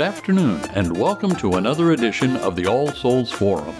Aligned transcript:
Good 0.00 0.06
afternoon, 0.06 0.62
and 0.72 0.96
welcome 0.96 1.36
to 1.36 1.56
another 1.56 1.92
edition 1.92 2.34
of 2.38 2.56
the 2.56 2.66
All 2.66 2.88
Souls 2.88 3.30
Forum. 3.30 3.74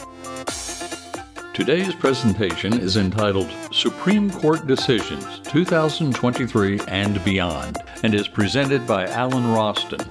Today's 1.55 1.95
presentation 1.95 2.79
is 2.79 2.99
entitled 2.99 3.51
Supreme 3.73 4.31
Court 4.31 4.67
Decisions 4.67 5.25
2023 5.45 6.79
and 6.89 7.25
Beyond 7.25 7.79
and 8.03 8.13
is 8.13 8.29
presented 8.29 8.87
by 8.87 9.07
Allen 9.07 9.45
Rostron. 9.45 10.07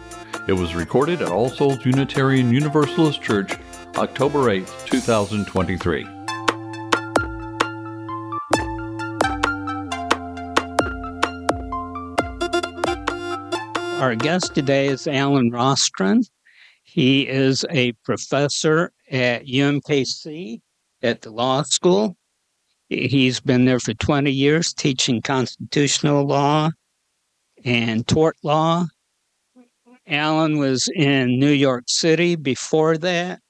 It 0.49 0.53
was 0.53 0.73
recorded 0.73 1.21
at 1.21 1.31
All 1.31 1.47
Souls 1.47 1.85
Unitarian 1.85 2.51
Universalist 2.51 3.21
Church, 3.21 3.59
October 3.95 4.49
8, 4.49 4.65
2023. 4.87 6.18
Our 13.99 14.15
guest 14.15 14.55
today 14.55 14.87
is 14.87 15.07
Allen 15.07 15.51
Rostron. 15.51 16.23
He 16.83 17.27
is 17.27 17.65
a 17.69 17.91
professor 18.05 18.93
at 19.11 19.45
UMKC 19.45 20.61
at 21.03 21.21
the 21.21 21.31
law 21.31 21.63
school. 21.63 22.15
He's 22.87 23.41
been 23.41 23.65
there 23.65 23.81
for 23.81 23.93
20 23.93 24.31
years 24.31 24.71
teaching 24.71 25.21
constitutional 25.21 26.25
law 26.25 26.69
and 27.65 28.07
tort 28.07 28.37
law. 28.41 28.85
Allen 30.07 30.59
was 30.59 30.87
in 30.95 31.37
New 31.37 31.51
York 31.51 31.83
City 31.87 32.37
before 32.37 32.97
that. 32.99 33.41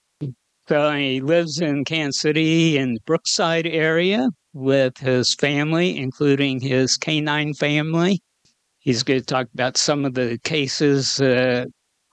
So 0.68 0.92
he 0.94 1.22
lives 1.22 1.60
in 1.60 1.86
Kansas 1.86 2.22
City 2.22 2.76
in 2.76 2.96
the 2.96 3.02
Brookside 3.06 3.68
area 3.68 4.30
with 4.54 4.98
his 4.98 5.36
family, 5.36 5.96
including 5.96 6.60
his 6.60 6.98
canine 6.98 7.54
family. 7.54 8.24
He's 8.80 9.04
going 9.04 9.20
to 9.20 9.26
talk 9.26 9.48
about 9.54 9.78
some 9.78 10.06
of 10.06 10.14
the 10.14 10.40
cases 10.44 11.20
uh, 11.20 11.66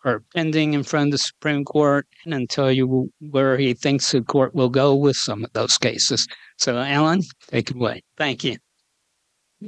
are 0.05 0.23
pending 0.35 0.75
in 0.75 0.83
front 0.83 1.09
of 1.09 1.13
the 1.13 1.19
Supreme 1.19 1.65
Court 1.65 2.07
and 2.27 2.49
tell 2.49 2.71
you 2.71 3.11
where 3.31 3.57
he 3.59 3.75
thinks 3.75 4.13
the 4.13 4.23
court 4.23 4.55
will 4.55 4.69
go 4.69 4.95
with 4.95 5.17
some 5.17 5.45
of 5.45 5.53
those 5.53 5.79
cases. 5.79 6.27
So, 6.59 6.79
Allen, 6.79 7.23
take 7.49 7.71
it 7.71 7.77
away. 7.77 8.03
Thank 8.17 8.45
you. 8.45 8.57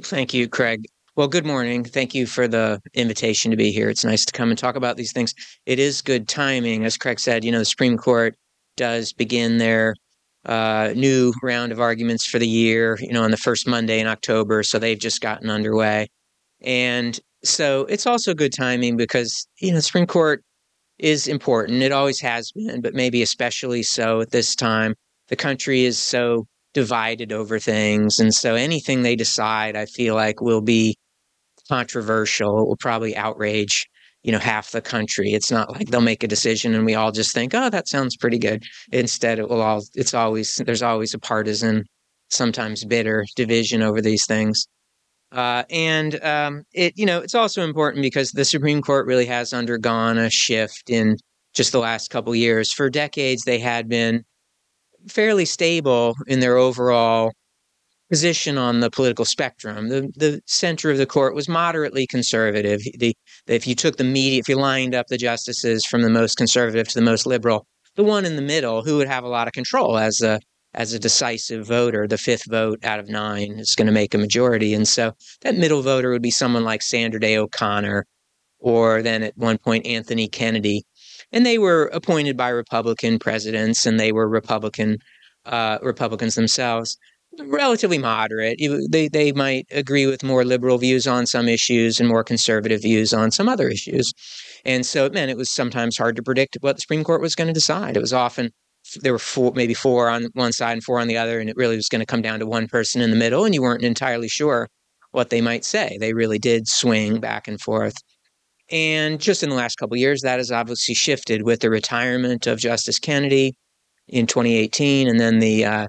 Thank 0.03 0.33
you, 0.33 0.47
Craig. 0.47 0.85
Well, 1.15 1.27
good 1.27 1.45
morning. 1.45 1.83
Thank 1.83 2.15
you 2.15 2.25
for 2.25 2.47
the 2.47 2.79
invitation 2.93 3.51
to 3.51 3.57
be 3.57 3.71
here. 3.71 3.89
It's 3.89 4.05
nice 4.05 4.23
to 4.23 4.31
come 4.31 4.49
and 4.49 4.57
talk 4.57 4.75
about 4.75 4.95
these 4.95 5.11
things. 5.11 5.33
It 5.65 5.77
is 5.77 6.01
good 6.01 6.27
timing. 6.29 6.85
As 6.85 6.95
Craig 6.95 7.19
said, 7.19 7.43
you 7.43 7.51
know, 7.51 7.59
the 7.59 7.65
Supreme 7.65 7.97
Court 7.97 8.35
does 8.77 9.11
begin 9.11 9.57
their 9.57 9.95
uh, 10.45 10.93
new 10.95 11.33
round 11.43 11.73
of 11.73 11.81
arguments 11.81 12.25
for 12.25 12.39
the 12.39 12.47
year, 12.47 12.97
you 13.01 13.11
know, 13.11 13.23
on 13.23 13.31
the 13.31 13.37
first 13.37 13.67
Monday 13.67 13.99
in 13.99 14.07
October. 14.07 14.63
So 14.63 14.79
they've 14.79 14.97
just 14.97 15.19
gotten 15.19 15.49
underway. 15.49 16.07
And 16.61 17.19
so 17.43 17.85
it's 17.85 18.05
also 18.05 18.33
good 18.33 18.53
timing 18.53 18.97
because, 18.97 19.47
you 19.59 19.71
know, 19.71 19.77
the 19.77 19.81
Supreme 19.81 20.07
Court 20.07 20.43
is 20.97 21.27
important. 21.27 21.81
It 21.81 21.91
always 21.91 22.19
has 22.19 22.51
been, 22.51 22.81
but 22.81 22.93
maybe 22.93 23.21
especially 23.21 23.83
so 23.83 24.21
at 24.21 24.31
this 24.31 24.55
time. 24.55 24.95
The 25.29 25.35
country 25.35 25.85
is 25.85 25.97
so 25.97 26.45
divided 26.73 27.31
over 27.31 27.59
things. 27.59 28.19
And 28.19 28.33
so 28.33 28.55
anything 28.55 29.01
they 29.01 29.15
decide, 29.15 29.75
I 29.75 29.85
feel 29.85 30.15
like, 30.15 30.41
will 30.41 30.61
be 30.61 30.97
controversial. 31.69 32.59
It 32.59 32.67
will 32.67 32.77
probably 32.79 33.15
outrage, 33.15 33.87
you 34.23 34.31
know, 34.31 34.39
half 34.39 34.71
the 34.71 34.81
country. 34.81 35.31
It's 35.31 35.51
not 35.51 35.71
like 35.71 35.87
they'll 35.87 36.01
make 36.01 36.23
a 36.23 36.27
decision 36.27 36.73
and 36.75 36.85
we 36.85 36.95
all 36.95 37.11
just 37.11 37.33
think, 37.33 37.53
oh, 37.53 37.69
that 37.69 37.87
sounds 37.87 38.17
pretty 38.17 38.39
good. 38.39 38.63
Instead, 38.91 39.39
it 39.39 39.47
will 39.47 39.61
all, 39.61 39.83
it's 39.95 40.13
always, 40.13 40.57
there's 40.65 40.83
always 40.83 41.13
a 41.13 41.19
partisan, 41.19 41.85
sometimes 42.29 42.83
bitter 42.83 43.23
division 43.35 43.81
over 43.81 44.01
these 44.01 44.25
things. 44.25 44.67
Uh, 45.31 45.63
and 45.69 46.23
um, 46.23 46.63
it, 46.73 46.93
you 46.97 47.05
know, 47.05 47.19
it's 47.19 47.35
also 47.35 47.63
important 47.63 48.01
because 48.01 48.31
the 48.31 48.45
Supreme 48.45 48.81
Court 48.81 49.05
really 49.05 49.27
has 49.27 49.53
undergone 49.53 50.17
a 50.17 50.29
shift 50.29 50.89
in 50.89 51.17
just 51.53 51.71
the 51.71 51.79
last 51.79 52.09
couple 52.09 52.33
years. 52.35 52.73
For 52.73 52.89
decades, 52.89 53.43
they 53.43 53.59
had 53.59 53.87
been 53.87 54.23
fairly 55.07 55.45
stable 55.45 56.15
in 56.27 56.39
their 56.39 56.57
overall 56.57 57.31
position 58.09 58.57
on 58.57 58.79
the 58.79 58.89
political 58.89 59.23
spectrum. 59.23 59.89
The 59.89 60.09
the 60.15 60.41
center 60.47 60.89
of 60.89 60.97
the 60.97 61.05
court 61.05 61.35
was 61.35 61.47
moderately 61.47 62.07
conservative. 62.07 62.81
The, 62.97 63.15
if 63.47 63.67
you 63.67 63.75
took 63.75 63.97
the 63.97 64.03
media, 64.03 64.39
if 64.39 64.49
you 64.49 64.55
lined 64.55 64.95
up 64.95 65.07
the 65.07 65.17
justices 65.17 65.85
from 65.85 66.01
the 66.01 66.09
most 66.09 66.35
conservative 66.35 66.87
to 66.87 66.95
the 66.95 67.05
most 67.05 67.27
liberal, 67.27 67.67
the 67.95 68.03
one 68.03 68.25
in 68.25 68.35
the 68.35 68.41
middle, 68.41 68.83
who 68.83 68.97
would 68.97 69.07
have 69.07 69.23
a 69.23 69.29
lot 69.29 69.47
of 69.47 69.53
control 69.53 69.97
as 69.97 70.21
a 70.21 70.39
as 70.73 70.93
a 70.93 70.99
decisive 70.99 71.67
voter, 71.67 72.07
the 72.07 72.17
fifth 72.17 72.45
vote 72.49 72.79
out 72.83 72.99
of 72.99 73.09
nine 73.09 73.53
is 73.59 73.75
going 73.75 73.87
to 73.87 73.91
make 73.91 74.13
a 74.13 74.19
majority. 74.19 74.73
And 74.73 74.87
so 74.87 75.13
that 75.41 75.55
middle 75.55 75.81
voter 75.81 76.11
would 76.11 76.21
be 76.21 76.31
someone 76.31 76.63
like 76.63 76.81
Sandra 76.81 77.19
Day 77.19 77.37
O'Connor, 77.37 78.05
or 78.59 79.01
then 79.01 79.23
at 79.23 79.37
one 79.37 79.57
point 79.57 79.85
Anthony 79.85 80.27
Kennedy. 80.27 80.83
And 81.31 81.45
they 81.45 81.57
were 81.57 81.85
appointed 81.93 82.37
by 82.37 82.49
Republican 82.49 83.19
presidents, 83.19 83.85
and 83.85 83.99
they 83.99 84.11
were 84.11 84.27
Republican 84.27 84.97
uh, 85.45 85.79
Republicans 85.81 86.35
themselves, 86.35 86.97
relatively 87.39 87.97
moderate. 87.97 88.59
They 88.91 89.07
they 89.07 89.31
might 89.31 89.65
agree 89.71 90.05
with 90.05 90.23
more 90.23 90.43
liberal 90.43 90.77
views 90.77 91.07
on 91.07 91.25
some 91.25 91.47
issues 91.47 91.99
and 91.99 92.09
more 92.09 92.23
conservative 92.23 92.81
views 92.81 93.13
on 93.13 93.31
some 93.31 93.49
other 93.49 93.69
issues. 93.69 94.11
And 94.65 94.85
so 94.85 95.05
it 95.05 95.13
meant 95.13 95.31
it 95.31 95.37
was 95.37 95.51
sometimes 95.51 95.97
hard 95.97 96.15
to 96.17 96.23
predict 96.23 96.57
what 96.61 96.75
the 96.75 96.81
Supreme 96.81 97.03
Court 97.03 97.21
was 97.21 97.35
going 97.35 97.47
to 97.47 97.53
decide. 97.53 97.95
It 97.95 98.01
was 98.01 98.13
often 98.13 98.51
there 99.01 99.13
were 99.13 99.19
four, 99.19 99.51
maybe 99.55 99.73
four 99.73 100.09
on 100.09 100.27
one 100.33 100.51
side 100.51 100.73
and 100.73 100.83
four 100.83 100.99
on 100.99 101.07
the 101.07 101.17
other, 101.17 101.39
and 101.39 101.49
it 101.49 101.55
really 101.55 101.75
was 101.75 101.89
going 101.89 102.01
to 102.01 102.05
come 102.05 102.21
down 102.21 102.39
to 102.39 102.45
one 102.45 102.67
person 102.67 103.01
in 103.01 103.09
the 103.09 103.15
middle, 103.15 103.45
and 103.45 103.53
you 103.53 103.61
weren't 103.61 103.83
entirely 103.83 104.27
sure 104.27 104.67
what 105.11 105.29
they 105.29 105.41
might 105.41 105.65
say. 105.65 105.97
They 105.99 106.13
really 106.13 106.39
did 106.39 106.67
swing 106.67 107.19
back 107.19 107.47
and 107.47 107.59
forth. 107.59 107.95
And 108.71 109.19
just 109.19 109.41
in 109.41 109.49
the 109.49 109.55
last 109.55 109.75
couple 109.75 109.97
years, 109.97 110.21
that 110.21 110.37
has 110.37 110.51
obviously 110.51 110.93
shifted 110.93 111.43
with 111.43 111.61
the 111.61 111.69
retirement 111.69 112.45
of 112.45 112.59
Justice 112.59 112.99
Kennedy 112.99 113.55
in 114.07 114.27
2018, 114.27 115.07
and 115.07 115.19
then 115.19 115.39
the 115.39 115.65
uh, 115.65 115.87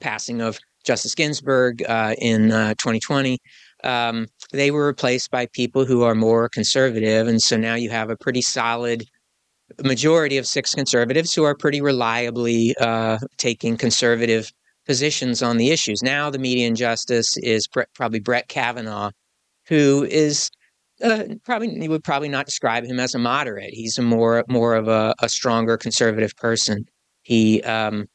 passing 0.00 0.40
of 0.40 0.58
Justice 0.84 1.14
Ginsburg 1.14 1.82
uh, 1.88 2.14
in 2.18 2.52
uh, 2.52 2.74
2020. 2.74 3.38
Um, 3.84 4.26
they 4.52 4.70
were 4.70 4.86
replaced 4.86 5.30
by 5.30 5.46
people 5.52 5.84
who 5.84 6.02
are 6.02 6.14
more 6.14 6.48
conservative, 6.48 7.28
and 7.28 7.40
so 7.40 7.56
now 7.56 7.74
you 7.74 7.90
have 7.90 8.10
a 8.10 8.16
pretty 8.16 8.42
solid 8.42 9.04
majority 9.82 10.38
of 10.38 10.46
six 10.46 10.74
conservatives 10.74 11.34
who 11.34 11.44
are 11.44 11.54
pretty 11.54 11.80
reliably 11.80 12.74
uh, 12.80 13.18
taking 13.38 13.76
conservative 13.76 14.52
positions 14.86 15.42
on 15.42 15.56
the 15.56 15.70
issues. 15.70 16.02
Now, 16.02 16.30
the 16.30 16.38
median 16.38 16.74
justice 16.74 17.36
is 17.38 17.66
probably 17.94 18.20
Brett 18.20 18.48
Kavanaugh, 18.48 19.10
who 19.66 20.04
is 20.04 20.50
uh, 21.02 21.24
probably 21.44 21.70
you 21.70 21.90
would 21.90 22.04
probably 22.04 22.28
not 22.28 22.46
describe 22.46 22.84
him 22.84 23.00
as 23.00 23.14
a 23.14 23.18
moderate. 23.18 23.72
He's 23.72 23.98
a 23.98 24.02
more 24.02 24.44
more 24.48 24.74
of 24.74 24.88
a, 24.88 25.14
a 25.20 25.28
stronger 25.28 25.76
conservative 25.76 26.36
person. 26.36 26.84
He 27.22 27.62
um, 27.62 28.06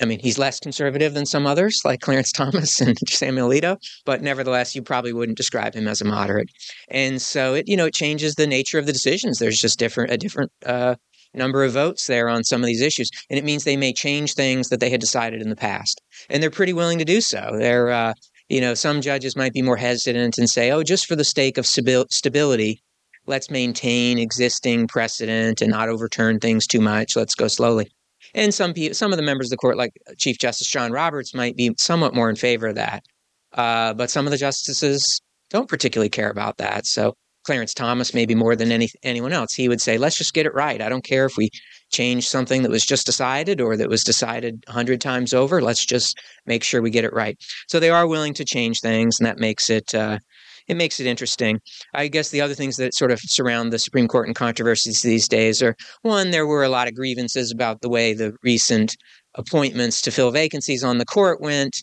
I 0.00 0.06
mean, 0.06 0.18
he's 0.20 0.38
less 0.38 0.58
conservative 0.58 1.14
than 1.14 1.26
some 1.26 1.46
others, 1.46 1.80
like 1.84 2.00
Clarence 2.00 2.32
Thomas 2.36 2.80
and 2.80 2.96
Samuel 3.08 3.48
Alito, 3.48 3.76
but 4.04 4.22
nevertheless, 4.22 4.74
you 4.74 4.82
probably 4.82 5.12
wouldn't 5.12 5.36
describe 5.36 5.74
him 5.74 5.86
as 5.86 6.00
a 6.00 6.04
moderate. 6.04 6.48
And 6.90 7.20
so 7.20 7.54
it, 7.54 7.68
you 7.68 7.76
know, 7.76 7.86
it 7.86 7.94
changes 7.94 8.34
the 8.34 8.46
nature 8.46 8.78
of 8.78 8.86
the 8.86 8.92
decisions. 8.92 9.38
There's 9.38 9.58
just 9.60 9.78
different 9.78 10.12
a 10.12 10.16
different 10.16 10.52
uh, 10.64 10.94
number 11.34 11.64
of 11.64 11.72
votes 11.72 12.06
there 12.06 12.28
on 12.28 12.44
some 12.44 12.62
of 12.62 12.66
these 12.66 12.80
issues, 12.82 13.10
and 13.28 13.38
it 13.38 13.44
means 13.44 13.64
they 13.64 13.76
may 13.76 13.92
change 13.92 14.34
things 14.34 14.68
that 14.68 14.80
they 14.80 14.90
had 14.90 15.00
decided 15.00 15.42
in 15.42 15.50
the 15.50 15.56
past, 15.56 16.00
and 16.28 16.42
they're 16.42 16.50
pretty 16.50 16.72
willing 16.72 16.98
to 16.98 17.04
do 17.04 17.20
so. 17.20 17.50
They're, 17.58 17.90
uh, 17.90 18.14
you 18.48 18.60
know, 18.60 18.74
some 18.74 19.00
judges 19.00 19.36
might 19.36 19.52
be 19.52 19.62
more 19.62 19.76
hesitant 19.76 20.38
and 20.38 20.48
say, 20.48 20.70
"Oh, 20.70 20.82
just 20.82 21.06
for 21.06 21.16
the 21.16 21.24
sake 21.24 21.58
of 21.58 21.66
stability." 21.66 22.82
Let's 23.26 23.50
maintain 23.50 24.18
existing 24.18 24.88
precedent 24.88 25.60
and 25.60 25.70
not 25.70 25.88
overturn 25.90 26.40
things 26.40 26.66
too 26.66 26.80
much. 26.80 27.14
Let's 27.14 27.34
go 27.34 27.48
slowly. 27.48 27.90
And 28.34 28.54
some 28.54 28.72
people, 28.72 28.94
some 28.94 29.12
of 29.12 29.16
the 29.16 29.22
members 29.22 29.46
of 29.46 29.50
the 29.50 29.56
court, 29.56 29.76
like 29.76 29.92
Chief 30.18 30.38
Justice 30.38 30.68
John 30.68 30.92
Roberts, 30.92 31.34
might 31.34 31.56
be 31.56 31.74
somewhat 31.78 32.14
more 32.14 32.30
in 32.30 32.36
favor 32.36 32.68
of 32.68 32.76
that. 32.76 33.04
Uh, 33.52 33.94
but 33.94 34.10
some 34.10 34.26
of 34.26 34.30
the 34.30 34.36
justices 34.36 35.20
don't 35.50 35.68
particularly 35.68 36.08
care 36.08 36.30
about 36.30 36.58
that. 36.58 36.86
So 36.86 37.14
Clarence 37.44 37.74
Thomas, 37.74 38.14
maybe 38.14 38.34
more 38.34 38.54
than 38.54 38.70
any 38.70 38.88
anyone 39.02 39.32
else, 39.32 39.54
he 39.54 39.68
would 39.68 39.80
say, 39.80 39.96
"Let's 39.96 40.18
just 40.18 40.34
get 40.34 40.46
it 40.46 40.54
right. 40.54 40.80
I 40.80 40.88
don't 40.88 41.04
care 41.04 41.24
if 41.24 41.36
we 41.36 41.48
change 41.90 42.28
something 42.28 42.62
that 42.62 42.70
was 42.70 42.84
just 42.84 43.06
decided 43.06 43.60
or 43.60 43.76
that 43.76 43.88
was 43.88 44.04
decided 44.04 44.62
hundred 44.68 45.00
times 45.00 45.32
over. 45.32 45.62
Let's 45.62 45.84
just 45.84 46.20
make 46.46 46.62
sure 46.62 46.82
we 46.82 46.90
get 46.90 47.04
it 47.04 47.12
right." 47.14 47.36
So 47.68 47.80
they 47.80 47.90
are 47.90 48.06
willing 48.06 48.34
to 48.34 48.44
change 48.44 48.80
things, 48.80 49.18
and 49.18 49.26
that 49.26 49.38
makes 49.38 49.70
it 49.70 49.94
uh, 49.94 50.18
it 50.68 50.76
makes 50.76 51.00
it 51.00 51.06
interesting. 51.06 51.60
I 51.94 52.08
guess 52.08 52.30
the 52.30 52.40
other 52.40 52.54
things 52.54 52.76
that 52.76 52.94
sort 52.94 53.10
of 53.10 53.20
surround 53.22 53.72
the 53.72 53.78
Supreme 53.78 54.08
Court 54.08 54.26
and 54.26 54.36
controversies 54.36 55.02
these 55.02 55.28
days 55.28 55.62
are 55.62 55.76
one, 56.02 56.30
there 56.30 56.46
were 56.46 56.64
a 56.64 56.68
lot 56.68 56.88
of 56.88 56.94
grievances 56.94 57.50
about 57.50 57.80
the 57.80 57.88
way 57.88 58.14
the 58.14 58.34
recent 58.42 58.96
appointments 59.34 60.00
to 60.02 60.10
fill 60.10 60.30
vacancies 60.30 60.84
on 60.84 60.98
the 60.98 61.06
court 61.06 61.40
went. 61.40 61.76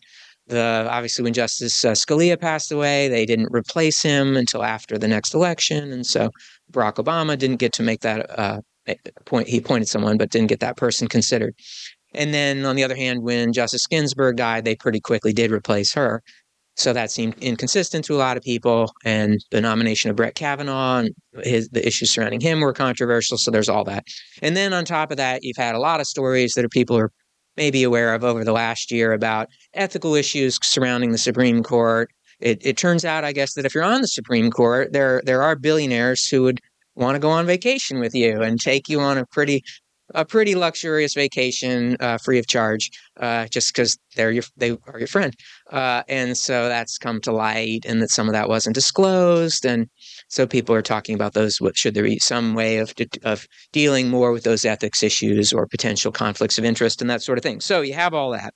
The 0.47 0.87
obviously 0.89 1.23
when 1.23 1.33
Justice 1.33 1.83
uh, 1.83 1.91
Scalia 1.91 2.39
passed 2.39 2.71
away, 2.71 3.09
they 3.09 3.25
didn't 3.25 3.49
replace 3.51 4.01
him 4.01 4.37
until 4.37 4.63
after 4.63 4.97
the 4.97 5.07
next 5.07 5.33
election, 5.33 5.91
and 5.91 6.05
so 6.05 6.29
Barack 6.71 6.95
Obama 6.95 7.37
didn't 7.37 7.57
get 7.57 7.73
to 7.73 7.83
make 7.83 7.99
that 8.01 8.39
uh, 8.39 8.61
point. 9.25 9.49
He 9.49 9.57
appointed 9.57 9.89
someone, 9.89 10.17
but 10.17 10.31
didn't 10.31 10.47
get 10.47 10.61
that 10.61 10.77
person 10.77 11.07
considered. 11.07 11.53
And 12.13 12.33
then 12.33 12.65
on 12.65 12.75
the 12.75 12.83
other 12.83 12.95
hand, 12.95 13.23
when 13.23 13.53
Justice 13.53 13.85
Ginsburg 13.87 14.37
died, 14.37 14.65
they 14.65 14.75
pretty 14.75 14.99
quickly 14.99 15.33
did 15.33 15.51
replace 15.51 15.93
her. 15.93 16.23
So 16.77 16.93
that 16.93 17.11
seemed 17.11 17.35
inconsistent 17.41 18.05
to 18.05 18.15
a 18.15 18.17
lot 18.17 18.37
of 18.37 18.43
people. 18.43 18.93
And 19.03 19.43
the 19.51 19.61
nomination 19.61 20.09
of 20.09 20.15
Brett 20.15 20.35
Kavanaugh 20.35 20.99
and 20.99 21.09
his, 21.43 21.69
the 21.69 21.85
issues 21.85 22.11
surrounding 22.11 22.39
him 22.39 22.61
were 22.61 22.73
controversial. 22.73 23.37
So 23.37 23.49
there's 23.49 23.69
all 23.69 23.83
that. 23.85 24.05
And 24.41 24.55
then 24.55 24.73
on 24.73 24.85
top 24.85 25.09
of 25.09 25.17
that, 25.17 25.43
you've 25.43 25.57
had 25.57 25.75
a 25.75 25.79
lot 25.79 25.99
of 25.99 26.07
stories 26.07 26.53
that 26.53 26.63
are 26.63 26.69
people 26.69 26.97
are 26.97 27.11
maybe 27.57 27.83
aware 27.83 28.13
of 28.13 28.23
over 28.23 28.43
the 28.43 28.53
last 28.53 28.91
year 28.91 29.11
about 29.11 29.49
ethical 29.73 30.13
issues 30.13 30.59
surrounding 30.61 31.11
the 31.11 31.17
Supreme 31.17 31.63
Court. 31.63 32.09
It, 32.39 32.63
it 32.63 32.77
turns 32.77 33.03
out, 33.03 33.23
I 33.23 33.31
guess, 33.31 33.55
that 33.55 33.65
if 33.65 33.73
you're 33.73 33.83
on 33.83 34.01
the 34.01 34.07
Supreme 34.07 34.51
Court, 34.51 34.93
there 34.93 35.23
there 35.25 35.41
are 35.41 35.55
billionaires 35.55 36.27
who 36.27 36.43
would 36.43 36.61
want 36.93 37.15
to 37.15 37.19
go 37.19 37.29
on 37.29 37.47
vacation 37.47 37.99
with 37.99 38.13
you 38.13 38.41
and 38.43 38.59
take 38.59 38.87
you 38.87 38.99
on 38.99 39.17
a 39.17 39.25
pretty 39.25 39.63
a 40.15 40.25
pretty 40.25 40.55
luxurious 40.55 41.13
vacation 41.13 41.97
uh, 41.99 42.17
free 42.17 42.39
of 42.39 42.47
charge 42.47 42.91
uh, 43.19 43.45
just 43.47 43.73
because 43.73 43.97
they're 44.15 44.31
your 44.31 44.43
they 44.55 44.71
are 44.87 44.99
your 44.99 45.07
friend. 45.07 45.35
Uh, 45.71 46.03
and 46.07 46.37
so 46.37 46.67
that's 46.67 46.97
come 46.97 47.19
to 47.21 47.31
light 47.31 47.85
and 47.85 48.01
that 48.01 48.09
some 48.09 48.27
of 48.27 48.33
that 48.33 48.49
wasn't 48.49 48.73
disclosed. 48.73 49.65
And 49.65 49.89
so 50.29 50.47
people 50.47 50.73
are 50.75 50.81
talking 50.81 51.15
about 51.15 51.33
those 51.33 51.59
what 51.59 51.77
should 51.77 51.93
there 51.93 52.03
be 52.03 52.19
some 52.19 52.53
way 52.53 52.77
of 52.77 52.93
of 53.23 53.47
dealing 53.71 54.09
more 54.09 54.31
with 54.31 54.43
those 54.43 54.65
ethics 54.65 55.03
issues 55.03 55.51
or 55.51 55.67
potential 55.67 56.11
conflicts 56.11 56.57
of 56.57 56.65
interest 56.65 57.01
and 57.01 57.09
that 57.09 57.21
sort 57.21 57.37
of 57.37 57.43
thing. 57.43 57.59
So 57.59 57.81
you 57.81 57.93
have 57.93 58.13
all 58.13 58.31
that. 58.31 58.53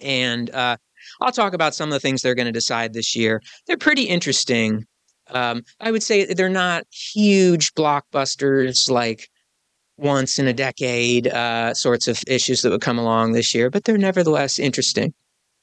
And 0.00 0.50
uh, 0.50 0.76
I'll 1.20 1.32
talk 1.32 1.54
about 1.54 1.74
some 1.74 1.88
of 1.88 1.92
the 1.92 2.00
things 2.00 2.22
they're 2.22 2.34
going 2.34 2.46
to 2.46 2.52
decide 2.52 2.92
this 2.92 3.14
year. 3.16 3.40
They're 3.66 3.76
pretty 3.76 4.04
interesting. 4.04 4.84
Um, 5.30 5.62
I 5.80 5.90
would 5.90 6.02
say 6.02 6.24
they're 6.26 6.48
not 6.48 6.84
huge 6.90 7.72
blockbusters 7.74 8.90
like 8.90 9.28
once 10.02 10.38
in 10.38 10.46
a 10.46 10.52
decade 10.52 11.28
uh, 11.28 11.74
sorts 11.74 12.08
of 12.08 12.20
issues 12.26 12.62
that 12.62 12.70
would 12.70 12.80
come 12.80 12.98
along 12.98 13.32
this 13.32 13.54
year, 13.54 13.70
but 13.70 13.84
they're 13.84 13.98
nevertheless 13.98 14.58
interesting. 14.58 15.14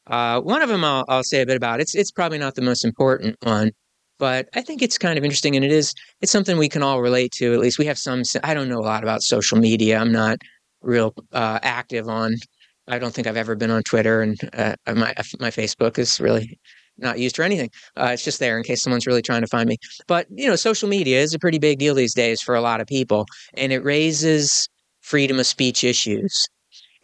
Uh, 0.07 0.41
one 0.41 0.62
of 0.62 0.69
them 0.69 0.83
I'll, 0.83 1.06
I'll, 1.07 1.24
say 1.24 1.41
a 1.41 1.45
bit 1.45 1.57
about. 1.57 1.80
It's 1.80 1.94
it's 1.94 2.12
probably 2.12 2.39
not 2.39 2.56
the 2.56 2.63
most 2.63 2.83
important 2.83 3.36
one, 3.44 3.71
but 4.18 4.50
I 4.56 4.62
think 4.62 4.81
it's 4.81 4.97
kind 4.97 5.18
of 5.18 5.24
interesting, 5.24 5.56
and 5.56 5.63
it 5.63 5.71
is 5.71 5.94
it's 6.21 6.31
something 6.31 6.57
we 6.57 6.69
can 6.69 6.81
all 6.81 7.01
relate 7.01 7.31
to. 7.33 7.53
At 7.53 7.59
least 7.59 7.77
we 7.77 7.86
have 7.86 7.97
some. 7.97 8.24
I 8.44 8.53
don't 8.53 8.69
know 8.69 8.80
a 8.80 8.81
lot 8.81 9.03
about 9.03 9.21
social 9.21 9.59
media. 9.59 10.00
I'm 10.00 10.12
not 10.12 10.39
real 10.81 11.13
uh, 11.31 11.59
active 11.62 12.07
on. 12.07 12.36
I 12.88 12.97
don't 12.97 13.13
think 13.13 13.27
I've 13.27 13.38
ever 13.38 13.56
been 13.56 13.69
on 13.69 13.83
Twitter, 13.83 14.21
and 14.21 14.38
uh, 14.53 14.75
my 14.88 15.13
my 15.39 15.51
Facebook 15.51 16.00
is 16.00 16.19
really 16.19 16.59
not 17.01 17.19
used 17.19 17.36
for 17.36 17.44
anything. 17.44 17.69
Uh, 17.98 18.12
it's 18.13 18.24
just 18.24 18.40
there 18.40 18.57
in 18.57 18.63
case 18.63 18.81
someone's 18.81 19.07
really 19.07 19.22
trying 19.22 19.42
to 19.42 19.48
find 19.48 19.68
me. 19.68 19.78
But 20.07 20.28
you 20.30 20.48
know, 20.48 20.56
social 20.56 20.90
media 20.90 21.19
is 21.19 21.34
a 21.34 21.40
pretty 21.40 21.60
big 21.60 21.80
deal 21.80 21.96
these 21.96 22.13
days 22.13 22.42
for 22.42 22.56
a 22.56 22.62
lot 22.62 22.81
of 22.81 22.88
people, 22.88 23.25
and 23.56 23.72
it 23.72 23.84
raises 23.84 24.68
freedom 25.01 25.40
of 25.40 25.48
speech 25.48 25.84
issues. 25.84 26.48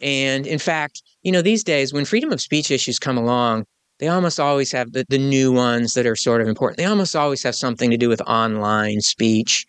And 0.00 0.46
in 0.46 0.58
fact, 0.58 1.02
you 1.22 1.32
know, 1.32 1.42
these 1.42 1.64
days 1.64 1.92
when 1.92 2.04
freedom 2.04 2.32
of 2.32 2.40
speech 2.40 2.70
issues 2.70 2.98
come 2.98 3.16
along, 3.16 3.64
they 3.98 4.08
almost 4.08 4.38
always 4.38 4.70
have 4.72 4.92
the, 4.92 5.04
the 5.08 5.18
new 5.18 5.52
ones 5.52 5.94
that 5.94 6.06
are 6.06 6.16
sort 6.16 6.40
of 6.40 6.48
important. 6.48 6.76
They 6.76 6.84
almost 6.84 7.16
always 7.16 7.42
have 7.42 7.54
something 7.54 7.90
to 7.90 7.96
do 7.96 8.08
with 8.08 8.20
online 8.22 9.00
speech 9.00 9.64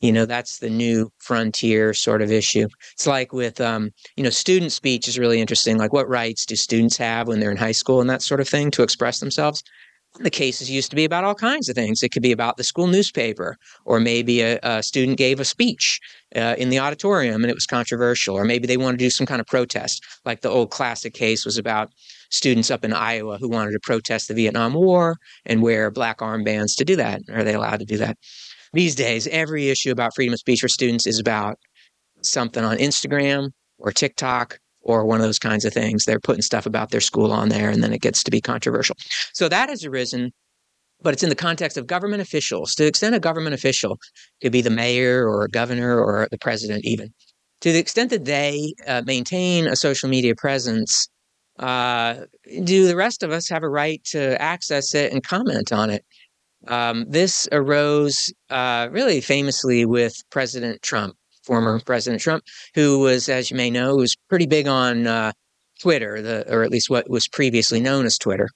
you 0.00 0.12
know, 0.12 0.26
that's 0.26 0.58
the 0.58 0.70
new 0.70 1.10
frontier 1.18 1.92
sort 1.92 2.22
of 2.22 2.30
issue. 2.30 2.68
It's 2.92 3.06
like 3.06 3.32
with, 3.32 3.60
um, 3.60 3.90
you 4.16 4.22
know, 4.22 4.30
student 4.30 4.72
speech 4.72 5.08
is 5.08 5.18
really 5.18 5.40
interesting. 5.40 5.76
Like, 5.76 5.92
what 5.92 6.08
rights 6.08 6.46
do 6.46 6.54
students 6.56 6.96
have 6.98 7.26
when 7.26 7.40
they're 7.40 7.50
in 7.50 7.56
high 7.56 7.72
school 7.72 8.00
and 8.00 8.08
that 8.08 8.22
sort 8.22 8.40
of 8.40 8.48
thing 8.48 8.70
to 8.72 8.82
express 8.82 9.18
themselves? 9.18 9.62
The 10.20 10.30
cases 10.30 10.70
used 10.70 10.90
to 10.90 10.96
be 10.96 11.04
about 11.04 11.24
all 11.24 11.34
kinds 11.34 11.68
of 11.68 11.74
things. 11.74 12.02
It 12.02 12.12
could 12.12 12.22
be 12.22 12.32
about 12.32 12.56
the 12.56 12.64
school 12.64 12.86
newspaper, 12.86 13.56
or 13.84 14.00
maybe 14.00 14.40
a, 14.40 14.58
a 14.62 14.82
student 14.82 15.18
gave 15.18 15.38
a 15.38 15.44
speech 15.44 16.00
uh, 16.34 16.54
in 16.58 16.70
the 16.70 16.78
auditorium 16.78 17.42
and 17.42 17.50
it 17.50 17.54
was 17.54 17.66
controversial, 17.66 18.34
or 18.34 18.44
maybe 18.44 18.66
they 18.66 18.76
wanted 18.76 18.98
to 18.98 19.04
do 19.04 19.10
some 19.10 19.26
kind 19.26 19.40
of 19.40 19.46
protest. 19.46 20.02
Like 20.24 20.40
the 20.40 20.48
old 20.48 20.70
classic 20.70 21.12
case 21.12 21.44
was 21.44 21.58
about 21.58 21.92
students 22.30 22.70
up 22.70 22.84
in 22.84 22.92
Iowa 22.92 23.38
who 23.38 23.48
wanted 23.48 23.72
to 23.72 23.80
protest 23.82 24.28
the 24.28 24.34
Vietnam 24.34 24.74
War 24.74 25.16
and 25.44 25.62
wear 25.62 25.90
black 25.90 26.18
armbands 26.18 26.74
to 26.76 26.84
do 26.84 26.96
that. 26.96 27.20
Are 27.32 27.44
they 27.44 27.54
allowed 27.54 27.80
to 27.80 27.86
do 27.86 27.98
that? 27.98 28.16
These 28.72 28.94
days, 28.94 29.26
every 29.28 29.68
issue 29.70 29.90
about 29.90 30.14
freedom 30.14 30.34
of 30.34 30.38
speech 30.38 30.60
for 30.60 30.68
students 30.68 31.06
is 31.06 31.18
about 31.18 31.58
something 32.22 32.64
on 32.64 32.76
Instagram 32.78 33.50
or 33.78 33.92
TikTok 33.92 34.58
or 34.80 35.04
one 35.04 35.20
of 35.20 35.26
those 35.26 35.38
kinds 35.38 35.64
of 35.64 35.72
things. 35.72 36.04
They're 36.04 36.20
putting 36.20 36.42
stuff 36.42 36.66
about 36.66 36.90
their 36.90 37.00
school 37.00 37.32
on 37.32 37.48
there, 37.48 37.70
and 37.70 37.82
then 37.82 37.92
it 37.92 38.00
gets 38.00 38.22
to 38.24 38.30
be 38.30 38.40
controversial. 38.40 38.96
So 39.32 39.48
that 39.48 39.68
has 39.68 39.84
arisen, 39.84 40.32
but 41.02 41.12
it's 41.12 41.22
in 41.22 41.28
the 41.28 41.34
context 41.34 41.76
of 41.76 41.86
government 41.86 42.22
officials. 42.22 42.74
To 42.74 42.84
the 42.84 42.88
extent 42.88 43.14
a 43.14 43.20
government 43.20 43.54
official 43.54 43.98
could 44.42 44.52
be 44.52 44.62
the 44.62 44.70
mayor 44.70 45.28
or 45.28 45.44
a 45.44 45.48
governor 45.48 45.98
or 45.98 46.28
the 46.30 46.38
president, 46.38 46.84
even 46.84 47.12
to 47.60 47.72
the 47.72 47.78
extent 47.78 48.10
that 48.10 48.24
they 48.24 48.74
uh, 48.86 49.02
maintain 49.04 49.66
a 49.66 49.76
social 49.76 50.08
media 50.08 50.34
presence, 50.34 51.08
uh, 51.58 52.24
do 52.64 52.86
the 52.86 52.96
rest 52.96 53.22
of 53.22 53.32
us 53.32 53.48
have 53.48 53.64
a 53.64 53.68
right 53.68 54.02
to 54.04 54.40
access 54.40 54.94
it 54.94 55.12
and 55.12 55.24
comment 55.24 55.72
on 55.72 55.90
it? 55.90 56.04
Um, 56.66 57.04
this 57.08 57.48
arose 57.52 58.32
uh, 58.50 58.88
really 58.90 59.20
famously 59.20 59.86
with 59.86 60.14
President 60.30 60.82
Trump, 60.82 61.16
former 61.44 61.80
President 61.80 62.20
Trump, 62.20 62.44
who 62.74 62.98
was, 62.98 63.28
as 63.28 63.50
you 63.50 63.56
may 63.56 63.70
know, 63.70 63.96
was 63.96 64.16
pretty 64.28 64.46
big 64.46 64.66
on 64.66 65.06
uh, 65.06 65.32
Twitter, 65.80 66.20
the, 66.20 66.52
or 66.52 66.62
at 66.62 66.70
least 66.70 66.90
what 66.90 67.08
was 67.08 67.28
previously 67.28 67.80
known 67.80 68.04
as 68.06 68.18
Twitter. 68.18 68.48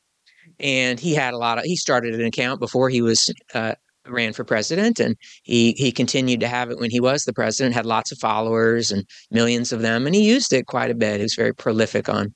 And 0.58 0.98
he 0.98 1.14
had 1.14 1.34
a 1.34 1.38
lot 1.38 1.58
of. 1.58 1.64
He 1.64 1.76
started 1.76 2.14
an 2.14 2.26
account 2.26 2.60
before 2.60 2.88
he 2.88 3.02
was 3.02 3.32
uh, 3.54 3.74
ran 4.06 4.32
for 4.32 4.44
president, 4.44 5.00
and 5.00 5.16
he 5.42 5.72
he 5.72 5.92
continued 5.92 6.40
to 6.40 6.48
have 6.48 6.70
it 6.70 6.78
when 6.78 6.90
he 6.90 7.00
was 7.00 7.22
the 7.22 7.32
president. 7.32 7.74
Had 7.74 7.86
lots 7.86 8.12
of 8.12 8.18
followers 8.18 8.90
and 8.90 9.04
millions 9.30 9.72
of 9.72 9.80
them, 9.80 10.06
and 10.06 10.14
he 10.14 10.28
used 10.28 10.52
it 10.52 10.66
quite 10.66 10.90
a 10.90 10.94
bit. 10.94 11.16
He 11.16 11.22
was 11.22 11.34
very 11.34 11.54
prolific 11.54 12.08
on 12.08 12.34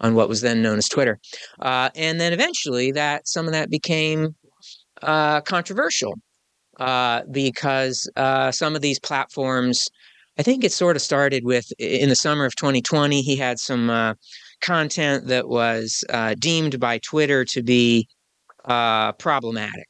on 0.00 0.14
what 0.14 0.28
was 0.28 0.40
then 0.40 0.62
known 0.62 0.78
as 0.78 0.88
Twitter. 0.88 1.18
Uh, 1.60 1.90
and 1.94 2.20
then 2.20 2.32
eventually, 2.32 2.90
that 2.92 3.28
some 3.28 3.46
of 3.46 3.52
that 3.52 3.70
became 3.70 4.34
uh, 5.02 5.40
controversial 5.42 6.14
uh, 6.80 7.22
because 7.30 8.08
uh, 8.16 8.50
some 8.50 8.74
of 8.74 8.82
these 8.82 8.98
platforms, 8.98 9.88
I 10.38 10.42
think 10.42 10.64
it 10.64 10.72
sort 10.72 10.96
of 10.96 11.02
started 11.02 11.44
with 11.44 11.70
in 11.78 12.08
the 12.08 12.16
summer 12.16 12.44
of 12.44 12.56
2020, 12.56 13.20
he 13.20 13.36
had 13.36 13.58
some 13.58 13.90
uh, 13.90 14.14
content 14.60 15.26
that 15.28 15.48
was 15.48 16.04
uh, 16.10 16.34
deemed 16.38 16.80
by 16.80 16.98
Twitter 16.98 17.44
to 17.46 17.62
be 17.62 18.08
problematic. 18.64 19.88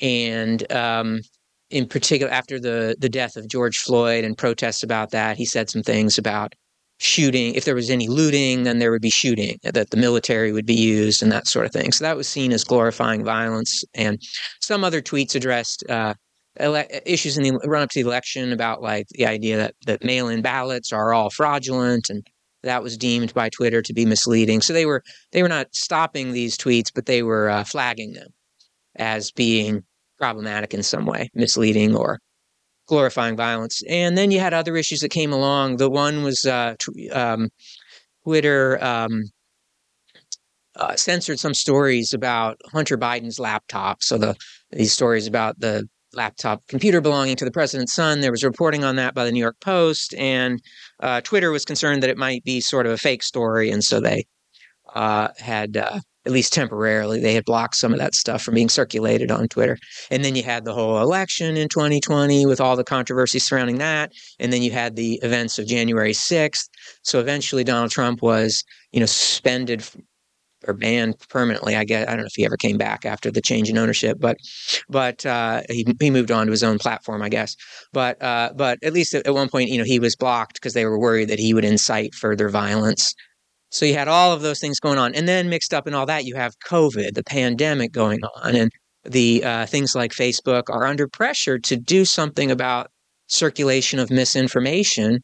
And 0.00 0.70
um, 0.72 1.20
in 1.70 1.86
particular, 1.86 2.30
after 2.30 2.60
the, 2.60 2.96
the 2.98 3.08
death 3.08 3.36
of 3.36 3.48
George 3.48 3.78
Floyd 3.78 4.24
and 4.24 4.36
protests 4.36 4.82
about 4.82 5.10
that, 5.12 5.36
he 5.36 5.44
said 5.44 5.70
some 5.70 5.82
things 5.82 6.18
about 6.18 6.54
shooting. 7.02 7.54
If 7.54 7.64
there 7.64 7.74
was 7.74 7.90
any 7.90 8.08
looting, 8.08 8.62
then 8.62 8.78
there 8.78 8.90
would 8.90 9.02
be 9.02 9.10
shooting, 9.10 9.58
that 9.64 9.90
the 9.90 9.96
military 9.96 10.52
would 10.52 10.66
be 10.66 10.74
used 10.74 11.22
and 11.22 11.32
that 11.32 11.46
sort 11.46 11.66
of 11.66 11.72
thing. 11.72 11.92
So 11.92 12.04
that 12.04 12.16
was 12.16 12.28
seen 12.28 12.52
as 12.52 12.64
glorifying 12.64 13.24
violence. 13.24 13.84
And 13.94 14.20
some 14.60 14.84
other 14.84 15.02
tweets 15.02 15.34
addressed 15.34 15.84
uh, 15.90 16.14
ele- 16.58 16.86
issues 17.04 17.36
in 17.36 17.42
the 17.42 17.58
run 17.68 17.82
up 17.82 17.90
to 17.90 18.02
the 18.02 18.08
election 18.08 18.52
about 18.52 18.82
like 18.82 19.06
the 19.10 19.26
idea 19.26 19.56
that, 19.56 19.74
that 19.86 20.04
mail 20.04 20.28
in 20.28 20.42
ballots 20.42 20.92
are 20.92 21.12
all 21.12 21.30
fraudulent 21.30 22.08
and 22.08 22.26
that 22.62 22.82
was 22.82 22.96
deemed 22.96 23.34
by 23.34 23.48
Twitter 23.48 23.82
to 23.82 23.92
be 23.92 24.06
misleading. 24.06 24.60
So 24.60 24.72
they 24.72 24.86
were 24.86 25.02
they 25.32 25.42
were 25.42 25.48
not 25.48 25.74
stopping 25.74 26.32
these 26.32 26.56
tweets, 26.56 26.90
but 26.94 27.06
they 27.06 27.24
were 27.24 27.50
uh, 27.50 27.64
flagging 27.64 28.12
them 28.12 28.28
as 28.96 29.32
being 29.32 29.82
problematic 30.18 30.72
in 30.72 30.84
some 30.84 31.04
way, 31.04 31.28
misleading 31.34 31.96
or 31.96 32.20
glorifying 32.86 33.36
violence. 33.36 33.82
And 33.88 34.16
then 34.16 34.30
you 34.30 34.40
had 34.40 34.54
other 34.54 34.76
issues 34.76 35.00
that 35.00 35.10
came 35.10 35.32
along. 35.32 35.76
The 35.76 35.90
one 35.90 36.22
was 36.22 36.44
uh, 36.44 36.74
um, 37.12 37.48
Twitter 38.24 38.82
um, 38.82 39.22
uh, 40.76 40.96
censored 40.96 41.38
some 41.38 41.54
stories 41.54 42.12
about 42.12 42.60
Hunter 42.72 42.96
Biden's 42.96 43.38
laptop. 43.38 44.02
So 44.02 44.18
the 44.18 44.36
these 44.70 44.92
stories 44.92 45.26
about 45.26 45.60
the 45.60 45.88
laptop 46.14 46.66
computer 46.68 47.00
belonging 47.00 47.36
to 47.36 47.44
the 47.44 47.50
president's 47.50 47.94
son. 47.94 48.20
There 48.20 48.30
was 48.30 48.44
reporting 48.44 48.84
on 48.84 48.96
that 48.96 49.14
by 49.14 49.24
the 49.24 49.32
New 49.32 49.40
York 49.40 49.60
Post, 49.60 50.14
and 50.14 50.60
uh, 51.00 51.20
Twitter 51.22 51.50
was 51.50 51.64
concerned 51.64 52.02
that 52.02 52.10
it 52.10 52.18
might 52.18 52.44
be 52.44 52.60
sort 52.60 52.86
of 52.86 52.92
a 52.92 52.98
fake 52.98 53.22
story, 53.22 53.70
and 53.70 53.82
so 53.82 54.00
they 54.00 54.24
uh, 54.94 55.28
had 55.38 55.76
uh, 55.76 56.00
at 56.24 56.32
least 56.32 56.52
temporarily, 56.52 57.20
they 57.20 57.34
had 57.34 57.44
blocked 57.44 57.74
some 57.74 57.92
of 57.92 57.98
that 57.98 58.14
stuff 58.14 58.42
from 58.42 58.54
being 58.54 58.68
circulated 58.68 59.30
on 59.30 59.48
Twitter. 59.48 59.76
And 60.10 60.24
then 60.24 60.36
you 60.36 60.42
had 60.42 60.64
the 60.64 60.74
whole 60.74 61.00
election 61.00 61.56
in 61.56 61.68
2020 61.68 62.46
with 62.46 62.60
all 62.60 62.76
the 62.76 62.84
controversy 62.84 63.38
surrounding 63.38 63.78
that. 63.78 64.12
And 64.38 64.52
then 64.52 64.62
you 64.62 64.70
had 64.70 64.96
the 64.96 65.14
events 65.22 65.58
of 65.58 65.66
January 65.66 66.12
6th. 66.12 66.68
So 67.02 67.18
eventually 67.18 67.64
Donald 67.64 67.90
Trump 67.90 68.22
was, 68.22 68.62
you 68.92 69.00
know, 69.00 69.06
suspended 69.06 69.84
or 70.68 70.74
banned 70.74 71.16
permanently. 71.28 71.74
I 71.74 71.84
guess 71.84 72.06
I 72.06 72.12
don't 72.12 72.20
know 72.20 72.26
if 72.26 72.36
he 72.36 72.44
ever 72.44 72.56
came 72.56 72.78
back 72.78 73.04
after 73.04 73.32
the 73.32 73.40
change 73.40 73.68
in 73.68 73.78
ownership, 73.78 74.18
but 74.20 74.36
but 74.88 75.24
uh, 75.26 75.62
he 75.68 75.84
he 75.98 76.10
moved 76.10 76.30
on 76.30 76.46
to 76.46 76.52
his 76.52 76.62
own 76.62 76.78
platform, 76.78 77.20
I 77.20 77.28
guess. 77.28 77.56
But 77.92 78.22
uh, 78.22 78.52
but 78.54 78.78
at 78.84 78.92
least 78.92 79.14
at, 79.14 79.26
at 79.26 79.34
one 79.34 79.48
point, 79.48 79.70
you 79.70 79.78
know, 79.78 79.84
he 79.84 79.98
was 79.98 80.14
blocked 80.14 80.54
because 80.54 80.74
they 80.74 80.84
were 80.84 81.00
worried 81.00 81.28
that 81.30 81.40
he 81.40 81.52
would 81.52 81.64
incite 81.64 82.14
further 82.14 82.48
violence 82.48 83.14
so 83.72 83.86
you 83.86 83.94
had 83.94 84.06
all 84.06 84.32
of 84.32 84.42
those 84.42 84.60
things 84.60 84.78
going 84.78 84.98
on. 84.98 85.14
And 85.14 85.26
then 85.26 85.48
mixed 85.48 85.72
up 85.72 85.88
in 85.88 85.94
all 85.94 86.04
that, 86.06 86.26
you 86.26 86.36
have 86.36 86.58
COVID, 86.58 87.14
the 87.14 87.24
pandemic 87.24 87.90
going 87.90 88.20
on. 88.22 88.54
And 88.54 88.70
the 89.02 89.42
uh, 89.42 89.66
things 89.66 89.94
like 89.94 90.12
Facebook 90.12 90.64
are 90.68 90.84
under 90.84 91.08
pressure 91.08 91.58
to 91.58 91.76
do 91.76 92.04
something 92.04 92.50
about 92.50 92.90
circulation 93.28 93.98
of 93.98 94.10
misinformation, 94.10 95.20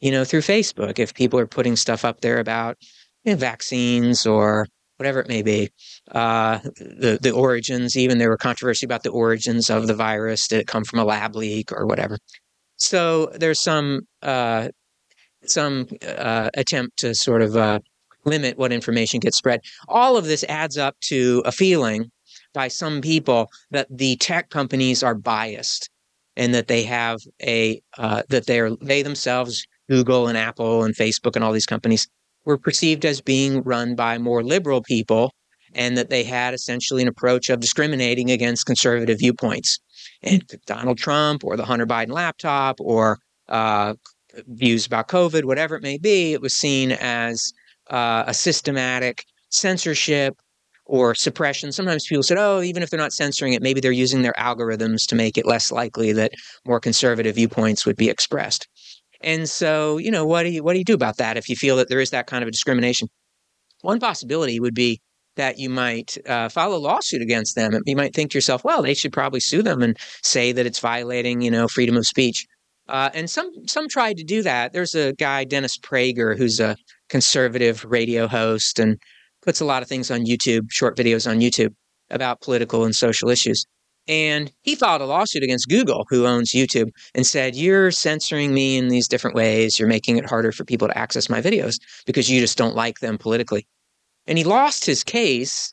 you 0.00 0.10
know, 0.10 0.24
through 0.24 0.40
Facebook. 0.40 0.98
If 0.98 1.14
people 1.14 1.38
are 1.38 1.46
putting 1.46 1.76
stuff 1.76 2.04
up 2.04 2.20
there 2.20 2.40
about 2.40 2.76
you 3.22 3.32
know, 3.32 3.38
vaccines 3.38 4.26
or 4.26 4.66
whatever 4.96 5.20
it 5.20 5.28
may 5.28 5.42
be. 5.42 5.70
Uh, 6.10 6.58
the 6.76 7.18
the 7.22 7.30
origins, 7.30 7.96
even 7.96 8.18
there 8.18 8.28
were 8.28 8.36
controversy 8.36 8.86
about 8.86 9.04
the 9.04 9.10
origins 9.10 9.70
of 9.70 9.86
the 9.86 9.94
virus. 9.94 10.48
Did 10.48 10.60
it 10.60 10.66
come 10.66 10.84
from 10.84 10.98
a 10.98 11.04
lab 11.04 11.36
leak 11.36 11.70
or 11.70 11.86
whatever? 11.86 12.18
So 12.76 13.26
there's 13.26 13.62
some 13.62 14.00
uh, 14.20 14.68
some 15.50 15.86
uh, 16.06 16.50
attempt 16.54 16.98
to 16.98 17.14
sort 17.14 17.42
of 17.42 17.56
uh, 17.56 17.80
limit 18.24 18.58
what 18.58 18.72
information 18.72 19.20
gets 19.20 19.36
spread. 19.36 19.60
All 19.88 20.16
of 20.16 20.24
this 20.24 20.44
adds 20.48 20.78
up 20.78 20.96
to 21.08 21.42
a 21.44 21.52
feeling 21.52 22.10
by 22.52 22.68
some 22.68 23.00
people 23.00 23.48
that 23.70 23.86
the 23.90 24.16
tech 24.16 24.50
companies 24.50 25.02
are 25.02 25.14
biased 25.14 25.90
and 26.36 26.54
that 26.54 26.68
they 26.68 26.82
have 26.84 27.18
a 27.42 27.82
uh, 27.98 28.22
that 28.28 28.46
they're 28.46 28.74
they 28.76 29.02
themselves 29.02 29.66
Google 29.88 30.28
and 30.28 30.38
Apple 30.38 30.84
and 30.84 30.94
Facebook 30.94 31.36
and 31.36 31.44
all 31.44 31.52
these 31.52 31.66
companies 31.66 32.08
were 32.44 32.58
perceived 32.58 33.04
as 33.04 33.20
being 33.20 33.62
run 33.62 33.94
by 33.94 34.18
more 34.18 34.42
liberal 34.42 34.82
people 34.82 35.32
and 35.74 35.96
that 35.96 36.10
they 36.10 36.22
had 36.22 36.54
essentially 36.54 37.02
an 37.02 37.08
approach 37.08 37.50
of 37.50 37.60
discriminating 37.60 38.30
against 38.30 38.66
conservative 38.66 39.18
viewpoints. 39.18 39.78
And 40.22 40.42
Donald 40.66 40.98
Trump 40.98 41.44
or 41.44 41.56
the 41.56 41.64
Hunter 41.64 41.86
Biden 41.86 42.12
laptop 42.12 42.80
or 42.80 43.18
uh, 43.48 43.94
views 44.48 44.86
about 44.86 45.08
COVID, 45.08 45.44
whatever 45.44 45.76
it 45.76 45.82
may 45.82 45.98
be, 45.98 46.32
it 46.32 46.40
was 46.40 46.54
seen 46.54 46.92
as 46.92 47.52
uh, 47.90 48.24
a 48.26 48.34
systematic 48.34 49.24
censorship 49.50 50.34
or 50.86 51.14
suppression. 51.14 51.72
Sometimes 51.72 52.06
people 52.06 52.22
said, 52.22 52.38
oh, 52.38 52.60
even 52.60 52.82
if 52.82 52.90
they're 52.90 53.00
not 53.00 53.12
censoring 53.12 53.54
it, 53.54 53.62
maybe 53.62 53.80
they're 53.80 53.92
using 53.92 54.22
their 54.22 54.34
algorithms 54.38 55.06
to 55.08 55.14
make 55.14 55.38
it 55.38 55.46
less 55.46 55.72
likely 55.72 56.12
that 56.12 56.32
more 56.66 56.80
conservative 56.80 57.36
viewpoints 57.36 57.86
would 57.86 57.96
be 57.96 58.10
expressed. 58.10 58.68
And 59.22 59.48
so, 59.48 59.96
you 59.98 60.10
know, 60.10 60.26
what 60.26 60.42
do 60.42 60.50
you 60.50 60.62
what 60.62 60.74
do 60.74 60.78
you 60.78 60.84
do 60.84 60.94
about 60.94 61.16
that 61.16 61.38
if 61.38 61.48
you 61.48 61.56
feel 61.56 61.76
that 61.76 61.88
there 61.88 62.00
is 62.00 62.10
that 62.10 62.26
kind 62.26 62.42
of 62.42 62.48
a 62.48 62.50
discrimination? 62.50 63.08
One 63.80 63.98
possibility 63.98 64.60
would 64.60 64.74
be 64.74 65.00
that 65.36 65.58
you 65.58 65.70
might 65.70 66.16
uh, 66.28 66.48
file 66.48 66.74
a 66.74 66.76
lawsuit 66.76 67.22
against 67.22 67.56
them. 67.56 67.72
You 67.86 67.96
might 67.96 68.14
think 68.14 68.30
to 68.30 68.36
yourself, 68.36 68.64
well, 68.64 68.82
they 68.82 68.94
should 68.94 69.12
probably 69.12 69.40
sue 69.40 69.62
them 69.62 69.82
and 69.82 69.96
say 70.22 70.52
that 70.52 70.66
it's 70.66 70.78
violating, 70.78 71.40
you 71.40 71.50
know, 71.50 71.66
freedom 71.68 71.96
of 71.96 72.06
speech. 72.06 72.46
Uh, 72.88 73.10
and 73.14 73.30
some 73.30 73.50
some 73.66 73.88
tried 73.88 74.16
to 74.18 74.24
do 74.24 74.42
that. 74.42 74.72
There's 74.72 74.94
a 74.94 75.14
guy, 75.14 75.44
Dennis 75.44 75.78
Prager, 75.78 76.36
who's 76.36 76.60
a 76.60 76.76
conservative 77.08 77.84
radio 77.84 78.26
host 78.26 78.78
and 78.78 78.98
puts 79.42 79.60
a 79.60 79.64
lot 79.64 79.82
of 79.82 79.88
things 79.88 80.10
on 80.10 80.26
YouTube, 80.26 80.70
short 80.70 80.96
videos 80.96 81.30
on 81.30 81.40
YouTube 81.40 81.74
about 82.10 82.40
political 82.40 82.84
and 82.84 82.94
social 82.94 83.28
issues. 83.30 83.64
And 84.06 84.52
he 84.62 84.74
filed 84.74 85.00
a 85.00 85.06
lawsuit 85.06 85.42
against 85.42 85.68
Google, 85.68 86.04
who 86.10 86.26
owns 86.26 86.52
YouTube, 86.52 86.90
and 87.14 87.26
said, 87.26 87.56
You're 87.56 87.90
censoring 87.90 88.52
me 88.52 88.76
in 88.76 88.88
these 88.88 89.08
different 89.08 89.34
ways. 89.34 89.78
You're 89.78 89.88
making 89.88 90.18
it 90.18 90.28
harder 90.28 90.52
for 90.52 90.64
people 90.64 90.88
to 90.88 90.98
access 90.98 91.30
my 91.30 91.40
videos 91.40 91.76
because 92.04 92.30
you 92.30 92.40
just 92.40 92.58
don't 92.58 92.76
like 92.76 93.00
them 93.00 93.16
politically. 93.16 93.66
And 94.26 94.36
he 94.36 94.44
lost 94.44 94.84
his 94.84 95.04
case, 95.04 95.72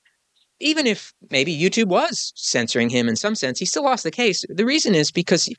even 0.61 0.87
if 0.87 1.13
maybe 1.29 1.57
YouTube 1.57 1.87
was 1.87 2.31
censoring 2.35 2.89
him 2.89 3.09
in 3.09 3.17
some 3.17 3.35
sense. 3.35 3.59
He 3.59 3.65
still 3.65 3.83
lost 3.83 4.03
the 4.03 4.11
case. 4.11 4.45
The 4.47 4.65
reason 4.65 4.95
is 4.95 5.11
because 5.11 5.49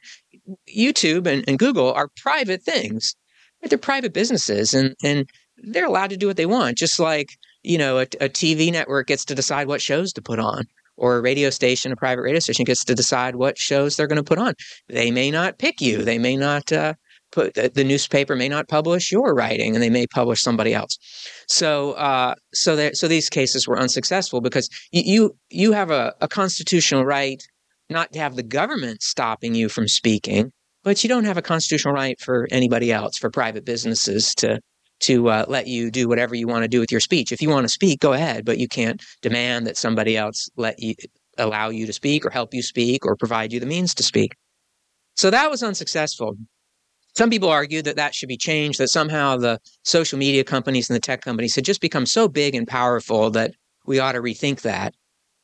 YouTube 0.75 1.27
and, 1.27 1.45
and 1.49 1.59
Google 1.59 1.93
are 1.93 2.09
private 2.17 2.63
things. 2.63 3.15
They're 3.63 3.79
private 3.79 4.13
businesses, 4.13 4.75
and, 4.75 4.95
and 5.05 5.29
they're 5.57 5.87
allowed 5.87 6.11
to 6.11 6.17
do 6.17 6.27
what 6.27 6.37
they 6.37 6.47
want, 6.47 6.79
just 6.79 6.99
like 6.99 7.31
you 7.63 7.79
know 7.79 7.99
a, 7.99 8.03
a 8.03 8.29
TV 8.29 8.73
network 8.73 9.07
gets 9.07 9.25
to 9.27 9.35
decide 9.35 9.69
what 9.69 9.81
shows 9.81 10.13
to 10.15 10.23
put 10.23 10.41
on 10.41 10.65
or 10.97 11.17
a 11.17 11.21
radio 11.21 11.51
station, 11.51 11.93
a 11.93 11.97
private 11.97 12.23
radio 12.23 12.41
station 12.41 12.65
gets 12.65 12.85
to 12.85 12.95
decide 12.95 13.37
what 13.37 13.59
shows 13.59 13.97
they're 13.97 14.07
going 14.07 14.17
to 14.17 14.23
put 14.23 14.39
on. 14.39 14.55
They 14.89 15.11
may 15.11 15.31
not 15.31 15.59
pick 15.59 15.81
you. 15.81 16.05
They 16.05 16.19
may 16.19 16.37
not 16.37 16.71
uh, 16.73 16.95
put 17.31 17.55
the, 17.55 17.71
the, 17.75 17.85
newspaper 17.85 18.37
may 18.37 18.49
not 18.49 18.69
publish 18.69 19.11
your 19.11 19.35
writing, 19.35 19.75
and 19.75 19.83
they 19.83 19.91
may 19.91 20.07
publish 20.07 20.43
somebody 20.43 20.75
else. 20.75 20.99
So, 21.49 21.93
uh, 21.93 22.35
so 22.53 22.77
that 22.77 22.97
so 22.97 23.09
these 23.09 23.29
cases 23.29 23.67
were 23.67 23.79
unsuccessful 23.79 24.41
because 24.41 24.69
you 24.93 25.03
you, 25.05 25.37
you 25.51 25.73
have 25.73 25.91
a, 25.91 26.15
a 26.21 26.29
constitutional 26.29 27.05
right 27.05 27.43
not 27.93 28.13
to 28.13 28.19
have 28.19 28.37
the 28.37 28.43
government 28.43 29.03
stopping 29.03 29.55
you 29.55 29.69
from 29.69 29.89
speaking, 29.89 30.53
but 30.83 31.03
you 31.03 31.09
don't 31.09 31.25
have 31.25 31.37
a 31.37 31.43
constitutional 31.43 31.95
right 31.95 32.21
for 32.21 32.49
anybody 32.51 32.93
else, 32.93 33.19
for 33.19 33.31
private 33.31 33.65
businesses 33.65 34.35
to 34.37 34.61
to 35.01 35.29
uh, 35.29 35.45
let 35.49 35.67
you 35.67 35.91
do 35.91 36.09
whatever 36.09 36.35
you 36.35 36.47
want 36.47 36.63
to 36.63 36.69
do 36.69 36.79
with 36.79 36.93
your 36.93 37.01
speech. 37.01 37.33
If 37.33 37.43
you 37.43 37.49
want 37.49 37.65
to 37.65 37.69
speak, 37.69 37.99
go 37.99 38.13
ahead, 38.13 38.45
but 38.45 38.59
you 38.59 38.69
can't 38.69 39.03
demand 39.21 39.67
that 39.67 39.77
somebody 39.77 40.17
else 40.17 40.49
let 40.57 40.79
you 40.79 40.95
allow 41.39 41.71
you 41.71 41.87
to 41.87 41.93
speak 41.93 42.25
or 42.25 42.31
help 42.31 42.55
you 42.55 42.63
speak 42.63 43.05
or 43.05 43.17
provide 43.17 43.53
you 43.53 43.59
the 43.59 43.67
means 43.67 43.95
to 43.97 44.05
speak. 44.05 44.37
So 45.17 45.29
that 45.31 45.51
was 45.51 45.63
unsuccessful. 45.63 46.37
Some 47.17 47.31
people 47.31 47.49
argue 47.49 47.83
that 47.83 47.97
that 47.97 48.15
should 48.15 48.29
be 48.29 48.37
changed, 48.37 48.79
that 48.79 48.89
somehow 48.89 49.37
the 49.37 49.59
social 49.83 50.19
media 50.19 50.45
companies 50.45 50.89
and 50.89 50.95
the 50.95 51.01
tech 51.01 51.21
companies 51.21 51.55
had 51.57 51.65
just 51.65 51.81
become 51.81 52.07
so 52.07 52.29
big 52.29 52.55
and 52.55 52.67
powerful 52.67 53.31
that 53.31 53.53
we 53.85 53.99
ought 53.99 54.13
to 54.13 54.21
rethink 54.21 54.63
that 54.63 54.95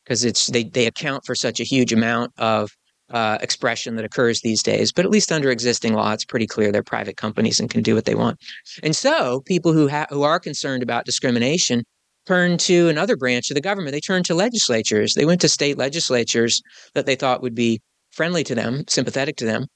because 0.08 0.24
it's 0.24 0.46
they, 0.46 0.64
they 0.64 0.86
account 0.86 1.26
for 1.26 1.34
such 1.34 1.60
a 1.60 1.64
huge 1.64 1.92
amount 1.92 2.32
of 2.38 2.70
uh, 3.10 3.36
expression 3.42 3.96
that 3.96 4.06
occurs 4.06 4.40
these 4.40 4.62
days. 4.62 4.90
But 4.90 5.04
at 5.04 5.10
least 5.10 5.30
under 5.30 5.50
existing 5.50 5.92
law, 5.92 6.12
it's 6.12 6.24
pretty 6.24 6.46
clear 6.46 6.72
they're 6.72 6.82
private 6.82 7.18
companies 7.18 7.60
and 7.60 7.68
can 7.68 7.82
do 7.82 7.94
what 7.94 8.06
they 8.06 8.14
want. 8.14 8.38
And 8.82 8.96
so 8.96 9.42
people 9.46 9.74
who 9.74 9.86
ha- 9.88 10.06
who 10.08 10.22
are 10.22 10.40
concerned 10.40 10.82
about 10.82 11.04
discrimination 11.04 11.84
turn 12.26 12.56
to 12.58 12.88
another 12.88 13.16
branch 13.16 13.50
of 13.50 13.54
the 13.54 13.60
government. 13.60 13.92
They 13.92 14.00
turn 14.00 14.22
to 14.24 14.34
legislatures. 14.34 15.14
They 15.14 15.26
went 15.26 15.42
to 15.42 15.48
state 15.48 15.78
legislatures 15.78 16.62
that 16.94 17.06
they 17.06 17.14
thought 17.14 17.42
would 17.42 17.54
be 17.54 17.80
friendly 18.12 18.44
to 18.44 18.54
them, 18.54 18.84
sympathetic 18.88 19.36
to 19.36 19.46
them. 19.46 19.66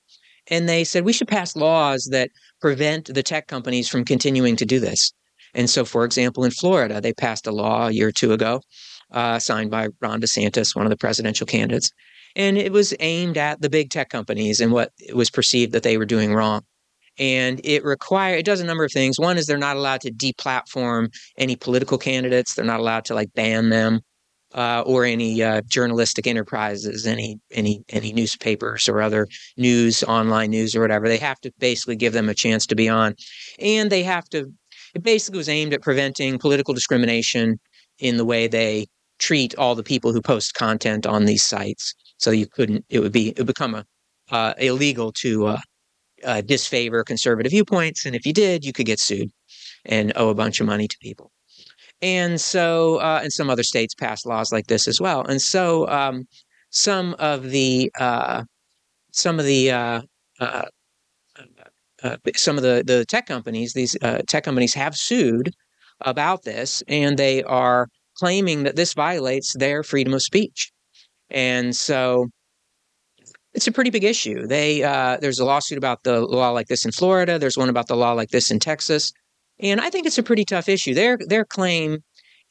And 0.51 0.69
they 0.69 0.85
said, 0.85 1.05
we 1.05 1.13
should 1.13 1.29
pass 1.29 1.57
laws 1.57 2.09
that 2.11 2.31
prevent 2.61 3.13
the 3.15 3.23
tech 3.23 3.47
companies 3.47 3.89
from 3.89 4.05
continuing 4.05 4.57
to 4.57 4.67
do 4.67 4.81
this. 4.81 5.13
And 5.55 5.69
so, 5.69 5.85
for 5.85 6.05
example, 6.05 6.45
in 6.45 6.51
Florida, 6.51 7.01
they 7.01 7.13
passed 7.13 7.47
a 7.47 7.53
law 7.53 7.89
a 7.89 7.91
year 7.93 8.09
or 8.09 8.13
two 8.13 8.33
ago, 8.33 8.63
uh, 9.13 9.39
signed 9.39 9.71
by 9.71 9.89
Ron 10.01 10.21
DeSantis, 10.21 10.75
one 10.75 10.87
of 10.87 10.91
the 10.91 10.97
presidential 10.97 11.47
candidates, 11.47 11.91
and 12.35 12.57
it 12.57 12.73
was 12.73 12.95
aimed 13.01 13.37
at 13.37 13.61
the 13.61 13.71
big 13.71 13.91
tech 13.91 14.09
companies 14.09 14.61
and 14.61 14.73
what 14.73 14.93
was 15.15 15.31
perceived 15.31 15.73
that 15.73 15.83
they 15.83 15.99
were 15.99 16.07
doing 16.07 16.35
wrong. 16.35 16.63
And 17.19 17.61
it 17.63 17.85
require 17.85 18.37
it 18.37 18.47
does 18.47 18.61
a 18.61 18.65
number 18.65 18.85
of 18.85 18.93
things. 18.93 19.19
One 19.19 19.37
is 19.37 19.47
they're 19.47 19.59
not 19.59 19.77
allowed 19.77 20.01
to 20.03 20.11
deplatform 20.11 21.13
any 21.37 21.57
political 21.57 21.99
candidates. 21.99 22.55
They're 22.55 22.65
not 22.65 22.81
allowed 22.81 23.05
to 23.07 23.15
like 23.15 23.35
ban 23.35 23.69
them 23.69 24.01
uh, 24.55 24.83
or 24.87 25.05
any 25.05 25.43
uh, 25.43 25.63
journalistic 25.67 26.27
enterprises, 26.27 27.07
any 27.07 27.39
any 27.51 27.83
any 27.91 28.13
newspapers 28.13 28.89
or 28.89 29.03
other 29.03 29.27
news, 29.57 30.03
online 30.05 30.51
news 30.51 30.75
or 30.75 30.81
whatever. 30.81 31.09
They 31.09 31.19
have 31.19 31.41
to 31.41 31.53
basically 31.59 31.97
give 31.97 32.13
them 32.13 32.29
a 32.29 32.35
chance 32.35 32.67
to 32.67 32.75
be 32.75 32.89
on, 32.89 33.15
and 33.59 33.91
they 33.91 34.03
have 34.03 34.29
to. 34.31 34.53
It 34.95 35.03
basically 35.03 35.39
was 35.39 35.49
aimed 35.49 35.73
at 35.73 35.83
preventing 35.83 36.39
political 36.39 36.75
discrimination 36.75 37.59
in 37.99 38.17
the 38.19 38.25
way 38.25 38.47
they 38.47 38.87
treat 39.23 39.55
all 39.55 39.75
the 39.75 39.83
people 39.83 40.13
who 40.13 40.21
post 40.21 40.55
content 40.55 41.07
on 41.07 41.25
these 41.25 41.45
sites. 41.45 41.95
So 42.19 42.31
you 42.31 42.47
couldn't. 42.47 42.85
It 42.89 43.01
would 43.01 43.13
be. 43.13 43.29
It 43.29 43.39
would 43.39 43.47
become 43.47 43.75
a 43.75 43.85
uh, 44.31 44.55
illegal 44.59 45.13
to 45.13 45.47
uh, 45.47 45.61
uh, 46.25 46.41
disfavor 46.41 47.05
conservative 47.05 47.51
viewpoints, 47.51 48.05
and 48.05 48.15
if 48.15 48.27
you 48.27 48.33
did, 48.33 48.65
you 48.65 48.73
could 48.73 48.87
get 48.87 49.01
sued 49.01 49.31
and 49.85 50.13
owe 50.17 50.29
a 50.29 50.35
bunch 50.35 50.61
of 50.61 50.67
money 50.67 50.89
to 50.89 50.97
people. 51.01 51.31
And 52.01 52.41
so, 52.41 52.97
uh, 52.97 53.21
and 53.23 53.33
some 53.33 53.51
other 53.51 53.63
states 53.63 53.95
passed 53.95 54.27
laws 54.27 54.53
like 54.53 54.67
this 54.67 54.89
as 54.89 55.01
well. 55.01 55.25
And 55.25 55.41
so, 55.41 55.89
um, 55.89 56.25
some 56.71 57.15
of 57.19 57.51
the 57.51 57.93
uh, 57.99 58.45
some 59.13 59.39
of 59.39 59.45
the 59.45 59.71
uh, 59.71 60.01
some 62.35 62.57
of 62.57 62.63
the 62.63 62.83
the 62.85 63.05
tech 63.09 63.27
companies, 63.27 63.73
these 63.75 63.97
tech 64.27 64.45
companies 64.45 64.75
have 64.75 64.97
sued 64.97 65.53
about 66.01 66.43
this, 66.43 66.83
and 66.89 67.19
they 67.19 67.43
are 67.45 67.89
claiming 68.23 68.63
that 68.63 68.77
this 68.77 68.95
violates 68.95 69.53
their 69.59 69.83
freedom 69.83 70.15
of 70.15 70.23
speech. 70.23 70.71
And 71.29 71.75
so 71.75 72.29
it's 73.53 73.67
a 73.67 73.73
pretty 73.73 73.91
big 73.91 74.05
issue. 74.05 74.47
They 74.47 74.85
uh, 74.85 75.17
there's 75.21 75.41
a 75.41 75.45
lawsuit 75.45 75.77
about 75.77 76.05
the 76.05 76.21
law 76.21 76.51
like 76.51 76.69
this 76.69 76.85
in 76.85 76.93
Florida. 76.93 77.37
There's 77.37 77.59
one 77.59 77.69
about 77.69 77.89
the 77.89 77.97
law 77.97 78.13
like 78.13 78.29
this 78.29 78.49
in 78.53 78.61
Texas, 78.61 79.13
and 79.59 79.81
I 79.81 79.91
think 79.91 80.07
it's 80.07 80.19
a 80.19 80.23
pretty 80.23 80.45
tough 80.45 80.69
issue. 80.69 80.95
Their 80.95 81.19
their 81.33 81.45
claim 81.45 81.99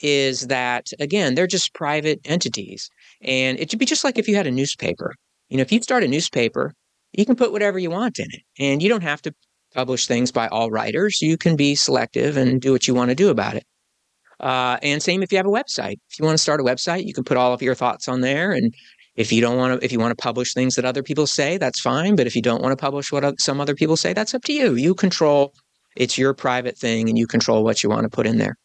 is 0.01 0.47
that 0.47 0.87
again 0.99 1.35
they're 1.35 1.47
just 1.47 1.73
private 1.73 2.19
entities, 2.25 2.89
and 3.21 3.57
it 3.57 3.71
should 3.71 3.79
be 3.79 3.85
just 3.85 4.03
like 4.03 4.17
if 4.17 4.27
you 4.27 4.35
had 4.35 4.47
a 4.47 4.51
newspaper. 4.51 5.15
You 5.47 5.55
know, 5.55 5.61
if 5.61 5.71
you 5.71 5.81
start 5.81 6.03
a 6.03 6.07
newspaper, 6.09 6.73
you 7.13 7.25
can 7.25 7.37
put 7.37 7.53
whatever 7.53 7.79
you 7.79 7.91
want 7.91 8.19
in 8.19 8.27
it, 8.29 8.41
and 8.59 8.83
you 8.83 8.89
don't 8.89 9.03
have 9.03 9.21
to 9.21 9.33
publish 9.73 10.05
things 10.05 10.33
by 10.33 10.49
all 10.49 10.69
writers. 10.69 11.21
You 11.21 11.37
can 11.37 11.55
be 11.55 11.75
selective 11.75 12.35
and 12.35 12.61
do 12.61 12.73
what 12.73 12.89
you 12.89 12.93
want 12.93 13.07
to 13.09 13.15
do 13.15 13.29
about 13.29 13.55
it. 13.55 13.63
Uh, 14.41 14.77
and 14.81 15.01
same 15.01 15.21
if 15.21 15.31
you 15.31 15.37
have 15.37 15.45
a 15.45 15.49
website. 15.49 15.97
If 16.09 16.19
you 16.19 16.25
want 16.25 16.35
to 16.35 16.41
start 16.41 16.59
a 16.59 16.63
website, 16.63 17.05
you 17.05 17.13
can 17.13 17.23
put 17.23 17.37
all 17.37 17.53
of 17.53 17.61
your 17.61 17.75
thoughts 17.75 18.07
on 18.07 18.21
there. 18.21 18.51
And 18.51 18.73
if 19.15 19.31
you 19.31 19.39
don't 19.39 19.57
want 19.57 19.79
to, 19.79 19.85
if 19.85 19.91
you 19.91 19.99
want 19.99 20.17
to 20.17 20.21
publish 20.21 20.53
things 20.53 20.75
that 20.75 20.85
other 20.85 21.03
people 21.03 21.27
say, 21.27 21.57
that's 21.57 21.79
fine. 21.79 22.15
But 22.15 22.27
if 22.27 22.35
you 22.35 22.41
don't 22.41 22.61
want 22.61 22.71
to 22.71 22.81
publish 22.81 23.11
what 23.11 23.39
some 23.39 23.61
other 23.61 23.75
people 23.75 23.95
say, 23.95 24.13
that's 24.13 24.33
up 24.33 24.43
to 24.45 24.53
you. 24.53 24.73
You 24.73 24.95
control. 24.95 25.53
It's 25.95 26.17
your 26.17 26.33
private 26.33 26.77
thing, 26.77 27.09
and 27.09 27.17
you 27.17 27.27
control 27.27 27.63
what 27.63 27.83
you 27.83 27.89
want 27.89 28.03
to 28.03 28.09
put 28.09 28.25
in 28.25 28.37
there. 28.37 28.55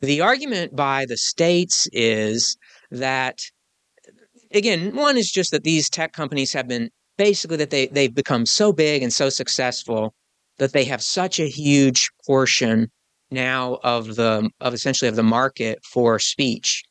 The 0.00 0.20
argument 0.20 0.76
by 0.76 1.06
the 1.06 1.16
states 1.16 1.88
is 1.92 2.56
that, 2.90 3.40
again, 4.52 4.94
one 4.94 5.16
is 5.16 5.30
just 5.30 5.50
that 5.50 5.64
these 5.64 5.88
tech 5.90 6.12
companies 6.12 6.52
have 6.52 6.68
been 6.68 6.90
basically 7.16 7.56
that 7.56 7.70
they 7.70 7.86
they've 7.88 8.14
become 8.14 8.46
so 8.46 8.72
big 8.72 9.02
and 9.02 9.12
so 9.12 9.30
successful 9.30 10.14
that 10.58 10.72
they 10.72 10.84
have 10.84 11.02
such 11.02 11.40
a 11.40 11.48
huge 11.48 12.10
portion 12.26 12.90
now 13.30 13.78
of 13.82 14.16
the 14.16 14.50
of 14.60 14.74
essentially 14.74 15.08
of 15.08 15.16
the 15.16 15.22
market 15.22 15.78
for 15.84 16.18
speech. 16.18 16.82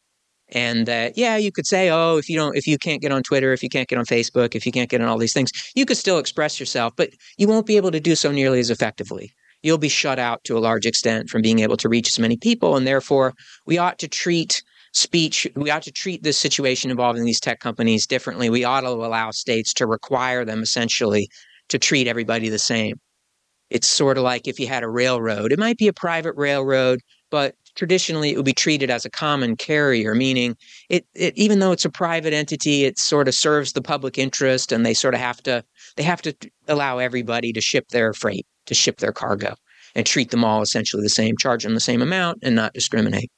And 0.50 0.86
that 0.86 1.18
yeah 1.18 1.36
you 1.36 1.52
could 1.52 1.68
say 1.68 1.90
oh 1.90 2.16
if 2.16 2.30
you 2.30 2.38
don't 2.38 2.56
if 2.56 2.68
you 2.68 2.78
can't 2.78 3.02
get 3.02 3.12
on 3.12 3.22
twitter 3.22 3.52
if 3.52 3.62
you 3.62 3.68
can't 3.68 3.90
get 3.90 4.00
on 4.00 4.06
facebook 4.06 4.56
if 4.56 4.66
you 4.66 4.72
can't 4.72 4.90
get 4.90 5.02
on 5.02 5.08
all 5.10 5.18
these 5.18 5.34
things 5.34 5.52
you 5.76 5.86
could 5.86 5.98
still 5.98 6.20
express 6.20 6.58
yourself 6.58 6.94
but 6.96 7.10
you 7.38 7.50
won't 7.50 7.66
be 7.66 7.76
able 7.76 7.92
to 7.92 8.00
do 8.00 8.16
so 8.16 8.32
nearly 8.32 8.60
as 8.60 8.70
effectively. 8.70 9.34
You'll 9.62 9.78
be 9.78 9.90
shut 9.90 10.20
out 10.20 10.46
to 10.46 10.58
a 10.58 10.60
large 10.60 10.86
extent 10.86 11.30
from 11.30 11.42
being 11.42 11.60
able 11.60 11.76
to 11.78 11.90
reach 11.90 12.08
as 12.08 12.18
many 12.18 12.38
people 12.38 12.78
and 12.78 12.88
therefore 12.88 13.34
we 13.66 13.78
ought 13.78 14.00
to 14.00 14.08
treat 14.08 14.64
speech 14.94 15.46
we 15.56 15.70
ought 15.70 15.84
to 15.84 15.92
treat 15.92 16.24
this 16.24 16.38
situation 16.38 16.92
involving 16.92 17.26
these 17.26 17.42
tech 17.42 17.60
companies 17.60 18.08
differently. 18.08 18.50
We 18.50 18.64
ought 18.64 18.82
to 18.82 18.88
allow 18.88 19.32
states 19.32 19.74
to 19.74 19.86
require 19.86 20.46
them 20.46 20.62
essentially 20.62 21.28
to 21.68 21.78
treat 21.78 22.08
everybody 22.08 22.48
the 22.48 22.58
same 22.58 22.96
it's 23.70 23.88
sort 23.88 24.18
of 24.18 24.24
like 24.24 24.48
if 24.48 24.60
you 24.60 24.68
had 24.68 24.84
a 24.84 24.90
railroad, 24.90 25.52
it 25.52 25.60
might 25.60 25.78
be 25.78 25.88
a 25.88 25.94
private 25.94 26.36
railroad, 26.36 27.02
but 27.30 27.56
traditionally 27.76 28.32
it 28.32 28.38
would 28.38 28.46
be 28.46 28.54
treated 28.54 28.90
as 28.90 29.06
a 29.06 29.10
common 29.10 29.56
carrier, 29.56 30.16
meaning 30.16 30.56
it, 30.90 31.06
it 31.14 31.38
even 31.38 31.60
though 31.60 31.72
it's 31.72 31.86
a 31.86 31.90
private 31.90 32.34
entity, 32.34 32.86
it 32.86 32.98
sort 32.98 33.28
of 33.28 33.36
serves 33.36 33.74
the 33.74 33.82
public 33.82 34.18
interest 34.18 34.72
and 34.72 34.86
they 34.86 34.94
sort 34.94 35.14
of 35.14 35.20
have 35.20 35.42
to 35.44 35.64
they 35.96 36.04
have 36.04 36.22
to 36.22 36.34
allow 36.68 36.98
everybody 36.98 37.54
to 37.54 37.62
ship 37.62 37.88
their 37.90 38.14
freight, 38.14 38.46
to 38.66 38.74
ship 38.74 38.98
their 38.98 39.14
cargo 39.14 39.56
and 39.96 40.06
treat 40.06 40.32
them 40.32 40.44
all 40.44 40.62
essentially 40.62 41.04
the 41.04 41.10
same, 41.10 41.36
charge 41.38 41.64
them 41.64 41.74
the 41.74 41.80
same 41.80 42.02
amount 42.02 42.40
and 42.44 42.56
not 42.56 42.74
discriminate. 42.74 43.32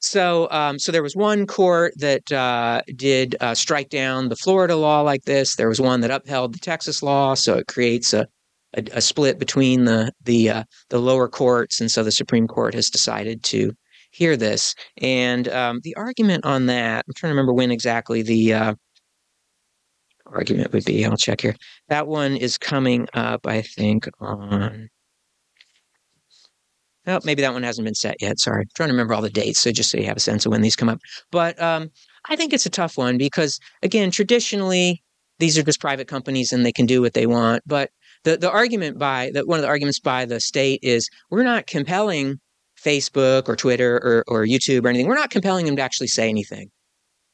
So, 0.00 0.48
um, 0.52 0.78
so 0.78 0.92
there 0.92 1.02
was 1.02 1.16
one 1.16 1.46
court 1.46 1.92
that 1.96 2.30
uh, 2.30 2.82
did 2.94 3.34
uh, 3.40 3.54
strike 3.54 3.88
down 3.88 4.28
the 4.28 4.36
Florida 4.36 4.76
law 4.76 5.00
like 5.00 5.24
this. 5.24 5.56
There 5.56 5.68
was 5.68 5.80
one 5.80 6.02
that 6.02 6.10
upheld 6.10 6.54
the 6.54 6.60
Texas 6.60 7.02
law. 7.02 7.34
So 7.34 7.56
it 7.56 7.66
creates 7.66 8.12
a 8.12 8.28
a, 8.76 8.84
a 8.92 9.00
split 9.00 9.38
between 9.38 9.84
the 9.84 10.12
the 10.24 10.50
uh, 10.50 10.64
the 10.90 10.98
lower 10.98 11.28
courts, 11.28 11.80
and 11.80 11.90
so 11.90 12.02
the 12.02 12.12
Supreme 12.12 12.46
Court 12.46 12.74
has 12.74 12.90
decided 12.90 13.42
to 13.44 13.72
hear 14.10 14.36
this. 14.36 14.74
And 14.98 15.48
um, 15.48 15.80
the 15.82 15.94
argument 15.96 16.44
on 16.44 16.66
that, 16.66 17.04
I'm 17.06 17.14
trying 17.14 17.30
to 17.30 17.34
remember 17.34 17.52
when 17.52 17.70
exactly 17.70 18.22
the 18.22 18.54
uh, 18.54 18.74
argument 20.26 20.72
would 20.72 20.84
be. 20.84 21.04
I'll 21.04 21.16
check 21.16 21.40
here. 21.40 21.56
That 21.88 22.06
one 22.06 22.36
is 22.36 22.58
coming 22.58 23.08
up, 23.14 23.46
I 23.46 23.62
think, 23.62 24.08
on. 24.20 24.88
Oh, 27.06 27.20
maybe 27.24 27.40
that 27.40 27.54
one 27.54 27.62
hasn't 27.62 27.86
been 27.86 27.94
set 27.94 28.16
yet. 28.20 28.38
Sorry. 28.38 28.60
I'm 28.60 28.68
trying 28.76 28.88
to 28.88 28.92
remember 28.92 29.14
all 29.14 29.22
the 29.22 29.30
dates. 29.30 29.60
So 29.60 29.72
just 29.72 29.90
so 29.90 29.96
you 29.96 30.04
have 30.04 30.18
a 30.18 30.20
sense 30.20 30.44
of 30.44 30.52
when 30.52 30.60
these 30.60 30.76
come 30.76 30.90
up. 30.90 31.00
But 31.32 31.60
um, 31.60 31.90
I 32.28 32.36
think 32.36 32.52
it's 32.52 32.66
a 32.66 32.70
tough 32.70 32.98
one 32.98 33.16
because, 33.16 33.58
again, 33.82 34.10
traditionally, 34.10 35.02
these 35.38 35.56
are 35.56 35.62
just 35.62 35.80
private 35.80 36.06
companies 36.06 36.52
and 36.52 36.66
they 36.66 36.72
can 36.72 36.84
do 36.84 37.00
what 37.00 37.14
they 37.14 37.26
want. 37.26 37.62
But 37.66 37.90
the 38.24 38.36
the 38.36 38.50
argument 38.50 38.98
by 38.98 39.30
that 39.34 39.46
one 39.46 39.58
of 39.58 39.62
the 39.62 39.68
arguments 39.68 40.00
by 40.00 40.24
the 40.24 40.40
state 40.40 40.80
is 40.82 41.08
we're 41.30 41.42
not 41.42 41.66
compelling 41.66 42.40
Facebook 42.82 43.48
or 43.48 43.56
Twitter 43.56 43.96
or, 43.96 44.24
or 44.28 44.46
YouTube 44.46 44.84
or 44.84 44.88
anything. 44.88 45.08
We're 45.08 45.14
not 45.14 45.30
compelling 45.30 45.66
them 45.66 45.76
to 45.76 45.82
actually 45.82 46.08
say 46.08 46.28
anything. 46.28 46.70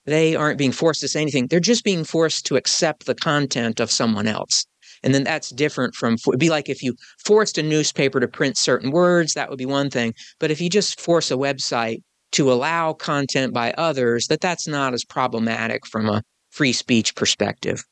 They 0.06 0.34
aren't 0.34 0.58
being 0.58 0.72
forced 0.72 1.00
to 1.00 1.08
say 1.08 1.22
anything. 1.22 1.46
They're 1.46 1.60
just 1.60 1.84
being 1.84 2.04
forced 2.04 2.46
to 2.46 2.56
accept 2.56 3.06
the 3.06 3.14
content 3.14 3.80
of 3.80 3.90
someone 3.90 4.26
else. 4.26 4.66
And 5.02 5.14
then 5.14 5.24
that's 5.24 5.50
different 5.50 5.94
from, 5.94 6.14
it'd 6.28 6.40
be 6.40 6.50
like 6.50 6.68
if 6.68 6.82
you 6.82 6.94
forced 7.24 7.58
a 7.58 7.62
newspaper 7.62 8.20
to 8.20 8.28
print 8.28 8.56
certain 8.56 8.90
words, 8.90 9.34
that 9.34 9.50
would 9.50 9.58
be 9.58 9.66
one 9.66 9.90
thing. 9.90 10.14
But 10.40 10.50
if 10.50 10.60
you 10.60 10.70
just 10.70 11.00
force 11.00 11.30
a 11.30 11.36
website 11.36 12.02
to 12.32 12.52
allow 12.52 12.94
content 12.94 13.52
by 13.52 13.72
others, 13.72 14.26
that 14.28 14.40
that's 14.40 14.66
not 14.66 14.94
as 14.94 15.04
problematic 15.04 15.86
from 15.86 16.08
a 16.08 16.22
free 16.50 16.72
speech 16.72 17.14
perspective. 17.14 17.84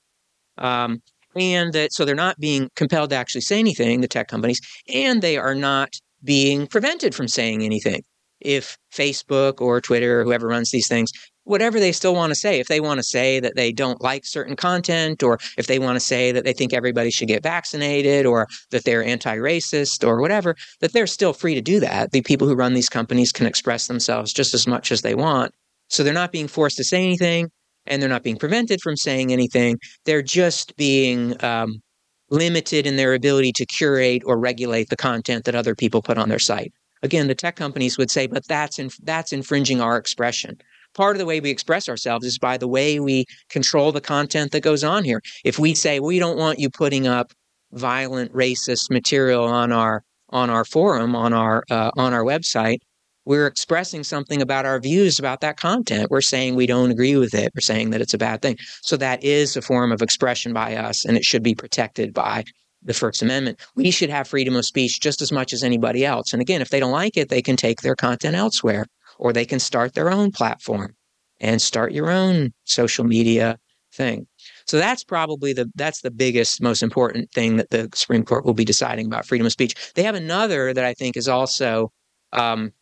Um, 0.58 1.02
and 1.36 1.72
that 1.72 1.92
so 1.92 2.04
they're 2.04 2.14
not 2.14 2.38
being 2.38 2.68
compelled 2.76 3.10
to 3.10 3.16
actually 3.16 3.40
say 3.42 3.58
anything, 3.58 4.00
the 4.00 4.08
tech 4.08 4.28
companies, 4.28 4.60
and 4.92 5.22
they 5.22 5.36
are 5.36 5.54
not 5.54 5.94
being 6.24 6.66
prevented 6.66 7.14
from 7.14 7.28
saying 7.28 7.62
anything. 7.62 8.02
If 8.40 8.76
Facebook 8.92 9.60
or 9.60 9.80
Twitter 9.80 10.20
or 10.20 10.24
whoever 10.24 10.48
runs 10.48 10.70
these 10.70 10.88
things, 10.88 11.12
whatever 11.44 11.78
they 11.78 11.92
still 11.92 12.14
want 12.14 12.30
to 12.30 12.38
say, 12.38 12.60
if 12.60 12.68
they 12.68 12.80
want 12.80 12.98
to 12.98 13.04
say 13.04 13.40
that 13.40 13.54
they 13.56 13.72
don't 13.72 14.00
like 14.00 14.24
certain 14.24 14.56
content, 14.56 15.22
or 15.22 15.38
if 15.56 15.66
they 15.66 15.78
want 15.78 15.96
to 15.96 16.00
say 16.00 16.32
that 16.32 16.44
they 16.44 16.52
think 16.52 16.72
everybody 16.72 17.10
should 17.10 17.28
get 17.28 17.42
vaccinated, 17.42 18.26
or 18.26 18.48
that 18.70 18.84
they're 18.84 19.04
anti 19.04 19.36
racist, 19.36 20.06
or 20.06 20.20
whatever, 20.20 20.56
that 20.80 20.92
they're 20.92 21.06
still 21.06 21.32
free 21.32 21.54
to 21.54 21.60
do 21.60 21.80
that. 21.80 22.12
The 22.12 22.22
people 22.22 22.48
who 22.48 22.54
run 22.54 22.74
these 22.74 22.88
companies 22.88 23.32
can 23.32 23.46
express 23.46 23.86
themselves 23.86 24.32
just 24.32 24.54
as 24.54 24.66
much 24.66 24.90
as 24.92 25.02
they 25.02 25.14
want. 25.14 25.52
So 25.88 26.02
they're 26.02 26.14
not 26.14 26.32
being 26.32 26.48
forced 26.48 26.78
to 26.78 26.84
say 26.84 27.04
anything 27.04 27.50
and 27.86 28.00
they're 28.00 28.08
not 28.08 28.22
being 28.22 28.36
prevented 28.36 28.80
from 28.80 28.96
saying 28.96 29.32
anything. 29.32 29.78
They're 30.04 30.22
just 30.22 30.76
being 30.76 31.42
um, 31.44 31.82
limited 32.30 32.86
in 32.86 32.96
their 32.96 33.14
ability 33.14 33.52
to 33.56 33.66
curate 33.66 34.22
or 34.24 34.38
regulate 34.38 34.88
the 34.88 34.96
content 34.96 35.44
that 35.44 35.54
other 35.54 35.74
people 35.74 36.02
put 36.02 36.18
on 36.18 36.28
their 36.28 36.38
site. 36.38 36.72
Again, 37.02 37.26
the 37.26 37.34
tech 37.34 37.56
companies 37.56 37.98
would 37.98 38.10
say, 38.10 38.26
but 38.26 38.46
that's 38.46 38.78
in, 38.78 38.90
that's 39.02 39.32
infringing 39.32 39.80
our 39.80 39.96
expression. 39.96 40.56
Part 40.94 41.16
of 41.16 41.18
the 41.18 41.26
way 41.26 41.40
we 41.40 41.50
express 41.50 41.88
ourselves 41.88 42.24
is 42.24 42.38
by 42.38 42.56
the 42.56 42.68
way 42.68 43.00
we 43.00 43.24
control 43.48 43.92
the 43.92 44.00
content 44.00 44.52
that 44.52 44.60
goes 44.60 44.84
on 44.84 45.04
here. 45.04 45.20
If 45.44 45.58
we 45.58 45.74
say 45.74 46.00
we 46.00 46.18
don't 46.18 46.38
want 46.38 46.58
you 46.58 46.70
putting 46.70 47.06
up 47.06 47.32
violent 47.72 48.32
racist 48.32 48.90
material 48.90 49.44
on 49.44 49.72
our 49.72 50.04
on 50.28 50.48
our 50.48 50.64
forum 50.64 51.14
on 51.14 51.32
our 51.32 51.64
uh, 51.70 51.90
on 51.96 52.12
our 52.12 52.22
website, 52.22 52.78
we're 53.24 53.46
expressing 53.46 54.04
something 54.04 54.42
about 54.42 54.66
our 54.66 54.80
views 54.80 55.18
about 55.18 55.40
that 55.40 55.56
content. 55.56 56.10
We're 56.10 56.20
saying 56.20 56.54
we 56.54 56.66
don't 56.66 56.90
agree 56.90 57.16
with 57.16 57.34
it. 57.34 57.52
We're 57.54 57.60
saying 57.60 57.90
that 57.90 58.00
it's 58.00 58.14
a 58.14 58.18
bad 58.18 58.42
thing. 58.42 58.56
So 58.82 58.96
that 58.96 59.22
is 59.22 59.56
a 59.56 59.62
form 59.62 59.92
of 59.92 60.02
expression 60.02 60.52
by 60.52 60.76
us, 60.76 61.04
and 61.04 61.16
it 61.16 61.24
should 61.24 61.42
be 61.42 61.54
protected 61.54 62.12
by 62.12 62.44
the 62.82 62.94
First 62.94 63.22
Amendment. 63.22 63.60
We 63.76 63.90
should 63.90 64.10
have 64.10 64.26
freedom 64.26 64.56
of 64.56 64.64
speech 64.64 65.00
just 65.00 65.22
as 65.22 65.30
much 65.30 65.52
as 65.52 65.62
anybody 65.62 66.04
else. 66.04 66.32
And 66.32 66.42
again, 66.42 66.60
if 66.60 66.70
they 66.70 66.80
don't 66.80 66.92
like 66.92 67.16
it, 67.16 67.28
they 67.28 67.42
can 67.42 67.56
take 67.56 67.80
their 67.80 67.94
content 67.94 68.34
elsewhere, 68.34 68.86
or 69.18 69.32
they 69.32 69.44
can 69.44 69.60
start 69.60 69.94
their 69.94 70.10
own 70.10 70.32
platform 70.32 70.96
and 71.40 71.62
start 71.62 71.92
your 71.92 72.10
own 72.10 72.52
social 72.64 73.04
media 73.04 73.58
thing. 73.94 74.26
So 74.66 74.78
that's 74.78 75.04
probably 75.04 75.52
the 75.52 75.70
that's 75.74 76.00
the 76.00 76.10
biggest, 76.10 76.62
most 76.62 76.82
important 76.82 77.30
thing 77.32 77.56
that 77.56 77.70
the 77.70 77.88
Supreme 77.94 78.24
Court 78.24 78.44
will 78.44 78.54
be 78.54 78.64
deciding 78.64 79.06
about 79.06 79.26
freedom 79.26 79.46
of 79.46 79.52
speech. 79.52 79.74
They 79.94 80.02
have 80.02 80.14
another 80.14 80.72
that 80.72 80.84
I 80.84 80.94
think 80.94 81.16
is 81.16 81.28
also 81.28 81.92
um, 82.32 82.72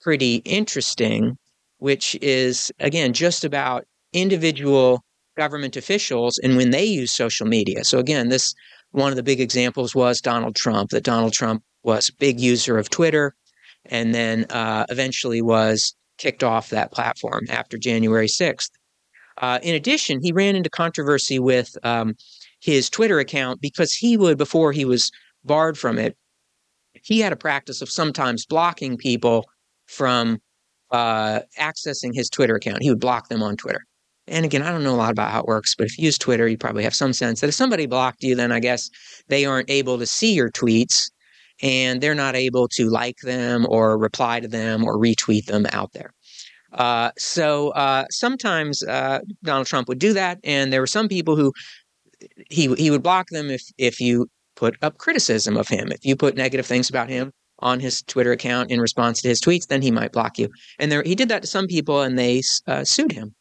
pretty 0.00 0.36
interesting, 0.44 1.36
which 1.78 2.16
is, 2.20 2.70
again, 2.78 3.12
just 3.12 3.44
about 3.44 3.84
individual 4.12 5.02
government 5.36 5.76
officials 5.76 6.38
and 6.38 6.56
when 6.56 6.70
they 6.70 6.84
use 6.84 7.12
social 7.12 7.46
media. 7.46 7.84
So, 7.84 7.98
again, 7.98 8.28
this 8.28 8.54
one 8.92 9.12
of 9.12 9.16
the 9.16 9.22
big 9.22 9.40
examples 9.40 9.94
was 9.94 10.20
Donald 10.20 10.56
Trump, 10.56 10.90
that 10.90 11.04
Donald 11.04 11.32
Trump 11.32 11.62
was 11.82 12.08
a 12.08 12.14
big 12.14 12.40
user 12.40 12.76
of 12.76 12.90
Twitter 12.90 13.34
and 13.86 14.14
then 14.14 14.44
uh, 14.50 14.84
eventually 14.88 15.40
was 15.40 15.94
kicked 16.18 16.44
off 16.44 16.68
that 16.68 16.92
platform 16.92 17.46
after 17.48 17.78
January 17.78 18.26
6th. 18.26 18.70
Uh, 19.38 19.58
in 19.62 19.74
addition, 19.74 20.20
he 20.22 20.32
ran 20.32 20.54
into 20.54 20.68
controversy 20.68 21.38
with 21.38 21.76
um, 21.82 22.14
his 22.60 22.90
Twitter 22.90 23.18
account 23.18 23.60
because 23.60 23.94
he 23.94 24.16
would, 24.16 24.36
before 24.36 24.72
he 24.72 24.84
was 24.84 25.10
barred 25.44 25.78
from 25.78 25.98
it, 25.98 26.16
he 27.02 27.20
had 27.20 27.32
a 27.32 27.36
practice 27.36 27.80
of 27.80 27.88
sometimes 27.88 28.44
blocking 28.44 28.98
people 28.98 29.48
from 29.90 30.38
uh, 30.90 31.40
accessing 31.58 32.14
his 32.14 32.30
Twitter 32.30 32.56
account. 32.56 32.82
He 32.82 32.90
would 32.90 33.00
block 33.00 33.28
them 33.28 33.42
on 33.42 33.56
Twitter. 33.56 33.84
And 34.26 34.44
again, 34.44 34.62
I 34.62 34.70
don't 34.70 34.84
know 34.84 34.94
a 34.94 34.96
lot 34.96 35.10
about 35.10 35.32
how 35.32 35.40
it 35.40 35.46
works, 35.46 35.74
but 35.76 35.86
if 35.86 35.98
you 35.98 36.04
use 36.04 36.16
Twitter, 36.16 36.46
you 36.46 36.56
probably 36.56 36.84
have 36.84 36.94
some 36.94 37.12
sense 37.12 37.40
that 37.40 37.48
if 37.48 37.54
somebody 37.54 37.86
blocked 37.86 38.22
you, 38.22 38.34
then 38.36 38.52
I 38.52 38.60
guess 38.60 38.88
they 39.28 39.44
aren't 39.44 39.68
able 39.70 39.98
to 39.98 40.06
see 40.06 40.34
your 40.34 40.50
tweets 40.50 41.10
and 41.62 42.00
they're 42.00 42.14
not 42.14 42.36
able 42.36 42.68
to 42.68 42.88
like 42.88 43.18
them 43.22 43.66
or 43.68 43.98
reply 43.98 44.40
to 44.40 44.48
them 44.48 44.84
or 44.84 44.96
retweet 44.96 45.46
them 45.46 45.66
out 45.72 45.92
there. 45.92 46.12
Uh, 46.72 47.10
so 47.18 47.70
uh, 47.70 48.04
sometimes 48.10 48.82
uh, 48.84 49.20
Donald 49.42 49.66
Trump 49.66 49.88
would 49.88 49.98
do 49.98 50.12
that, 50.12 50.38
and 50.44 50.72
there 50.72 50.80
were 50.80 50.86
some 50.86 51.08
people 51.08 51.34
who 51.34 51.52
he 52.48 52.72
he 52.74 52.90
would 52.90 53.02
block 53.02 53.28
them 53.30 53.50
if 53.50 53.62
if 53.76 54.00
you 54.00 54.28
put 54.54 54.76
up 54.82 54.98
criticism 54.98 55.56
of 55.56 55.66
him, 55.66 55.90
if 55.90 56.04
you 56.04 56.14
put 56.14 56.36
negative 56.36 56.66
things 56.66 56.88
about 56.88 57.08
him, 57.08 57.32
on 57.60 57.80
his 57.80 58.02
Twitter 58.02 58.32
account 58.32 58.70
in 58.70 58.80
response 58.80 59.20
to 59.22 59.28
his 59.28 59.40
tweets, 59.40 59.66
then 59.66 59.82
he 59.82 59.90
might 59.90 60.12
block 60.12 60.38
you. 60.38 60.48
And 60.78 60.90
there, 60.90 61.02
he 61.02 61.14
did 61.14 61.28
that 61.28 61.42
to 61.42 61.48
some 61.48 61.66
people, 61.66 62.02
and 62.02 62.18
they 62.18 62.42
uh, 62.66 62.84
sued 62.84 63.12
him 63.12 63.34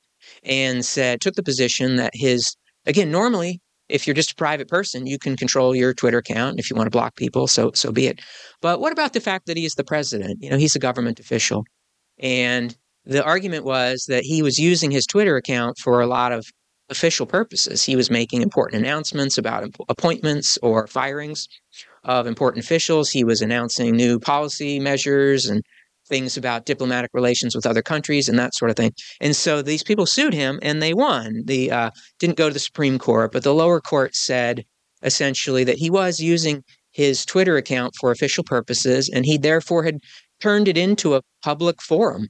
and 0.44 0.86
said 0.86 1.22
took 1.22 1.36
the 1.36 1.44
position 1.44 1.96
that 1.96 2.12
his 2.14 2.56
again 2.86 3.12
normally 3.12 3.62
if 3.90 4.06
you're 4.06 4.14
just 4.14 4.34
a 4.34 4.36
private 4.36 4.68
person, 4.68 5.08
you 5.08 5.18
can 5.18 5.36
control 5.36 5.76
your 5.76 5.94
Twitter 5.94 6.20
account. 6.20 6.60
If 6.60 6.70
you 6.70 6.76
want 6.76 6.86
to 6.86 6.92
block 6.92 7.16
people, 7.16 7.48
so 7.48 7.72
so 7.74 7.92
be 7.92 8.08
it. 8.08 8.22
But 8.62 8.80
what 8.80 8.94
about 8.94 9.14
the 9.14 9.20
fact 9.20 9.48
that 9.48 9.58
he 9.58 9.66
is 9.66 9.74
the 9.74 9.84
president? 9.84 10.38
You 10.42 10.50
know, 10.52 10.58
he's 10.58 10.76
a 10.76 10.80
government 10.80 11.20
official, 11.20 11.66
and 12.20 12.76
the 13.06 13.24
argument 13.24 13.66
was 13.66 14.06
that 14.08 14.24
he 14.24 14.42
was 14.44 14.60
using 14.60 14.92
his 14.92 15.06
Twitter 15.08 15.36
account 15.36 15.78
for 15.80 16.02
a 16.02 16.08
lot 16.08 16.32
of 16.32 16.46
official 16.90 17.26
purposes. 17.26 17.84
He 17.84 17.96
was 17.96 18.10
making 18.12 18.42
important 18.42 18.84
announcements 18.84 19.38
about 19.38 19.68
appointments 19.90 20.58
or 20.62 20.88
firings 20.88 21.48
of 22.04 22.28
important 22.28 22.64
officials. 22.64 23.10
He 23.10 23.24
was 23.24 23.42
announcing 23.42 23.96
new 23.96 24.20
policy 24.20 24.80
measures 24.80 25.46
and 25.46 25.64
things 26.08 26.38
about 26.38 26.66
diplomatic 26.66 27.12
relations 27.14 27.56
with 27.56 27.66
other 27.66 27.82
countries 27.82 28.28
and 28.28 28.38
that 28.40 28.56
sort 28.56 28.72
of 28.72 28.78
thing. 28.78 28.92
And 29.22 29.36
so 29.36 29.62
these 29.62 29.84
people 29.84 30.06
sued 30.06 30.34
him 30.34 30.60
and 30.62 30.82
they 30.82 30.94
won. 30.94 31.44
The 31.46 31.72
uh, 31.72 31.92
didn't 32.20 32.38
go 32.38 32.48
to 32.48 32.54
the 32.54 32.60
Supreme 32.60 32.98
Court, 32.98 33.32
but 33.32 33.44
the 33.44 33.54
lower 33.54 33.80
court 33.80 34.16
said 34.16 34.66
essentially 35.04 35.64
that 35.64 35.78
he 35.78 35.90
was 35.90 36.20
using 36.20 36.64
his 36.92 37.26
Twitter 37.26 37.56
account 37.56 37.94
for 38.00 38.12
official 38.12 38.44
purposes, 38.44 39.10
and 39.14 39.26
he 39.26 39.38
therefore 39.38 39.84
had 39.84 40.00
turned 40.40 40.68
it 40.68 40.78
into 40.78 41.16
a 41.16 41.22
public 41.44 41.82
forum 41.82 42.28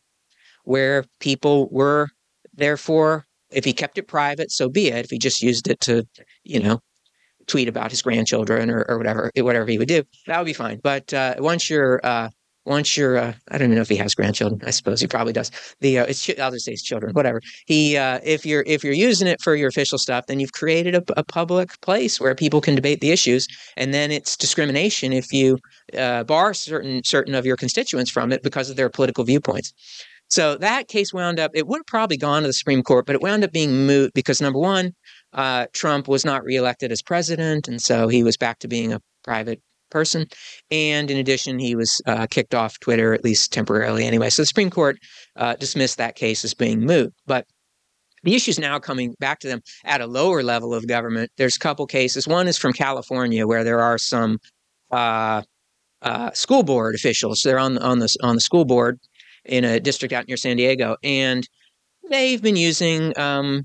where 0.63 1.05
people 1.19 1.69
were 1.71 2.07
therefore 2.53 3.25
if 3.51 3.65
he 3.65 3.73
kept 3.73 3.97
it 3.97 4.07
private 4.07 4.51
so 4.51 4.69
be 4.69 4.87
it 4.87 5.05
if 5.05 5.09
he 5.09 5.17
just 5.17 5.41
used 5.41 5.67
it 5.67 5.79
to 5.79 6.03
you 6.43 6.59
know 6.59 6.79
tweet 7.49 7.67
about 7.67 7.91
his 7.91 8.01
grandchildren 8.01 8.69
or, 8.69 8.85
or 8.87 8.97
whatever 8.97 9.31
whatever 9.37 9.65
he 9.65 9.77
would 9.77 9.87
do 9.87 10.03
that 10.27 10.37
would 10.37 10.45
be 10.45 10.53
fine 10.53 10.79
but 10.83 11.13
uh, 11.13 11.35
once 11.39 11.69
you're 11.69 11.99
uh, 12.03 12.29
once 12.69 12.95
you're 12.95 13.17
uh, 13.17 13.33
I 13.49 13.57
don't 13.57 13.67
even 13.67 13.75
know 13.75 13.81
if 13.81 13.89
he 13.89 13.95
has 13.97 14.13
grandchildren. 14.13 14.61
I 14.65 14.69
suppose 14.69 15.01
he 15.01 15.07
probably 15.07 15.33
does. 15.33 15.51
The 15.81 15.99
uh, 15.99 16.05
I'll 16.41 16.51
just 16.51 16.65
say 16.65 16.71
it's 16.71 16.83
children, 16.83 17.13
whatever. 17.13 17.41
He 17.65 17.97
uh, 17.97 18.19
if 18.23 18.45
you're 18.45 18.63
if 18.67 18.83
you're 18.83 18.93
using 18.93 19.27
it 19.27 19.41
for 19.41 19.55
your 19.55 19.69
official 19.69 19.97
stuff, 19.97 20.27
then 20.27 20.39
you've 20.39 20.53
created 20.53 20.95
a, 20.95 21.03
a 21.17 21.23
public 21.23 21.81
place 21.81 22.19
where 22.19 22.35
people 22.35 22.61
can 22.61 22.75
debate 22.75 23.01
the 23.01 23.11
issues, 23.11 23.47
and 23.75 23.93
then 23.93 24.11
it's 24.11 24.37
discrimination 24.37 25.11
if 25.11 25.33
you 25.33 25.57
uh, 25.97 26.23
bar 26.23 26.53
certain 26.53 27.03
certain 27.03 27.35
of 27.35 27.45
your 27.45 27.57
constituents 27.57 28.11
from 28.11 28.31
it 28.31 28.43
because 28.43 28.69
of 28.69 28.77
their 28.77 28.89
political 28.89 29.23
viewpoints. 29.23 29.73
So 30.29 30.57
that 30.57 30.87
case 30.87 31.11
wound 31.11 31.39
up, 31.39 31.49
it 31.55 31.65
would 31.67 31.79
have 31.79 31.87
probably 31.87 32.17
gone 32.17 32.43
to 32.43 32.47
the 32.47 32.53
Supreme 32.53 32.83
Court, 32.83 33.07
but 33.07 33.15
it 33.15 33.21
wound 33.21 33.43
up 33.43 33.51
being 33.51 33.87
moot 33.87 34.13
because 34.13 34.39
number 34.39 34.59
one, 34.59 34.93
uh, 35.33 35.67
Trump 35.73 36.07
was 36.07 36.25
not 36.25 36.43
reelected 36.43 36.91
as 36.91 37.01
president. 37.01 37.67
And 37.67 37.81
so 37.81 38.07
he 38.07 38.23
was 38.23 38.37
back 38.37 38.59
to 38.59 38.67
being 38.67 38.93
a 38.93 39.01
private 39.23 39.61
person. 39.89 40.25
And 40.71 41.09
in 41.09 41.17
addition, 41.17 41.59
he 41.59 41.75
was 41.75 42.01
uh, 42.05 42.27
kicked 42.27 42.55
off 42.55 42.79
Twitter, 42.79 43.13
at 43.13 43.23
least 43.23 43.51
temporarily 43.51 44.05
anyway. 44.05 44.29
So 44.29 44.41
the 44.41 44.47
Supreme 44.47 44.69
Court 44.69 44.97
uh, 45.35 45.55
dismissed 45.55 45.97
that 45.97 46.15
case 46.15 46.43
as 46.43 46.53
being 46.53 46.81
moot. 46.81 47.13
But 47.25 47.45
the 48.23 48.35
issue 48.35 48.51
is 48.51 48.59
now 48.59 48.79
coming 48.79 49.15
back 49.19 49.39
to 49.39 49.47
them 49.47 49.61
at 49.85 50.01
a 50.01 50.07
lower 50.07 50.43
level 50.43 50.73
of 50.73 50.87
government. 50.87 51.31
There's 51.37 51.55
a 51.55 51.59
couple 51.59 51.85
cases. 51.85 52.27
One 52.27 52.47
is 52.47 52.57
from 52.57 52.73
California, 52.73 53.47
where 53.47 53.63
there 53.63 53.79
are 53.79 53.97
some 53.97 54.39
uh, 54.91 55.43
uh 56.01 56.31
school 56.31 56.63
board 56.63 56.95
officials. 56.95 57.41
They're 57.43 57.59
on 57.59 57.77
on 57.77 57.99
the 57.99 58.13
on 58.21 58.35
the 58.35 58.41
school 58.41 58.65
board 58.65 58.99
in 59.45 59.63
a 59.63 59.79
district 59.79 60.13
out 60.13 60.27
near 60.27 60.37
San 60.37 60.57
Diego, 60.57 60.97
and 61.03 61.47
they've 62.09 62.41
been 62.41 62.57
using 62.57 63.17
um, 63.17 63.63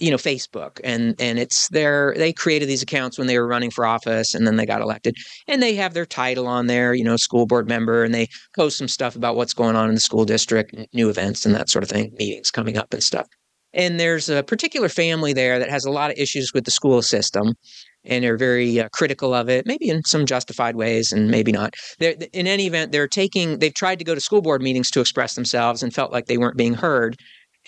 you 0.00 0.10
know 0.10 0.16
Facebook 0.16 0.80
and 0.84 1.14
and 1.20 1.38
it's 1.38 1.68
their 1.68 2.14
they 2.16 2.32
created 2.32 2.68
these 2.68 2.82
accounts 2.82 3.18
when 3.18 3.26
they 3.26 3.38
were 3.38 3.46
running 3.46 3.70
for 3.70 3.86
office 3.86 4.34
and 4.34 4.46
then 4.46 4.56
they 4.56 4.66
got 4.66 4.80
elected 4.80 5.16
and 5.48 5.62
they 5.62 5.74
have 5.74 5.94
their 5.94 6.06
title 6.06 6.46
on 6.46 6.66
there 6.66 6.94
you 6.94 7.04
know 7.04 7.16
school 7.16 7.46
board 7.46 7.68
member 7.68 8.04
and 8.04 8.14
they 8.14 8.28
post 8.54 8.78
some 8.78 8.88
stuff 8.88 9.16
about 9.16 9.36
what's 9.36 9.54
going 9.54 9.76
on 9.76 9.88
in 9.88 9.94
the 9.94 10.00
school 10.00 10.24
district 10.24 10.74
new 10.92 11.08
events 11.08 11.46
and 11.46 11.54
that 11.54 11.68
sort 11.68 11.82
of 11.82 11.90
thing 11.90 12.12
meetings 12.18 12.50
coming 12.50 12.76
up 12.76 12.92
and 12.92 13.02
stuff. 13.02 13.26
And 13.72 14.00
there's 14.00 14.30
a 14.30 14.42
particular 14.42 14.88
family 14.88 15.34
there 15.34 15.58
that 15.58 15.68
has 15.68 15.84
a 15.84 15.90
lot 15.90 16.10
of 16.10 16.16
issues 16.16 16.52
with 16.54 16.64
the 16.64 16.70
school 16.70 17.02
system 17.02 17.52
and 18.04 18.24
they're 18.24 18.38
very 18.38 18.80
uh, 18.80 18.88
critical 18.92 19.34
of 19.34 19.48
it 19.48 19.66
maybe 19.66 19.88
in 19.88 20.02
some 20.04 20.24
justified 20.24 20.76
ways 20.76 21.12
and 21.12 21.30
maybe 21.30 21.52
not. 21.52 21.74
They're, 21.98 22.14
in 22.32 22.46
any 22.46 22.66
event 22.66 22.92
they're 22.92 23.08
taking 23.08 23.58
they've 23.58 23.74
tried 23.74 23.98
to 23.98 24.04
go 24.04 24.14
to 24.14 24.20
school 24.20 24.40
board 24.40 24.62
meetings 24.62 24.90
to 24.90 25.00
express 25.00 25.34
themselves 25.34 25.82
and 25.82 25.92
felt 25.94 26.12
like 26.12 26.26
they 26.26 26.38
weren't 26.38 26.56
being 26.56 26.74
heard 26.74 27.16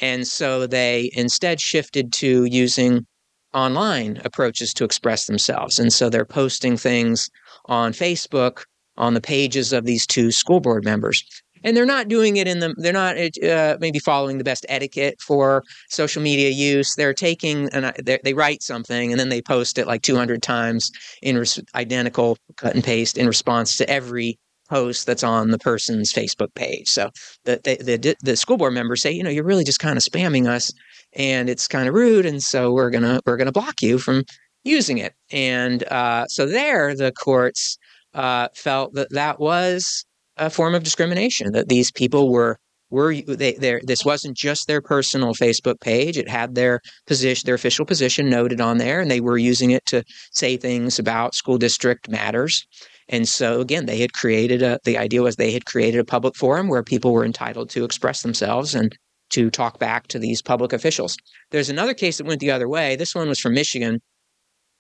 and 0.00 0.26
so 0.26 0.66
they 0.66 1.10
instead 1.14 1.60
shifted 1.60 2.12
to 2.14 2.44
using 2.44 3.06
online 3.54 4.20
approaches 4.24 4.72
to 4.74 4.84
express 4.84 5.26
themselves. 5.26 5.78
And 5.78 5.92
so 5.92 6.10
they're 6.10 6.24
posting 6.24 6.76
things 6.76 7.30
on 7.66 7.92
Facebook 7.92 8.64
on 8.96 9.14
the 9.14 9.20
pages 9.20 9.72
of 9.72 9.84
these 9.84 10.06
two 10.06 10.30
school 10.30 10.60
board 10.60 10.84
members. 10.84 11.24
And 11.64 11.76
they're 11.76 11.86
not 11.86 12.08
doing 12.08 12.36
it 12.36 12.46
in 12.46 12.60
the, 12.60 12.74
they're 12.78 12.92
not 12.92 13.16
uh, 13.16 13.76
maybe 13.80 13.98
following 13.98 14.38
the 14.38 14.44
best 14.44 14.64
etiquette 14.68 15.20
for 15.20 15.64
social 15.88 16.22
media 16.22 16.50
use. 16.50 16.94
They're 16.94 17.14
taking, 17.14 17.68
and 17.70 17.92
they 18.22 18.34
write 18.34 18.62
something 18.62 19.10
and 19.10 19.18
then 19.18 19.28
they 19.28 19.42
post 19.42 19.78
it 19.78 19.86
like 19.86 20.02
200 20.02 20.42
times 20.42 20.90
in 21.20 21.36
res- 21.36 21.60
identical 21.74 22.36
cut 22.56 22.74
and 22.74 22.84
paste 22.84 23.18
in 23.18 23.26
response 23.26 23.76
to 23.78 23.90
every 23.90 24.38
post 24.68 25.06
that's 25.06 25.24
on 25.24 25.50
the 25.50 25.58
person's 25.58 26.12
Facebook 26.12 26.54
page. 26.54 26.88
So 26.88 27.10
the, 27.44 27.60
the 27.64 27.96
the 27.98 28.16
the, 28.22 28.36
school 28.36 28.56
board 28.56 28.74
members 28.74 29.02
say, 29.02 29.10
you 29.10 29.22
know, 29.22 29.30
you're 29.30 29.44
really 29.44 29.64
just 29.64 29.80
kind 29.80 29.96
of 29.96 30.02
spamming 30.02 30.46
us, 30.46 30.72
and 31.14 31.48
it's 31.48 31.68
kind 31.68 31.88
of 31.88 31.94
rude, 31.94 32.26
and 32.26 32.42
so 32.42 32.72
we're 32.72 32.90
gonna 32.90 33.20
we're 33.26 33.36
gonna 33.36 33.52
block 33.52 33.82
you 33.82 33.98
from 33.98 34.24
using 34.64 34.98
it. 34.98 35.14
And 35.30 35.84
uh, 35.84 36.26
so 36.26 36.46
there, 36.46 36.94
the 36.94 37.12
courts 37.12 37.78
uh, 38.14 38.48
felt 38.54 38.94
that 38.94 39.12
that 39.12 39.40
was 39.40 40.04
a 40.36 40.50
form 40.50 40.74
of 40.74 40.82
discrimination. 40.82 41.52
That 41.52 41.68
these 41.68 41.90
people 41.90 42.30
were 42.30 42.58
were 42.90 43.14
they 43.14 43.52
there 43.52 43.80
this 43.84 44.04
wasn't 44.04 44.36
just 44.36 44.66
their 44.66 44.80
personal 44.80 45.34
facebook 45.34 45.80
page 45.80 46.16
it 46.16 46.28
had 46.28 46.54
their 46.54 46.80
position 47.06 47.44
their 47.44 47.54
official 47.54 47.84
position 47.84 48.30
noted 48.30 48.60
on 48.60 48.78
there 48.78 49.00
and 49.00 49.10
they 49.10 49.20
were 49.20 49.36
using 49.36 49.70
it 49.70 49.84
to 49.86 50.02
say 50.32 50.56
things 50.56 50.98
about 50.98 51.34
school 51.34 51.58
district 51.58 52.08
matters 52.08 52.66
and 53.08 53.28
so 53.28 53.60
again, 53.60 53.86
they 53.86 53.98
had 53.98 54.12
created 54.12 54.62
a, 54.62 54.78
the 54.84 54.98
idea 54.98 55.22
was 55.22 55.36
they 55.36 55.52
had 55.52 55.64
created 55.64 55.98
a 55.98 56.04
public 56.04 56.36
forum 56.36 56.68
where 56.68 56.82
people 56.82 57.12
were 57.12 57.24
entitled 57.24 57.70
to 57.70 57.84
express 57.84 58.22
themselves 58.22 58.74
and 58.74 58.96
to 59.30 59.50
talk 59.50 59.78
back 59.78 60.08
to 60.08 60.18
these 60.18 60.42
public 60.42 60.72
officials. 60.72 61.16
There's 61.50 61.68
another 61.70 61.94
case 61.94 62.18
that 62.18 62.26
went 62.26 62.40
the 62.40 62.50
other 62.50 62.68
way. 62.68 62.96
This 62.96 63.14
one 63.14 63.28
was 63.28 63.40
from 63.40 63.54
Michigan 63.54 64.00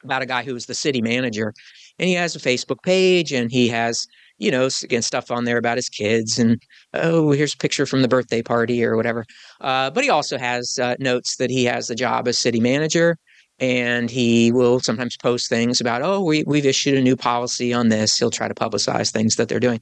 about 0.04 0.22
a 0.22 0.26
guy 0.26 0.42
who 0.42 0.54
was 0.54 0.66
the 0.66 0.74
city 0.74 1.02
manager 1.02 1.52
and 1.98 2.08
he 2.08 2.14
has 2.14 2.36
a 2.36 2.38
Facebook 2.38 2.82
page 2.84 3.32
and 3.32 3.50
he 3.50 3.68
has, 3.68 4.06
you 4.38 4.50
know, 4.50 4.68
again, 4.84 5.02
stuff 5.02 5.30
on 5.30 5.44
there 5.44 5.58
about 5.58 5.76
his 5.76 5.88
kids 5.88 6.38
and, 6.38 6.62
oh, 6.94 7.32
here's 7.32 7.54
a 7.54 7.58
picture 7.58 7.84
from 7.84 8.02
the 8.02 8.08
birthday 8.08 8.42
party 8.42 8.84
or 8.84 8.96
whatever. 8.96 9.24
Uh, 9.60 9.90
but 9.90 10.04
he 10.04 10.10
also 10.10 10.38
has 10.38 10.78
uh, 10.80 10.94
notes 10.98 11.36
that 11.36 11.50
he 11.50 11.64
has 11.64 11.88
the 11.88 11.94
job 11.94 12.28
as 12.28 12.38
city 12.38 12.60
manager 12.60 13.18
and 13.60 14.10
he 14.10 14.52
will 14.52 14.80
sometimes 14.80 15.16
post 15.16 15.48
things 15.48 15.80
about, 15.80 16.02
oh, 16.02 16.22
we, 16.22 16.44
we've 16.46 16.66
issued 16.66 16.96
a 16.96 17.02
new 17.02 17.16
policy 17.16 17.72
on 17.72 17.88
this. 17.88 18.16
He'll 18.16 18.30
try 18.30 18.48
to 18.48 18.54
publicize 18.54 19.10
things 19.10 19.36
that 19.36 19.48
they're 19.48 19.60
doing. 19.60 19.80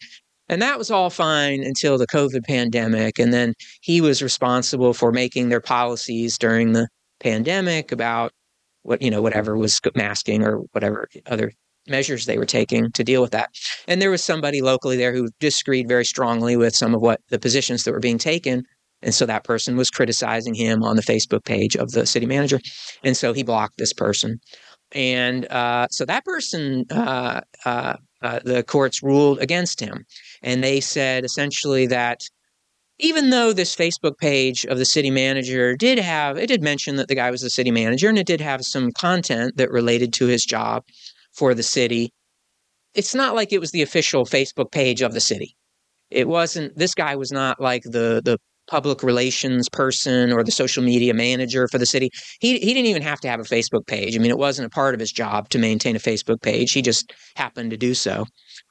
And 0.48 0.62
that 0.62 0.78
was 0.78 0.90
all 0.90 1.10
fine 1.10 1.62
until 1.62 1.98
the 1.98 2.06
COVID 2.06 2.44
pandemic. 2.44 3.18
And 3.18 3.32
then 3.32 3.54
he 3.80 4.00
was 4.00 4.22
responsible 4.22 4.94
for 4.94 5.12
making 5.12 5.48
their 5.48 5.60
policies 5.60 6.38
during 6.38 6.72
the 6.72 6.88
pandemic 7.20 7.90
about 7.92 8.32
what, 8.82 9.02
you 9.02 9.10
know, 9.10 9.20
whatever 9.20 9.56
was 9.56 9.80
masking 9.94 10.44
or 10.44 10.58
whatever 10.72 11.08
other 11.26 11.52
measures 11.88 12.26
they 12.26 12.38
were 12.38 12.46
taking 12.46 12.90
to 12.92 13.04
deal 13.04 13.22
with 13.22 13.32
that. 13.32 13.50
And 13.88 14.00
there 14.00 14.10
was 14.10 14.22
somebody 14.22 14.62
locally 14.62 14.96
there 14.96 15.12
who 15.12 15.28
disagreed 15.40 15.88
very 15.88 16.04
strongly 16.04 16.56
with 16.56 16.74
some 16.74 16.94
of 16.94 17.00
what 17.00 17.20
the 17.28 17.38
positions 17.38 17.84
that 17.84 17.92
were 17.92 18.00
being 18.00 18.18
taken 18.18 18.64
and 19.02 19.14
so 19.14 19.26
that 19.26 19.44
person 19.44 19.76
was 19.76 19.90
criticizing 19.90 20.54
him 20.54 20.82
on 20.82 20.96
the 20.96 21.02
Facebook 21.02 21.44
page 21.44 21.76
of 21.76 21.90
the 21.90 22.06
city 22.06 22.26
manager. 22.26 22.58
And 23.04 23.16
so 23.16 23.32
he 23.32 23.42
blocked 23.42 23.78
this 23.78 23.92
person. 23.92 24.40
And 24.92 25.46
uh, 25.46 25.88
so 25.90 26.04
that 26.04 26.24
person, 26.24 26.84
uh, 26.90 27.42
uh, 27.64 27.96
uh, 28.22 28.40
the 28.44 28.62
courts 28.62 29.02
ruled 29.02 29.38
against 29.40 29.80
him. 29.80 30.04
And 30.42 30.62
they 30.62 30.80
said 30.80 31.24
essentially 31.24 31.86
that 31.88 32.20
even 32.98 33.28
though 33.28 33.52
this 33.52 33.76
Facebook 33.76 34.16
page 34.18 34.64
of 34.64 34.78
the 34.78 34.86
city 34.86 35.10
manager 35.10 35.76
did 35.76 35.98
have, 35.98 36.38
it 36.38 36.46
did 36.46 36.62
mention 36.62 36.96
that 36.96 37.08
the 37.08 37.14
guy 37.14 37.30
was 37.30 37.42
the 37.42 37.50
city 37.50 37.70
manager 37.70 38.08
and 38.08 38.18
it 38.18 38.26
did 38.26 38.40
have 38.40 38.64
some 38.64 38.90
content 38.92 39.56
that 39.56 39.70
related 39.70 40.14
to 40.14 40.26
his 40.26 40.44
job 40.46 40.82
for 41.34 41.52
the 41.52 41.62
city, 41.62 42.10
it's 42.94 43.14
not 43.14 43.34
like 43.34 43.52
it 43.52 43.60
was 43.60 43.72
the 43.72 43.82
official 43.82 44.24
Facebook 44.24 44.72
page 44.72 45.02
of 45.02 45.12
the 45.12 45.20
city. 45.20 45.54
It 46.10 46.26
wasn't, 46.26 46.76
this 46.78 46.94
guy 46.94 47.16
was 47.16 47.30
not 47.30 47.60
like 47.60 47.82
the, 47.82 48.22
the 48.24 48.38
public 48.66 49.02
relations 49.02 49.68
person 49.68 50.32
or 50.32 50.42
the 50.42 50.50
social 50.50 50.82
media 50.82 51.14
manager 51.14 51.68
for 51.68 51.78
the 51.78 51.86
city. 51.86 52.10
He 52.40 52.58
he 52.58 52.74
didn't 52.74 52.86
even 52.86 53.02
have 53.02 53.20
to 53.20 53.28
have 53.28 53.40
a 53.40 53.44
Facebook 53.44 53.86
page. 53.86 54.16
I 54.16 54.18
mean, 54.18 54.30
it 54.30 54.38
wasn't 54.38 54.66
a 54.66 54.70
part 54.70 54.94
of 54.94 55.00
his 55.00 55.12
job 55.12 55.48
to 55.50 55.58
maintain 55.58 55.96
a 55.96 56.00
Facebook 56.00 56.42
page. 56.42 56.72
He 56.72 56.82
just 56.82 57.12
happened 57.36 57.70
to 57.70 57.76
do 57.76 57.94
so. 57.94 58.24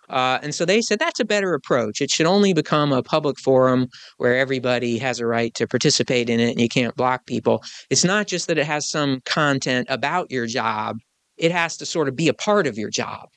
Uh, 0.09 0.39
and 0.43 0.53
so 0.53 0.65
they 0.65 0.81
said 0.81 0.99
that's 0.99 1.19
a 1.19 1.25
better 1.25 1.53
approach. 1.53 2.01
It 2.01 2.11
should 2.11 2.27
only 2.27 2.53
become 2.53 2.91
a 2.91 3.01
public 3.01 3.39
forum 3.39 3.87
where 4.17 4.37
everybody 4.37 4.97
has 4.99 5.19
a 5.19 5.25
right 5.25 5.53
to 5.55 5.67
participate 5.67 6.29
in 6.29 6.39
it 6.39 6.51
and 6.51 6.61
you 6.61 6.69
can't 6.69 6.95
block 6.95 7.25
people. 7.25 7.63
It's 7.89 8.03
not 8.03 8.27
just 8.27 8.47
that 8.47 8.57
it 8.57 8.67
has 8.67 8.89
some 8.89 9.21
content 9.25 9.87
about 9.89 10.31
your 10.31 10.45
job, 10.45 10.97
it 11.37 11.51
has 11.51 11.77
to 11.77 11.85
sort 11.85 12.07
of 12.07 12.15
be 12.15 12.27
a 12.27 12.33
part 12.33 12.67
of 12.67 12.77
your 12.77 12.89
job 12.89 13.29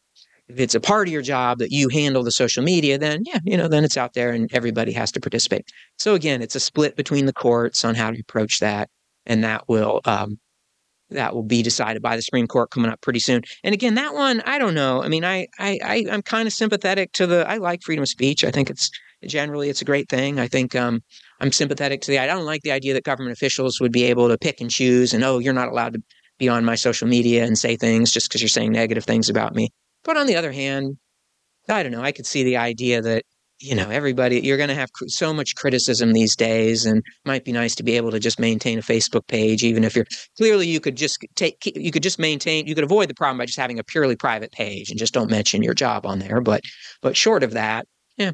if 0.49 0.59
it's 0.59 0.75
a 0.75 0.81
part 0.81 1.09
of 1.09 1.13
your 1.13 1.23
job 1.23 1.59
that 1.59 1.71
you 1.71 1.89
handle 1.89 2.23
the 2.23 2.33
social 2.33 2.63
media, 2.63 2.99
then 2.99 3.23
yeah, 3.25 3.39
you 3.45 3.57
know, 3.57 3.69
then 3.69 3.85
it's 3.85 3.97
out 3.97 4.15
there 4.15 4.31
and 4.31 4.51
everybody 4.53 4.93
has 4.93 5.13
to 5.13 5.21
participate. 5.21 5.67
So 5.99 6.15
again, 6.15 6.43
it's 6.43 6.55
a 6.55 6.61
split 6.61 6.97
between 6.97 7.27
the 7.27 7.33
courts 7.33 7.85
on 7.85 7.95
how 7.95 8.11
to 8.11 8.21
approach 8.21 8.61
that, 8.61 8.89
and 9.27 9.45
that 9.45 9.69
will 9.69 10.01
um, 10.05 10.39
that 11.11 11.35
will 11.35 11.43
be 11.43 11.63
decided 11.63 12.03
by 12.03 12.17
the 12.17 12.23
Supreme 12.23 12.47
Court 12.47 12.71
coming 12.71 12.91
up 12.91 13.01
pretty 13.01 13.21
soon. 13.21 13.43
And 13.63 13.73
again, 13.75 13.95
that 13.95 14.15
one, 14.15 14.43
I 14.43 14.59
don't 14.59 14.75
know. 14.75 15.03
I 15.03 15.09
mean, 15.09 15.25
I 15.25 15.47
I, 15.59 15.79
I 15.85 15.97
am 16.09 16.23
kind 16.23 16.47
of 16.47 16.53
sympathetic 16.53 17.13
to 17.13 17.27
the. 17.27 17.49
I 17.49 17.57
like 17.59 17.83
freedom 17.83 18.03
of 18.03 18.09
speech. 18.09 18.45
I 18.45 18.51
think 18.51 18.71
it's 18.71 18.91
generally 19.27 19.69
it's 19.69 19.83
a 19.83 19.87
great 19.87 20.09
thing. 20.09 20.39
I 20.39 20.49
think 20.49 20.75
um, 20.75 21.03
I'm 21.41 21.53
sympathetic 21.53 22.01
to 22.03 22.11
the. 22.11 22.19
I 22.19 22.27
don't 22.27 22.47
like 22.47 22.63
the 22.63 22.73
idea 22.73 22.95
that 22.95 23.05
government 23.05 23.33
officials 23.33 23.81
would 23.81 23.93
be 23.93 24.05
able 24.05 24.29
to 24.29 24.39
pick 24.39 24.61
and 24.61 24.71
choose 24.71 25.13
and 25.13 25.25
oh, 25.25 25.39
you're 25.39 25.53
not 25.53 25.69
allowed 25.69 25.95
to 25.95 26.03
be 26.39 26.49
on 26.49 26.65
my 26.65 26.77
social 26.77 27.09
media 27.09 27.45
and 27.45 27.59
say 27.59 27.77
things 27.77 28.13
just 28.13 28.29
because 28.29 28.41
you're 28.41 28.49
saying 28.49 28.73
negative 28.73 29.05
things 29.05 29.29
about 29.29 29.55
me. 29.55 29.71
But 30.05 30.17
on 30.17 30.27
the 30.27 30.37
other 30.37 30.53
hand, 30.53 30.97
I 31.69 31.83
don't 31.83 31.93
know. 31.93 32.03
I 32.03 32.13
could 32.13 32.27
see 32.27 32.45
the 32.45 32.57
idea 32.57 33.03
that 33.03 33.25
you 33.61 33.75
know 33.75 33.91
everybody 33.91 34.41
you're 34.41 34.57
going 34.57 34.69
to 34.69 34.75
have 34.75 34.91
so 35.09 35.35
much 35.35 35.57
criticism 35.57 36.13
these 36.13 36.37
days 36.37 36.87
and 36.87 37.03
might 37.25 37.45
be 37.45 37.53
nice 37.53 37.75
to 37.75 37.83
be 37.83 37.97
able 37.97 38.11
to 38.11 38.21
just 38.21 38.39
maintain 38.39 38.79
a 38.79 38.83
facebook 38.83 39.27
page 39.27 39.65
even 39.65 39.83
if 39.83 39.97
you're 39.97 40.07
clearly 40.37 40.67
you 40.67 40.79
could 40.79 40.97
just 40.97 41.19
take 41.35 41.57
you 41.75 41.91
could 41.91 42.03
just 42.03 42.19
maintain 42.19 42.67
you 42.69 42.75
could 42.75 42.85
avoid 42.85 43.09
the 43.09 43.15
problem 43.15 43.37
by 43.37 43.47
just 43.47 43.59
having 43.59 43.79
a 43.79 43.85
purely 43.85 44.15
private 44.15 44.53
page 44.53 44.91
and 44.91 44.99
just 44.99 45.13
don't 45.13 45.31
mention 45.31 45.63
your 45.63 45.75
job 45.75 46.07
on 46.07 46.21
there 46.21 46.41
but 46.41 46.61
but 47.03 47.17
short 47.17 47.43
of 47.43 47.53
that 47.53 47.85
yeah 48.17 48.31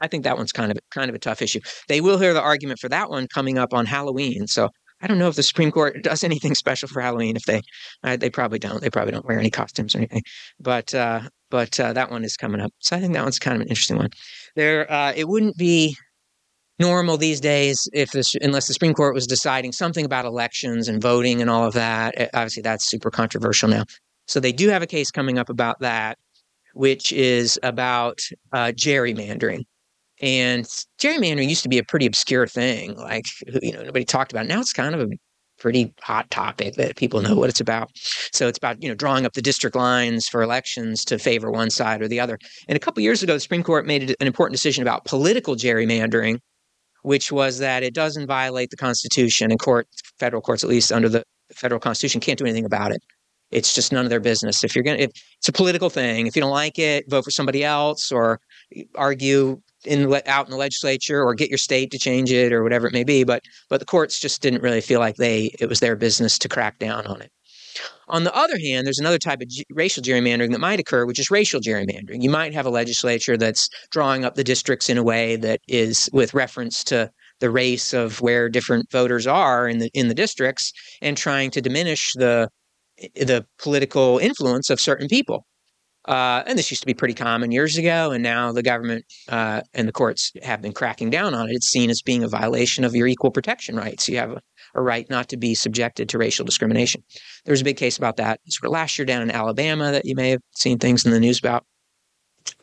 I 0.00 0.08
think 0.08 0.24
that 0.24 0.36
one's 0.36 0.52
kind 0.52 0.72
of 0.72 0.78
kind 0.90 1.08
of 1.08 1.14
a 1.14 1.20
tough 1.20 1.40
issue. 1.40 1.60
They 1.88 2.00
will 2.00 2.18
hear 2.18 2.34
the 2.34 2.42
argument 2.42 2.80
for 2.80 2.88
that 2.88 3.10
one 3.10 3.28
coming 3.28 3.58
up 3.58 3.72
on 3.72 3.86
Halloween. 3.86 4.46
So 4.46 4.70
I 5.04 5.06
don't 5.06 5.18
know 5.18 5.28
if 5.28 5.36
the 5.36 5.42
Supreme 5.42 5.70
Court 5.70 6.02
does 6.02 6.24
anything 6.24 6.54
special 6.54 6.88
for 6.88 7.02
Halloween. 7.02 7.36
If 7.36 7.44
they, 7.44 7.60
uh, 8.02 8.16
they 8.16 8.30
probably 8.30 8.58
don't. 8.58 8.80
They 8.80 8.88
probably 8.88 9.12
don't 9.12 9.26
wear 9.26 9.38
any 9.38 9.50
costumes 9.50 9.94
or 9.94 9.98
anything. 9.98 10.22
But 10.58 10.94
uh, 10.94 11.28
but 11.50 11.78
uh, 11.78 11.92
that 11.92 12.10
one 12.10 12.24
is 12.24 12.36
coming 12.36 12.60
up. 12.60 12.72
So 12.78 12.96
I 12.96 13.00
think 13.00 13.12
that 13.12 13.22
one's 13.22 13.38
kind 13.38 13.54
of 13.54 13.60
an 13.60 13.68
interesting 13.68 13.98
one. 13.98 14.08
There, 14.56 14.90
uh, 14.90 15.12
it 15.14 15.28
wouldn't 15.28 15.58
be 15.58 15.94
normal 16.78 17.18
these 17.18 17.38
days 17.38 17.86
if 17.92 18.10
this 18.12 18.34
unless 18.40 18.66
the 18.66 18.72
Supreme 18.72 18.94
Court 18.94 19.14
was 19.14 19.26
deciding 19.26 19.72
something 19.72 20.06
about 20.06 20.24
elections 20.24 20.88
and 20.88 21.02
voting 21.02 21.42
and 21.42 21.50
all 21.50 21.66
of 21.66 21.74
that. 21.74 22.14
Eh, 22.16 22.28
obviously, 22.32 22.62
that's 22.62 22.88
super 22.88 23.10
controversial 23.10 23.68
now. 23.68 23.84
So 24.26 24.40
they 24.40 24.52
do 24.52 24.70
have 24.70 24.82
a 24.82 24.86
case 24.86 25.10
coming 25.10 25.38
up 25.38 25.50
about 25.50 25.80
that, 25.80 26.16
which 26.72 27.12
is 27.12 27.60
about 27.62 28.20
uh, 28.52 28.72
gerrymandering. 28.74 29.64
And 30.20 30.64
gerrymandering 31.00 31.48
used 31.48 31.64
to 31.64 31.68
be 31.68 31.78
a 31.78 31.84
pretty 31.84 32.06
obscure 32.06 32.46
thing, 32.46 32.96
like 32.96 33.24
you 33.62 33.72
know 33.72 33.82
nobody 33.82 34.04
talked 34.04 34.32
about. 34.32 34.44
It. 34.44 34.48
Now 34.48 34.60
it's 34.60 34.72
kind 34.72 34.94
of 34.94 35.00
a 35.00 35.08
pretty 35.58 35.92
hot 36.02 36.30
topic 36.30 36.74
that 36.74 36.96
people 36.96 37.20
know 37.20 37.34
what 37.34 37.48
it's 37.48 37.60
about. 37.60 37.90
So 38.32 38.48
it's 38.48 38.58
about 38.58 38.82
you 38.82 38.88
know 38.88 38.94
drawing 38.94 39.26
up 39.26 39.32
the 39.32 39.42
district 39.42 39.76
lines 39.76 40.28
for 40.28 40.42
elections 40.42 41.04
to 41.06 41.18
favor 41.18 41.50
one 41.50 41.70
side 41.70 42.00
or 42.00 42.08
the 42.08 42.20
other. 42.20 42.38
And 42.68 42.76
a 42.76 42.80
couple 42.80 43.02
years 43.02 43.22
ago, 43.22 43.34
the 43.34 43.40
Supreme 43.40 43.62
Court 43.62 43.86
made 43.86 44.14
an 44.20 44.26
important 44.26 44.54
decision 44.54 44.82
about 44.82 45.04
political 45.04 45.56
gerrymandering, 45.56 46.38
which 47.02 47.32
was 47.32 47.58
that 47.58 47.82
it 47.82 47.94
doesn't 47.94 48.26
violate 48.26 48.70
the 48.70 48.76
Constitution, 48.76 49.50
and 49.50 49.60
court, 49.60 49.88
federal 50.18 50.42
courts 50.42 50.64
at 50.64 50.70
least 50.70 50.92
under 50.92 51.08
the 51.08 51.24
federal 51.52 51.80
Constitution, 51.80 52.20
can't 52.20 52.38
do 52.38 52.44
anything 52.44 52.64
about 52.64 52.92
it. 52.92 53.02
It's 53.50 53.74
just 53.74 53.92
none 53.92 54.04
of 54.04 54.10
their 54.10 54.20
business. 54.20 54.64
If 54.64 54.74
you're 54.74 54.82
gonna, 54.82 54.98
if 54.98 55.10
it's 55.38 55.48
a 55.48 55.52
political 55.52 55.90
thing, 55.90 56.26
if 56.26 56.34
you 56.34 56.42
don't 56.42 56.50
like 56.50 56.78
it, 56.78 57.08
vote 57.08 57.24
for 57.24 57.30
somebody 57.30 57.62
else 57.62 58.10
or 58.10 58.40
argue 58.96 59.60
in 59.86 60.12
out 60.26 60.46
in 60.46 60.50
the 60.50 60.56
legislature 60.56 61.22
or 61.22 61.34
get 61.34 61.50
your 61.50 61.58
state 61.58 61.90
to 61.92 61.98
change 61.98 62.30
it 62.32 62.52
or 62.52 62.62
whatever 62.62 62.86
it 62.86 62.92
may 62.92 63.04
be. 63.04 63.24
But 63.24 63.42
but 63.68 63.80
the 63.80 63.86
courts 63.86 64.18
just 64.18 64.42
didn't 64.42 64.62
really 64.62 64.80
feel 64.80 65.00
like 65.00 65.16
they 65.16 65.54
it 65.60 65.68
was 65.68 65.80
their 65.80 65.96
business 65.96 66.38
to 66.38 66.48
crack 66.48 66.78
down 66.78 67.06
on 67.06 67.22
it. 67.22 67.30
On 68.08 68.24
the 68.24 68.34
other 68.34 68.58
hand, 68.58 68.86
there's 68.86 68.98
another 68.98 69.18
type 69.18 69.40
of 69.40 69.48
g- 69.48 69.64
racial 69.70 70.02
gerrymandering 70.02 70.52
that 70.52 70.60
might 70.60 70.78
occur, 70.78 71.06
which 71.06 71.18
is 71.18 71.30
racial 71.30 71.60
gerrymandering. 71.60 72.22
You 72.22 72.30
might 72.30 72.54
have 72.54 72.66
a 72.66 72.70
legislature 72.70 73.36
that's 73.36 73.68
drawing 73.90 74.24
up 74.24 74.34
the 74.34 74.44
districts 74.44 74.88
in 74.88 74.98
a 74.98 75.02
way 75.02 75.36
that 75.36 75.60
is 75.66 76.08
with 76.12 76.34
reference 76.34 76.84
to 76.84 77.10
the 77.40 77.50
race 77.50 77.92
of 77.92 78.20
where 78.20 78.48
different 78.48 78.90
voters 78.92 79.26
are 79.26 79.68
in 79.68 79.78
the 79.78 79.90
in 79.94 80.08
the 80.08 80.14
districts 80.14 80.72
and 81.02 81.16
trying 81.16 81.50
to 81.52 81.60
diminish 81.60 82.12
the 82.14 82.48
the 83.16 83.44
political 83.58 84.18
influence 84.18 84.70
of 84.70 84.80
certain 84.80 85.08
people. 85.08 85.46
Uh, 86.06 86.42
and 86.46 86.58
this 86.58 86.70
used 86.70 86.82
to 86.82 86.86
be 86.86 86.94
pretty 86.94 87.14
common 87.14 87.50
years 87.50 87.78
ago, 87.78 88.10
and 88.10 88.22
now 88.22 88.52
the 88.52 88.62
government 88.62 89.04
uh, 89.28 89.62
and 89.72 89.88
the 89.88 89.92
courts 89.92 90.32
have 90.42 90.60
been 90.60 90.72
cracking 90.72 91.08
down 91.08 91.32
on 91.32 91.48
it. 91.48 91.54
It's 91.54 91.68
seen 91.68 91.88
as 91.88 92.02
being 92.02 92.22
a 92.22 92.28
violation 92.28 92.84
of 92.84 92.94
your 92.94 93.06
equal 93.06 93.30
protection 93.30 93.76
rights. 93.76 94.08
You 94.08 94.18
have 94.18 94.32
a, 94.32 94.40
a 94.74 94.82
right 94.82 95.08
not 95.08 95.28
to 95.30 95.38
be 95.38 95.54
subjected 95.54 96.10
to 96.10 96.18
racial 96.18 96.44
discrimination. 96.44 97.02
There 97.44 97.52
was 97.52 97.62
a 97.62 97.64
big 97.64 97.78
case 97.78 97.96
about 97.96 98.18
that 98.18 98.40
sort 98.48 98.66
of 98.66 98.72
last 98.72 98.98
year 98.98 99.06
down 99.06 99.22
in 99.22 99.30
Alabama 99.30 99.92
that 99.92 100.04
you 100.04 100.14
may 100.14 100.30
have 100.30 100.42
seen 100.54 100.78
things 100.78 101.06
in 101.06 101.10
the 101.10 101.20
news 101.20 101.38
about. 101.38 101.64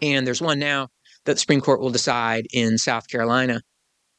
And 0.02 0.28
there's 0.28 0.42
one 0.42 0.60
now 0.60 0.90
that 1.26 1.34
the 1.34 1.40
Supreme 1.40 1.62
Court 1.62 1.80
will 1.80 1.90
decide 1.90 2.46
in 2.54 2.78
South 2.78 3.08
Carolina. 3.08 3.62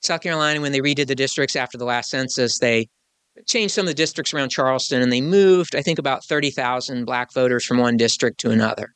South 0.00 0.20
Carolina, 0.20 0.60
when 0.60 0.72
they 0.72 0.80
redid 0.80 1.06
the 1.06 1.14
districts 1.14 1.54
after 1.54 1.78
the 1.78 1.84
last 1.84 2.10
census, 2.10 2.58
they 2.58 2.88
changed 3.46 3.74
some 3.74 3.84
of 3.84 3.88
the 3.88 3.94
districts 3.94 4.34
around 4.34 4.48
Charleston 4.48 5.00
and 5.00 5.12
they 5.12 5.20
moved, 5.20 5.76
I 5.76 5.82
think, 5.82 6.00
about 6.00 6.24
30,000 6.24 7.04
black 7.04 7.32
voters 7.32 7.64
from 7.64 7.78
one 7.78 7.96
district 7.96 8.40
to 8.40 8.50
another. 8.50 8.94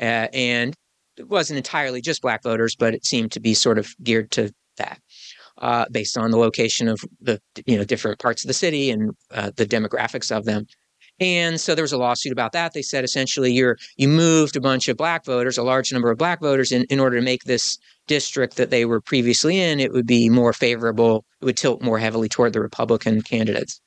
Uh, 0.00 0.28
and 0.32 0.74
it 1.16 1.28
wasn't 1.28 1.56
entirely 1.56 2.00
just 2.00 2.22
black 2.22 2.42
voters, 2.42 2.74
but 2.74 2.94
it 2.94 3.04
seemed 3.04 3.32
to 3.32 3.40
be 3.40 3.54
sort 3.54 3.78
of 3.78 3.94
geared 4.02 4.30
to 4.32 4.52
that. 4.76 5.00
Uh, 5.58 5.84
based 5.90 6.16
on 6.16 6.30
the 6.30 6.38
location 6.38 6.88
of 6.88 6.98
the 7.20 7.38
you 7.66 7.76
know 7.76 7.84
different 7.84 8.18
parts 8.18 8.42
of 8.42 8.48
the 8.48 8.54
city 8.54 8.90
and 8.90 9.12
uh, 9.30 9.50
the 9.56 9.66
demographics 9.66 10.34
of 10.34 10.46
them. 10.46 10.64
And 11.20 11.60
so 11.60 11.74
there 11.74 11.84
was 11.84 11.92
a 11.92 11.98
lawsuit 11.98 12.32
about 12.32 12.52
that. 12.52 12.72
They 12.72 12.80
said 12.80 13.04
essentially 13.04 13.52
you're 13.52 13.76
you 13.96 14.08
moved 14.08 14.56
a 14.56 14.60
bunch 14.60 14.88
of 14.88 14.96
black 14.96 15.26
voters, 15.26 15.58
a 15.58 15.62
large 15.62 15.92
number 15.92 16.10
of 16.10 16.16
black 16.16 16.40
voters, 16.40 16.72
in, 16.72 16.84
in 16.84 16.98
order 16.98 17.16
to 17.16 17.22
make 17.22 17.44
this 17.44 17.76
district 18.06 18.56
that 18.56 18.70
they 18.70 18.86
were 18.86 19.02
previously 19.02 19.60
in, 19.60 19.80
it 19.80 19.92
would 19.92 20.06
be 20.06 20.30
more 20.30 20.54
favorable, 20.54 21.26
it 21.42 21.44
would 21.44 21.58
tilt 21.58 21.82
more 21.82 21.98
heavily 21.98 22.28
toward 22.28 22.54
the 22.54 22.60
Republican 22.60 23.20
candidates. 23.20 23.80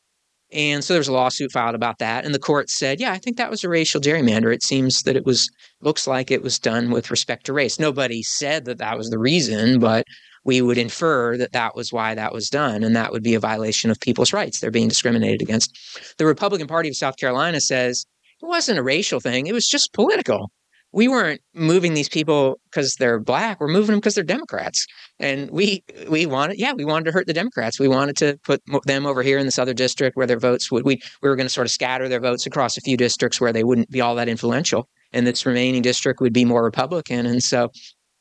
And 0.54 0.84
so 0.84 0.94
there 0.94 1.00
was 1.00 1.08
a 1.08 1.14
lawsuit 1.14 1.52
filed 1.52 1.76
about 1.76 2.00
that. 2.00 2.26
And 2.26 2.34
the 2.34 2.40
court 2.40 2.70
said, 2.70 3.00
yeah, 3.00 3.12
I 3.12 3.18
think 3.18 3.38
that 3.38 3.50
was 3.50 3.64
a 3.64 3.70
racial 3.70 4.00
gerrymander. 4.00 4.54
It 4.54 4.64
seems 4.64 5.02
that 5.04 5.16
it 5.16 5.26
was, 5.26 5.50
looks 5.82 6.08
like 6.08 6.30
it 6.30 6.44
was 6.44 6.60
done 6.60 6.92
with 6.92 7.10
respect 7.12 7.46
to 7.48 7.54
race. 7.54 7.80
Nobody 7.80 8.22
said 8.24 8.66
that 8.66 8.78
that 8.78 8.98
was 8.98 9.10
the 9.10 9.20
reason, 9.20 9.80
but 9.80 10.06
we 10.46 10.62
would 10.62 10.78
infer 10.78 11.38
that 11.38 11.54
that 11.54 11.76
was 11.76 11.92
why 11.92 12.16
that 12.16 12.34
was 12.34 12.50
done. 12.50 12.84
And 12.84 12.96
that 12.96 13.12
would 13.12 13.24
be 13.24 13.34
a 13.34 13.40
violation 13.40 13.90
of 13.90 14.00
people's 14.00 14.34
rights. 14.34 14.60
They're 14.60 14.72
being 14.72 14.90
discriminated 14.90 15.42
against. 15.42 15.76
The 16.18 16.26
Republican 16.26 16.68
Party 16.68 16.90
of 16.90 16.96
South 16.96 17.18
Carolina 17.18 17.60
says 17.60 18.06
it 18.42 18.46
wasn't 18.46 18.80
a 18.80 18.84
racial 18.84 19.20
thing, 19.20 19.48
it 19.48 19.54
was 19.54 19.68
just 19.68 19.94
political 19.94 20.52
we 20.94 21.08
weren't 21.08 21.42
moving 21.56 21.96
these 21.96 22.08
people 22.08 22.60
because 22.70 22.96
they're 22.96 23.20
black. 23.20 23.60
We're 23.60 23.68
moving 23.68 23.88
them 23.88 24.00
because 24.00 24.16
they're 24.16 24.24
Democrats, 24.24 24.86
and 25.20 25.50
we 25.50 25.84
we 26.08 26.26
wanted 26.26 26.60
yeah 26.60 26.74
we 26.74 26.86
wanted 26.86 27.06
to 27.06 27.12
hurt 27.12 27.28
the 27.28 27.34
Democrats. 27.34 27.80
We 27.80 27.88
wanted 27.88 28.16
to 28.18 28.38
put 28.44 28.62
them 28.86 29.06
over 29.06 29.24
here 29.24 29.40
in 29.40 29.46
this 29.46 29.60
other 29.60 29.74
district 29.74 30.16
where 30.16 30.28
their 30.28 30.40
votes 30.40 30.72
would 30.72 30.86
we 30.86 31.02
we 31.22 31.30
were 31.30 31.36
going 31.36 31.48
to 31.48 31.54
sort 31.54 31.68
of 31.68 31.72
scatter 31.72 32.08
their 32.08 32.20
votes 32.20 32.46
across 32.46 32.78
a 32.78 32.82
few 32.82 32.96
districts 32.96 33.42
where 33.42 33.52
they 33.52 33.64
wouldn't 33.64 33.90
be 33.90 34.02
all 34.02 34.16
that 34.16 34.30
influential, 34.30 34.88
and 35.12 35.26
this 35.26 35.46
remaining 35.46 35.82
district 35.82 36.22
would 36.22 36.34
be 36.34 36.46
more 36.46 36.64
Republican. 36.64 37.26
And 37.26 37.42
so 37.42 37.72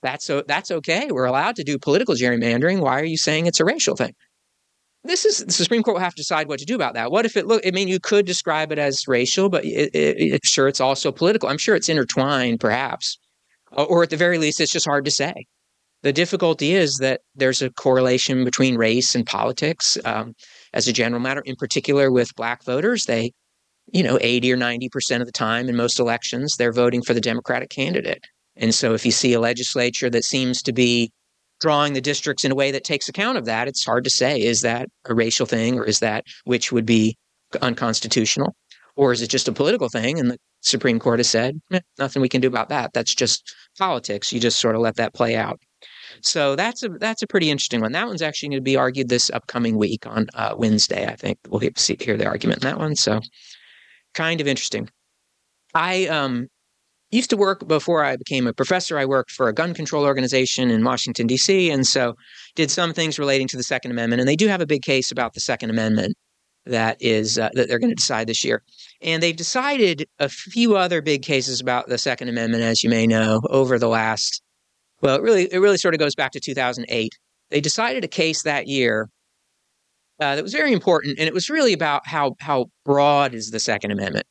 that's 0.03 0.25
so 0.25 0.43
that's 0.49 0.71
okay. 0.71 1.09
We're 1.11 1.27
allowed 1.27 1.57
to 1.57 1.65
do 1.65 1.79
political 1.79 2.15
gerrymandering. 2.15 2.81
Why 2.81 2.99
are 3.01 3.05
you 3.05 3.19
saying 3.19 3.47
it's 3.47 3.61
a 3.61 3.65
racial 3.65 3.97
thing? 3.97 4.15
This 5.05 5.25
is 5.25 5.39
the 5.39 5.53
Supreme 5.53 5.83
Court 5.83 5.97
will 5.97 6.03
have 6.03 6.15
to 6.15 6.21
decide 6.21 6.49
what 6.49 6.61
to 6.61 6.65
do 6.65 6.77
about 6.77 6.95
that. 6.95 7.11
What 7.11 7.27
if 7.27 7.37
it 7.37 7.47
look? 7.47 7.67
I 7.67 7.71
mean, 7.71 7.89
you 7.89 7.99
could 7.99 8.25
describe 8.25 8.71
it 8.71 8.79
as 8.79 9.09
racial, 9.09 9.49
but 9.49 9.65
it, 9.65 9.91
it, 9.95 10.35
it, 10.35 10.45
sure, 10.45 10.69
it's 10.69 10.81
also 10.81 11.11
political. 11.11 11.49
I'm 11.49 11.59
sure 11.59 11.75
it's 11.75 11.89
intertwined, 11.89 12.61
perhaps, 12.61 13.19
or 13.73 14.05
at 14.05 14.11
the 14.11 14.17
very 14.17 14.39
least, 14.39 14.61
it's 14.61 14.73
just 14.73 14.87
hard 14.87 15.05
to 15.05 15.11
say. 15.11 15.47
The 16.03 16.13
difficulty 16.13 16.73
is 16.75 16.97
that 17.01 17.21
there's 17.35 17.63
a 17.63 17.71
correlation 17.71 18.45
between 18.45 18.77
race 18.77 19.15
and 19.15 19.25
politics, 19.25 19.97
um, 20.05 20.35
as 20.73 20.89
a 20.89 20.93
general 20.93 21.21
matter. 21.21 21.43
In 21.45 21.57
particular, 21.57 22.11
with 22.11 22.35
Black 22.37 22.65
voters, 22.65 23.05
they, 23.05 23.33
you 23.93 24.03
know, 24.03 24.19
80 24.21 24.53
or 24.53 24.57
90 24.57 24.89
percent 24.89 25.21
of 25.21 25.27
the 25.27 25.33
time 25.33 25.69
in 25.69 25.77
most 25.77 25.99
elections, 25.99 26.57
they're 26.57 26.73
voting 26.73 27.03
for 27.03 27.15
the 27.15 27.21
Democratic 27.21 27.71
candidate. 27.71 28.25
And 28.57 28.75
so, 28.75 28.95
if 28.95 29.05
you 29.05 29.13
see 29.13 29.33
a 29.33 29.41
legislature 29.41 30.11
that 30.11 30.25
seems 30.25 30.63
to 30.63 30.73
be 30.73 31.11
drawing 31.63 31.93
the 31.93 32.01
districts 32.01 32.45
in 32.45 32.51
a 32.51 32.57
way 32.57 32.73
that 32.73 32.85
takes 32.85 33.09
account 33.09 33.39
of 33.39 33.45
that, 33.47 33.69
it's 33.69 33.87
hard 33.87 34.03
to 34.05 34.11
say 34.11 34.41
is 34.43 34.61
that 34.61 34.89
a 35.07 35.15
racial 35.15 35.47
thing 35.47 35.79
or 35.79 35.85
is 35.85 36.01
that 36.01 36.25
which 36.45 36.73
would 36.73 36.85
be 36.85 37.17
unconstitutional? 37.63 38.55
Or 38.97 39.13
is 39.13 39.23
it 39.23 39.29
just 39.29 39.49
a 39.49 39.53
political 39.53 39.89
thing? 39.89 40.19
And 40.19 40.33
the 40.33 40.39
Supreme 40.61 40.99
Court 40.99 41.21
has 41.21 41.31
said, 41.31 41.59
eh, 41.71 41.81
nothing 41.99 42.21
we 42.21 42.29
can 42.29 42.43
do 42.43 42.49
about 42.49 42.69
that. 42.69 42.93
That's 42.93 43.15
just 43.15 43.55
politics. 43.79 44.33
You 44.33 44.41
just 44.41 44.61
sort 44.61 44.75
of 44.75 44.83
let 44.83 44.97
that 44.97 45.15
play 45.15 45.35
out. 45.37 45.59
So 46.21 46.57
that's 46.57 46.83
a 46.83 46.89
that's 46.89 47.23
a 47.23 47.27
pretty 47.27 47.51
interesting 47.51 47.81
one. 47.81 47.93
That 47.93 48.07
one's 48.07 48.21
actually 48.21 48.51
going 48.51 48.59
to 48.59 48.63
be 48.65 48.77
argued 48.77 49.09
this 49.09 49.31
upcoming 49.31 49.79
week 49.79 50.07
on 50.07 50.27
uh, 50.35 50.55
Wednesday. 50.59 51.07
I 51.07 51.17
think 51.17 51.39
we'll 51.49 51.63
see, 51.77 51.97
hear 51.99 52.19
the 52.19 52.27
argument 52.27 52.63
in 52.63 52.69
that 52.69 52.79
one. 52.79 52.97
So 52.97 53.21
kind 54.13 54.41
of 54.41 54.47
interesting. 54.47 54.91
I 55.75 56.07
um 56.09 56.49
used 57.13 57.31
to 57.31 57.37
work 57.37 57.69
before 57.69 58.05
I 58.05 58.17
became 58.17 58.47
a 58.47 58.53
professor. 58.53 58.99
I 58.99 59.05
worked 59.05 59.31
for 59.31 59.49
a 59.49 59.53
gun 59.53 59.75
control 59.75 60.05
organization 60.05 60.71
in 60.71 60.83
Washington, 60.83 61.27
D.C., 61.27 61.71
and 61.71 61.87
so 61.87 62.17
did 62.57 62.71
some 62.71 62.93
things 62.93 63.19
relating 63.19 63.47
to 63.49 63.57
the 63.57 63.63
Second 63.63 63.91
Amendment. 63.91 64.21
And 64.21 64.29
they 64.29 64.37
do 64.37 64.49
have 64.49 64.61
a 64.61 64.67
big 64.67 64.83
case 64.83 65.13
about 65.13 65.35
the 65.35 65.41
Second 65.41 65.71
Amendment 65.71 66.17
that 66.65 66.97
is 67.01 67.39
uh, 67.39 67.51
that 67.55 67.69
they're 67.69 67.79
going 67.79 67.91
to 67.91 67.97
decide 67.97 68.27
this 68.27 68.45
year. 68.45 68.63
And 69.01 69.23
they've 69.23 69.37
decided 69.37 70.07
a 70.19 70.29
few 70.29 70.77
other 70.77 71.03
big 71.03 71.23
cases 71.23 71.61
about 71.61 71.89
the 71.89 71.99
Second 71.99 72.29
Amendment, 72.29 72.63
as 72.63 72.83
you 72.83 72.91
may 72.91 73.07
know, 73.07 73.41
over 73.51 73.79
the 73.79 73.89
last. 73.89 74.43
Well, 75.01 75.17
it 75.17 75.23
really 75.23 75.53
it 75.53 75.59
really 75.59 75.79
sort 75.79 75.95
of 75.95 76.01
goes 76.01 76.15
back 76.15 76.33
to 76.33 76.41
2008. 76.41 77.13
They 77.51 77.61
decided 77.61 78.05
a 78.05 78.09
case 78.09 78.45
that 78.45 78.69
year 78.69 79.09
uh, 80.21 80.37
that 80.37 80.43
was 80.43 80.53
very 80.53 80.73
important, 80.73 81.19
and 81.19 81.27
it 81.27 81.35
was 81.35 81.51
really 81.51 81.73
about 81.73 82.07
how 82.07 82.37
how 82.41 82.67
broad 82.85 83.35
is 83.35 83.51
the 83.51 83.61
Second 83.61 83.91
Amendment. 83.91 84.27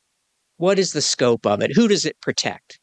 What 0.62 0.78
is 0.78 0.92
the 0.92 1.02
scope 1.02 1.44
of 1.44 1.60
it? 1.60 1.72
Who 1.74 1.88
does 1.88 2.04
it 2.04 2.20
protect? 2.20 2.78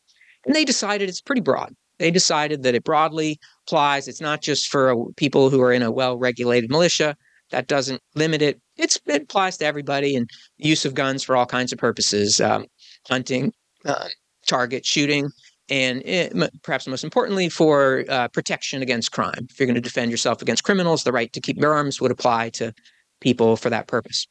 And 0.45 0.53
they 0.53 0.65
decided 0.65 1.07
it's 1.07 1.21
pretty 1.21 1.39
broad. 1.39 1.73
They 1.97 2.11
decided 2.11 2.63
that 2.63 2.75
it 2.75 2.83
broadly 2.83 3.39
applies. 3.65 4.09
It's 4.09 4.19
not 4.19 4.41
just 4.41 4.67
for 4.67 4.93
people 5.15 5.49
who 5.49 5.61
are 5.61 5.71
in 5.71 5.81
a 5.81 5.89
well 5.89 6.17
regulated 6.17 6.69
militia. 6.69 7.15
That 7.51 7.67
doesn't 7.67 8.01
limit 8.15 8.41
it. 8.41 8.59
It's, 8.75 8.99
it 9.05 9.21
applies 9.21 9.55
to 9.59 9.65
everybody 9.65 10.17
and 10.17 10.29
use 10.57 10.83
of 10.83 10.93
guns 10.93 11.23
for 11.23 11.37
all 11.37 11.45
kinds 11.45 11.71
of 11.71 11.79
purposes 11.79 12.41
um, 12.41 12.65
hunting, 13.07 13.53
uh, 13.85 14.09
target 14.45 14.85
shooting, 14.85 15.29
and 15.69 16.01
it, 16.03 16.33
perhaps 16.63 16.85
most 16.85 17.05
importantly, 17.05 17.47
for 17.47 18.03
uh, 18.09 18.27
protection 18.27 18.81
against 18.81 19.13
crime. 19.13 19.47
If 19.49 19.57
you're 19.57 19.67
going 19.67 19.75
to 19.75 19.81
defend 19.81 20.11
yourself 20.11 20.41
against 20.41 20.65
criminals, 20.65 21.05
the 21.05 21.13
right 21.13 21.31
to 21.31 21.39
keep 21.39 21.55
your 21.55 21.73
arms 21.73 22.01
would 22.01 22.11
apply 22.11 22.49
to 22.49 22.73
people 23.21 23.55
for 23.55 23.69
that 23.69 23.87
purpose. 23.87 24.27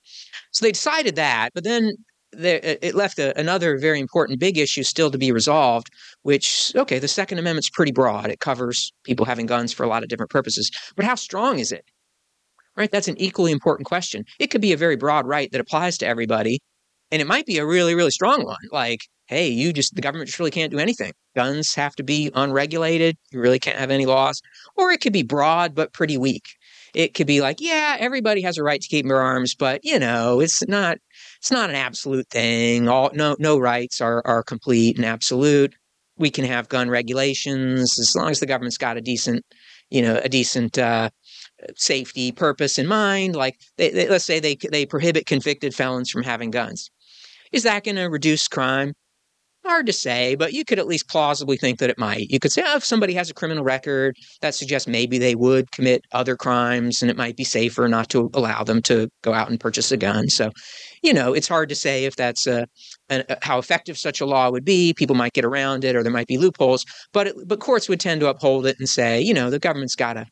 So 0.51 0.67
they 0.67 0.73
decided 0.73 1.17
that, 1.17 1.53
but 1.55 1.65
then 1.65 1.95
there, 2.33 2.59
uh, 2.59 2.75
it 2.83 2.95
left 2.95 3.19
a, 3.19 3.39
another 3.39 3.79
very 3.79 4.01
important 4.01 4.41
big 4.41 4.59
issue 4.59 4.83
still 4.83 5.11
to 5.11 5.19
be 5.19 5.33
resolved, 5.33 5.89
which, 6.23 6.73
okay, 6.77 6.99
the 6.99 7.09
Second 7.09 7.39
Amendment's 7.39 7.71
pretty 7.71 7.93
broad. 7.93 8.31
It 8.31 8.41
covers 8.41 8.93
people 9.05 9.27
having 9.27 9.47
guns 9.47 9.73
for 9.73 9.85
a 9.85 9.89
lot 9.89 10.03
of 10.03 10.09
different 10.09 10.31
purposes. 10.31 10.71
But 10.97 11.05
how 11.05 11.15
strong 11.15 11.59
is 11.59 11.73
it? 11.73 11.85
Right? 12.77 12.91
That's 12.91 13.09
an 13.09 13.21
equally 13.21 13.51
important 13.53 13.87
question. 13.87 14.25
It 14.39 14.49
could 14.49 14.61
be 14.61 14.73
a 14.73 14.77
very 14.77 14.97
broad 14.97 15.27
right 15.27 15.51
that 15.53 15.61
applies 15.61 15.99
to 15.99 16.07
everybody, 16.07 16.61
and 17.11 17.21
it 17.21 17.27
might 17.27 17.47
be 17.47 17.59
a 17.59 17.67
really, 17.67 17.95
really 17.95 18.11
strong 18.11 18.45
one. 18.45 18.57
Like, 18.71 19.01
hey, 19.27 19.49
you 19.49 19.73
just, 19.73 19.95
the 19.95 20.01
government 20.01 20.29
just 20.29 20.39
really 20.39 20.51
can't 20.51 20.71
do 20.71 20.79
anything. 20.79 21.13
Guns 21.35 21.75
have 21.75 21.95
to 21.97 22.03
be 22.03 22.31
unregulated. 22.35 23.17
You 23.31 23.41
really 23.41 23.59
can't 23.59 23.79
have 23.79 23.91
any 23.91 24.07
laws. 24.07 24.41
Or 24.77 24.91
it 24.91 25.01
could 25.01 25.13
be 25.13 25.23
broad, 25.23 25.75
but 25.75 25.93
pretty 25.93 26.17
weak. 26.17 26.45
It 26.95 27.15
could 27.15 27.27
be 27.27 27.41
like, 27.41 27.57
yeah, 27.61 27.97
everybody 27.99 28.41
has 28.43 28.57
a 28.57 28.63
right 28.63 28.81
to 28.81 28.89
keep 28.89 29.07
their 29.07 29.21
arms, 29.21 29.55
but 29.55 29.81
you 29.83 29.99
know, 29.99 30.41
it's 30.41 30.67
not, 30.69 30.99
it's 31.39 31.51
not 31.51 31.71
an 31.71 31.77
absolute 31.77 32.29
thing. 32.29 32.89
All, 32.89 33.11
no, 33.15 33.37
no 33.39 33.59
rights 33.59 34.01
are, 34.01 34.23
are 34.27 34.43
complete 34.43 34.97
and 34.97 35.07
absolute. 35.07 35.75
We 36.17 36.31
can 36.31 36.45
have 36.45 36.69
gun 36.69 36.91
regulations 36.91 37.99
as 37.99 38.15
long 38.17 38.31
as 38.31 38.41
the 38.41 38.47
government's 38.47 38.79
got 38.79 38.97
a 38.97 39.01
decent, 39.01 39.45
you 39.89 40.03
know, 40.03 40.21
a 40.23 40.29
decent, 40.29 40.79
uh, 40.79 41.11
safety 41.77 42.31
purpose 42.33 42.79
in 42.79 42.87
mind. 42.87 43.35
Like, 43.35 43.61
they, 43.77 43.91
they, 43.91 44.09
let's 44.09 44.25
say 44.25 44.41
they 44.41 44.57
they 44.71 44.87
prohibit 44.87 45.27
convicted 45.27 45.75
felons 45.75 46.11
from 46.11 46.23
having 46.23 46.51
guns. 46.51 46.91
Is 47.53 47.63
that 47.65 47.85
going 47.85 47.97
to 47.97 48.05
reduce 48.05 48.47
crime? 48.47 48.95
Hard 49.69 49.85
to 49.85 49.93
say, 49.93 50.35
but 50.35 50.55
you 50.55 50.65
could 50.65 50.79
at 50.79 50.87
least 50.87 51.11
plausibly 51.11 51.59
think 51.59 51.79
that 51.79 51.91
it 51.91 51.99
might. 51.99 52.31
You 52.31 52.41
could 52.41 52.53
say, 52.53 52.63
oh, 52.65 52.77
if 52.77 52.85
somebody 52.85 53.13
has 53.13 53.29
a 53.29 53.35
criminal 53.35 53.63
record, 53.63 54.17
that 54.41 54.55
suggests 54.55 54.89
maybe 54.89 55.19
they 55.19 55.35
would 55.35 55.71
commit 55.73 56.07
other 56.13 56.37
crimes 56.37 57.03
and 57.03 57.11
it 57.11 57.19
might 57.19 57.37
be 57.37 57.45
safer 57.45 57.87
not 57.87 58.09
to 58.09 58.31
allow 58.33 58.65
them 58.65 58.81
to 58.83 59.11
go 59.21 59.35
out 59.35 59.51
and 59.51 59.61
purchase 59.61 59.93
a 59.93 59.99
gun. 59.99 60.29
So, 60.31 60.53
you 61.03 61.13
know, 61.13 61.35
it's 61.35 61.49
hard 61.49 61.69
to 61.69 61.75
say 61.75 62.07
if 62.07 62.17
that's 62.17 62.47
uh, 62.47 62.65
a, 63.11 63.17
a, 63.17 63.33
uh, 63.33 63.37
how 63.43 63.59
effective 63.59 63.99
such 63.99 64.23
a 64.23 64.27
law 64.27 64.51
would 64.51 64.65
be. 64.65 64.95
People 64.95 65.17
might 65.17 65.35
get 65.35 65.45
around 65.45 65.85
it 65.85 65.95
or 65.95 66.03
there 66.03 66.11
might 66.11 66.29
be 66.29 66.39
loopholes, 66.39 66.87
but 67.13 67.27
it, 67.27 67.37
but 67.47 67.61
courts 67.61 67.91
would 67.91 68.01
tend 68.01 68.23
to 68.23 68.29
uphold 68.29 68.65
it 68.65 68.77
and 68.79 68.89
say, 68.89 69.21
you 69.21 69.35
know, 69.35 69.51
the 69.51 69.59
government's 69.59 69.95
got 69.95 70.17
a 70.17 70.25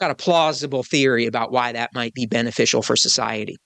got 0.00 0.10
a 0.10 0.14
plausible 0.14 0.82
theory 0.82 1.26
about 1.26 1.52
why 1.52 1.72
that 1.72 1.90
might 1.92 2.14
be 2.14 2.24
beneficial 2.24 2.80
for 2.80 2.96
society. 2.96 3.56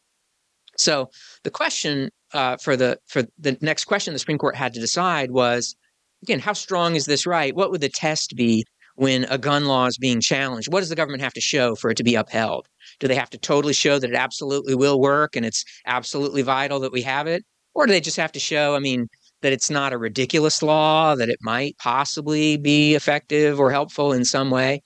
So 0.77 1.11
the 1.45 1.51
question 1.51 2.11
uh, 2.35 2.57
for 2.57 2.77
the 2.77 2.99
for 3.07 3.25
the 3.39 3.57
next 3.61 3.85
question 3.85 4.13
the 4.13 4.19
Supreme 4.19 4.39
Court 4.39 4.57
had 4.57 4.75
to 4.75 4.81
decide 4.81 5.31
was 5.31 5.75
again 6.23 6.41
how 6.41 6.53
strong 6.53 6.95
is 6.97 7.07
this 7.07 7.27
right? 7.27 7.55
What 7.55 7.71
would 7.71 7.81
the 7.81 7.89
test 7.89 8.35
be 8.37 8.65
when 8.97 9.25
a 9.25 9.39
gun 9.39 9.65
law 9.67 9.87
is 9.87 9.99
being 9.99 10.21
challenged? 10.21 10.73
What 10.73 10.81
does 10.81 10.89
the 10.89 10.97
government 10.97 11.23
have 11.23 11.33
to 11.35 11.41
show 11.41 11.75
for 11.75 11.91
it 11.91 11.97
to 11.97 12.05
be 12.05 12.15
upheld? 12.15 12.67
Do 13.01 13.09
they 13.09 13.15
have 13.15 13.31
to 13.31 13.39
totally 13.39 13.73
show 13.75 13.99
that 13.99 14.11
it 14.11 14.17
absolutely 14.17 14.75
will 14.75 15.01
work 15.01 15.37
and 15.37 15.47
it's 15.47 15.65
absolutely 15.87 16.43
vital 16.43 16.81
that 16.81 16.93
we 16.93 17.03
have 17.03 17.27
it, 17.27 17.45
or 17.75 17.87
do 17.87 17.93
they 17.93 18.01
just 18.01 18.17
have 18.17 18.33
to 18.33 18.41
show? 18.41 18.75
I 18.75 18.79
mean. 18.79 19.09
That 19.43 19.53
it's 19.53 19.71
not 19.71 19.93
a 19.93 19.99
ridiculous 19.99 20.63
law, 20.63 21.17
that 21.17 21.29
it 21.29 21.39
might 21.41 21.77
possibly 21.79 22.57
be 22.57 22.95
effective 22.95 23.59
or 23.59 23.73
helpful 23.73 24.13
in 24.13 24.25
some 24.25 24.51
way. 24.51 24.83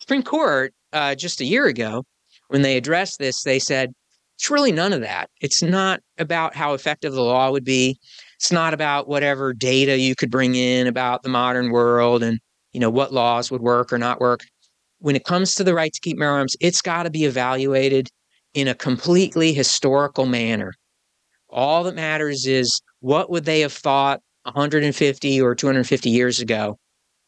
Supreme 0.00 0.22
Court, 0.22 0.72
uh, 0.92 1.16
just 1.16 1.40
a 1.40 1.44
year 1.44 1.66
ago, 1.66 2.04
when 2.46 2.62
they 2.62 2.76
addressed 2.76 3.18
this, 3.18 3.42
they 3.42 3.58
said 3.58 3.92
it's 4.42 4.50
really 4.50 4.72
none 4.72 4.92
of 4.92 5.02
that. 5.02 5.30
It's 5.40 5.62
not 5.62 6.00
about 6.18 6.56
how 6.56 6.74
effective 6.74 7.12
the 7.12 7.22
law 7.22 7.52
would 7.52 7.64
be. 7.64 8.00
It's 8.40 8.50
not 8.50 8.74
about 8.74 9.06
whatever 9.06 9.54
data 9.54 9.96
you 9.96 10.16
could 10.16 10.32
bring 10.32 10.56
in 10.56 10.88
about 10.88 11.22
the 11.22 11.28
modern 11.28 11.70
world 11.70 12.24
and 12.24 12.40
you 12.72 12.80
know 12.80 12.90
what 12.90 13.12
laws 13.12 13.52
would 13.52 13.60
work 13.60 13.92
or 13.92 13.98
not 13.98 14.20
work. 14.20 14.40
When 14.98 15.14
it 15.14 15.24
comes 15.24 15.54
to 15.54 15.62
the 15.62 15.74
right 15.74 15.92
to 15.92 16.00
keep 16.00 16.18
bear 16.18 16.28
arms, 16.28 16.56
it's 16.60 16.82
got 16.82 17.04
to 17.04 17.10
be 17.10 17.24
evaluated 17.24 18.08
in 18.52 18.66
a 18.66 18.74
completely 18.74 19.52
historical 19.52 20.26
manner. 20.26 20.72
All 21.48 21.84
that 21.84 21.94
matters 21.94 22.44
is 22.44 22.80
what 22.98 23.30
would 23.30 23.44
they 23.44 23.60
have 23.60 23.72
thought 23.72 24.22
150 24.42 25.40
or 25.40 25.54
250 25.54 26.10
years 26.10 26.40
ago 26.40 26.80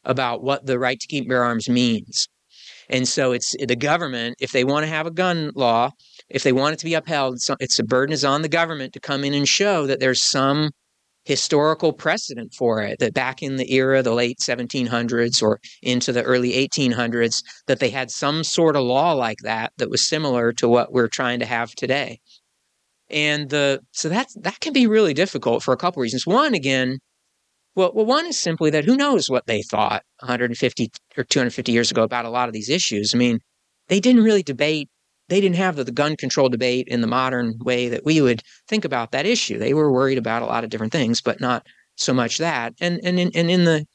about 0.02 0.42
what 0.42 0.66
the 0.66 0.80
right 0.80 0.98
to 0.98 1.06
keep 1.06 1.28
bear 1.28 1.44
arms 1.44 1.68
means. 1.68 2.26
And 2.90 3.06
so 3.06 3.30
it's 3.30 3.54
the 3.56 3.76
government, 3.76 4.34
if 4.40 4.50
they 4.50 4.64
want 4.64 4.82
to 4.82 4.90
have 4.90 5.06
a 5.06 5.12
gun 5.12 5.52
law, 5.54 5.92
if 6.34 6.42
they 6.42 6.52
want 6.52 6.74
it 6.74 6.78
to 6.80 6.84
be 6.84 6.94
upheld, 6.94 7.34
it's, 7.34 7.48
it's 7.60 7.76
the 7.76 7.84
burden 7.84 8.12
is 8.12 8.24
on 8.24 8.42
the 8.42 8.48
government 8.48 8.92
to 8.92 9.00
come 9.00 9.24
in 9.24 9.32
and 9.32 9.48
show 9.48 9.86
that 9.86 10.00
there's 10.00 10.20
some 10.20 10.70
historical 11.24 11.92
precedent 11.92 12.52
for 12.52 12.82
it 12.82 12.98
that 12.98 13.14
back 13.14 13.42
in 13.42 13.56
the 13.56 13.72
era 13.72 14.02
the 14.02 14.12
late 14.12 14.38
1700s 14.40 15.42
or 15.42 15.58
into 15.82 16.12
the 16.12 16.22
early 16.22 16.52
1800s 16.52 17.42
that 17.66 17.80
they 17.80 17.88
had 17.88 18.10
some 18.10 18.44
sort 18.44 18.76
of 18.76 18.82
law 18.82 19.12
like 19.12 19.38
that 19.42 19.72
that 19.78 19.88
was 19.88 20.06
similar 20.06 20.52
to 20.52 20.68
what 20.68 20.92
we're 20.92 21.08
trying 21.08 21.40
to 21.40 21.46
have 21.46 21.70
today 21.70 22.18
and 23.08 23.48
the 23.48 23.80
so 23.92 24.10
that's 24.10 24.34
that 24.42 24.60
can 24.60 24.74
be 24.74 24.86
really 24.86 25.14
difficult 25.14 25.62
for 25.62 25.72
a 25.72 25.78
couple 25.78 26.02
reasons 26.02 26.26
one 26.26 26.52
again 26.52 26.98
well, 27.76 27.90
well, 27.92 28.06
one 28.06 28.26
is 28.26 28.38
simply 28.38 28.70
that 28.70 28.84
who 28.84 28.96
knows 28.96 29.28
what 29.28 29.46
they 29.46 29.62
thought 29.62 30.04
150 30.20 30.90
or 31.16 31.24
250 31.24 31.72
years 31.72 31.90
ago 31.90 32.02
about 32.02 32.24
a 32.24 32.30
lot 32.30 32.48
of 32.48 32.52
these 32.52 32.68
issues. 32.68 33.12
I 33.14 33.18
mean, 33.18 33.40
they 33.88 34.00
didn't 34.00 34.22
really 34.22 34.42
debate. 34.42 34.88
They 35.28 35.40
didn't 35.40 35.56
have 35.56 35.76
the, 35.76 35.84
the 35.84 35.92
gun 35.92 36.16
control 36.16 36.48
debate 36.48 36.88
in 36.88 37.00
the 37.00 37.06
modern 37.06 37.58
way 37.60 37.88
that 37.88 38.04
we 38.04 38.20
would 38.20 38.42
think 38.68 38.84
about 38.84 39.12
that 39.12 39.26
issue. 39.26 39.58
They 39.58 39.74
were 39.74 39.92
worried 39.92 40.18
about 40.18 40.42
a 40.42 40.46
lot 40.46 40.64
of 40.64 40.70
different 40.70 40.92
things, 40.92 41.20
but 41.20 41.40
not 41.40 41.66
so 41.96 42.12
much 42.12 42.38
that. 42.38 42.74
And 42.80 43.00
and 43.04 43.18
in, 43.18 43.30
and 43.34 43.50
in 43.50 43.64
the 43.64 43.86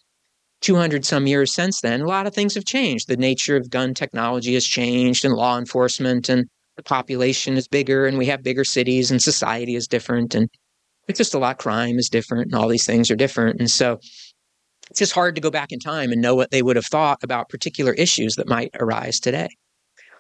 200 0.62 1.06
some 1.06 1.28
years 1.28 1.54
since 1.54 1.82
then, 1.82 2.02
a 2.02 2.08
lot 2.08 2.28
of 2.28 2.34
things 2.34 2.56
have 2.56 2.66
changed. 2.66 3.08
The 3.08 3.18
nature 3.18 3.56
of 3.56 3.70
gun 3.70 3.94
technology 3.94 4.54
has 4.56 4.66
changed, 4.66 5.24
and 5.24 5.34
law 5.34 5.58
enforcement, 5.58 6.30
and 6.30 6.48
the 6.76 6.84
population 6.84 7.58
is 7.58 7.68
bigger, 7.68 8.08
and 8.08 8.18
we 8.18 8.26
have 8.28 8.44
bigger 8.44 8.66
cities, 8.66 9.12
and 9.12 9.22
society 9.22 9.76
is 9.76 9.88
different, 9.88 10.36
and 10.36 10.50
it's 11.08 11.18
just 11.18 11.34
a 11.34 11.40
lot. 11.40 11.60
Crime 11.60 11.98
is 11.98 12.10
different, 12.10 12.52
and 12.52 12.56
all 12.56 12.68
these 12.68 12.86
things 12.86 13.10
are 13.10 13.16
different. 13.16 13.60
And 13.60 13.70
so 13.70 14.00
it's 14.90 15.00
just 15.00 15.14
hard 15.14 15.36
to 15.36 15.42
go 15.42 15.52
back 15.52 15.72
in 15.72 15.80
time 15.80 16.12
and 16.12 16.22
know 16.22 16.36
what 16.36 16.52
they 16.52 16.62
would 16.62 16.76
have 16.76 16.86
thought 16.86 17.20
about 17.24 17.50
particular 17.50 17.94
issues 17.94 18.36
that 18.36 18.48
might 18.48 18.72
arise 18.80 19.20
today. 19.20 19.50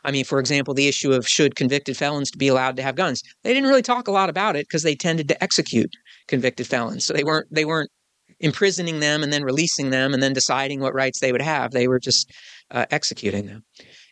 I 0.03 0.11
mean, 0.11 0.25
for 0.25 0.39
example, 0.39 0.73
the 0.73 0.87
issue 0.87 1.11
of 1.11 1.27
should 1.27 1.55
convicted 1.55 1.97
felons 1.97 2.31
be 2.31 2.47
allowed 2.47 2.75
to 2.77 2.83
have 2.83 2.95
guns. 2.95 3.21
They 3.43 3.53
didn't 3.53 3.69
really 3.69 3.81
talk 3.81 4.07
a 4.07 4.11
lot 4.11 4.29
about 4.29 4.55
it 4.55 4.67
because 4.67 4.83
they 4.83 4.95
tended 4.95 5.27
to 5.29 5.43
execute 5.43 5.91
convicted 6.27 6.67
felons. 6.67 7.05
So 7.05 7.13
they 7.13 7.23
weren't 7.23 7.47
they 7.51 7.65
weren't 7.65 7.91
imprisoning 8.39 8.99
them 8.99 9.21
and 9.23 9.33
then 9.33 9.43
releasing 9.43 9.89
them 9.89 10.13
and 10.13 10.23
then 10.23 10.33
deciding 10.33 10.79
what 10.79 10.93
rights 10.93 11.19
they 11.19 11.31
would 11.31 11.41
have. 11.41 11.71
They 11.71 11.87
were 11.87 11.99
just 11.99 12.31
uh, 12.71 12.85
executing 12.91 13.47
them. 13.47 13.63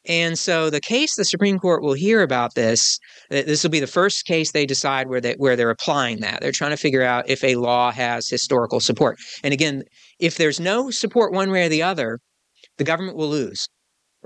And 0.08 0.40
so 0.40 0.70
the 0.70 0.80
case 0.80 1.16
the 1.16 1.26
Supreme 1.26 1.60
Court 1.60 1.84
will 1.84 1.94
hear 1.94 2.22
about 2.22 2.56
this, 2.56 2.98
this 3.30 3.64
will 3.64 3.70
be 3.70 3.82
the 3.82 3.88
first 3.88 4.26
case 4.26 4.52
they 4.52 4.66
decide 4.66 5.10
where 5.10 5.20
they 5.20 5.34
where 5.34 5.56
they're 5.56 5.70
applying 5.70 6.22
that. 6.22 6.42
They're 6.42 6.52
trying 6.52 6.72
to 6.72 6.78
figure 6.78 7.04
out 7.04 7.30
if 7.30 7.44
a 7.44 7.56
law 7.56 7.92
has 7.92 8.30
historical 8.30 8.80
support. 8.80 9.18
And 9.44 9.54
again, 9.54 9.84
if 10.20 10.38
there's 10.38 10.60
no 10.60 10.92
support 10.92 11.34
one 11.34 11.52
way 11.52 11.66
or 11.66 11.70
the 11.70 11.84
other, 11.84 12.20
the 12.78 12.84
government 12.84 13.18
will 13.18 13.30
lose. 13.30 13.68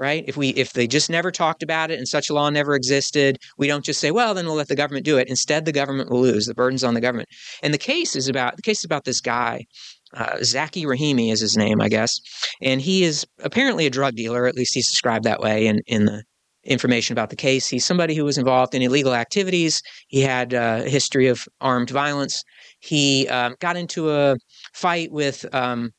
Right? 0.01 0.25
If 0.27 0.35
we 0.35 0.49
if 0.49 0.73
they 0.73 0.87
just 0.87 1.11
never 1.11 1.29
talked 1.29 1.61
about 1.61 1.91
it 1.91 1.99
and 1.99 2.07
such 2.07 2.29
a 2.29 2.33
law 2.33 2.49
never 2.49 2.73
existed, 2.73 3.37
we 3.59 3.67
don't 3.67 3.85
just 3.85 3.99
say, 3.99 4.09
well, 4.09 4.33
then 4.33 4.47
we'll 4.47 4.55
let 4.55 4.67
the 4.67 4.75
government 4.75 5.05
do 5.05 5.19
it. 5.19 5.29
Instead, 5.29 5.65
the 5.65 5.71
government 5.71 6.09
will 6.09 6.21
lose. 6.21 6.47
The 6.47 6.55
burden's 6.55 6.83
on 6.83 6.95
the 6.95 7.01
government. 7.01 7.29
And 7.61 7.71
the 7.71 7.77
case 7.77 8.15
is 8.15 8.27
about 8.27 8.55
the 8.55 8.63
case 8.63 8.79
is 8.79 8.85
about 8.85 9.05
this 9.05 9.21
guy 9.21 9.65
uh, 10.13 10.37
Zackey 10.37 10.83
Rahimi 10.85 11.31
is 11.31 11.41
his 11.41 11.55
name, 11.55 11.81
I 11.81 11.89
guess, 11.89 12.19
and 12.61 12.81
he 12.81 13.03
is 13.03 13.25
apparently 13.43 13.85
a 13.85 13.89
drug 13.89 14.15
dealer. 14.15 14.45
At 14.45 14.55
least 14.55 14.73
he's 14.73 14.89
described 14.89 15.25
that 15.25 15.39
way 15.39 15.67
in 15.67 15.79
in 15.87 16.05
the 16.05 16.23
information 16.63 17.13
about 17.13 17.29
the 17.29 17.35
case. 17.35 17.67
He's 17.67 17.85
somebody 17.85 18.13
who 18.13 18.23
was 18.23 18.37
involved 18.37 18.75
in 18.75 18.81
illegal 18.81 19.15
activities. 19.15 19.81
He 20.07 20.21
had 20.21 20.53
uh, 20.53 20.81
a 20.85 20.89
history 20.89 21.27
of 21.27 21.47
armed 21.59 21.89
violence. 21.89 22.43
He 22.79 23.27
um, 23.29 23.55
got 23.59 23.77
into 23.77 24.11
a 24.11 24.35
fight 24.73 25.11
with 25.11 25.45
um, 25.55 25.91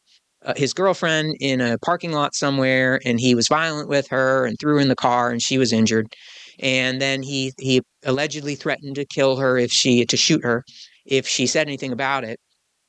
uh, 0.45 0.55
his 0.57 0.73
girlfriend 0.73 1.37
in 1.41 1.61
a 1.61 1.79
parking 1.79 2.13
lot 2.13 2.35
somewhere, 2.35 3.01
and 3.05 3.21
he 3.21 3.35
was 3.35 3.49
violent 3.49 3.89
with 3.89 4.09
her 4.09 4.47
and 4.47 4.59
threw 4.59 4.75
her 4.75 4.81
in 4.81 4.89
the 4.89 4.97
car, 4.97 5.31
and 5.31 5.43
she 5.43 5.59
was 5.59 5.73
injured. 5.73 6.15
And 6.59 7.01
then 7.01 7.23
he 7.23 7.53
he 7.59 7.83
allegedly 8.05 8.55
threatened 8.55 8.97
to 8.97 9.05
kill 9.05 9.37
her 9.37 9.57
if 9.57 9.71
she 9.71 10.05
to 10.07 10.17
shoot 10.17 10.45
her 10.45 10.65
if 11.07 11.27
she 11.27 11.47
said 11.47 11.67
anything 11.67 11.93
about 11.93 12.25
it. 12.25 12.39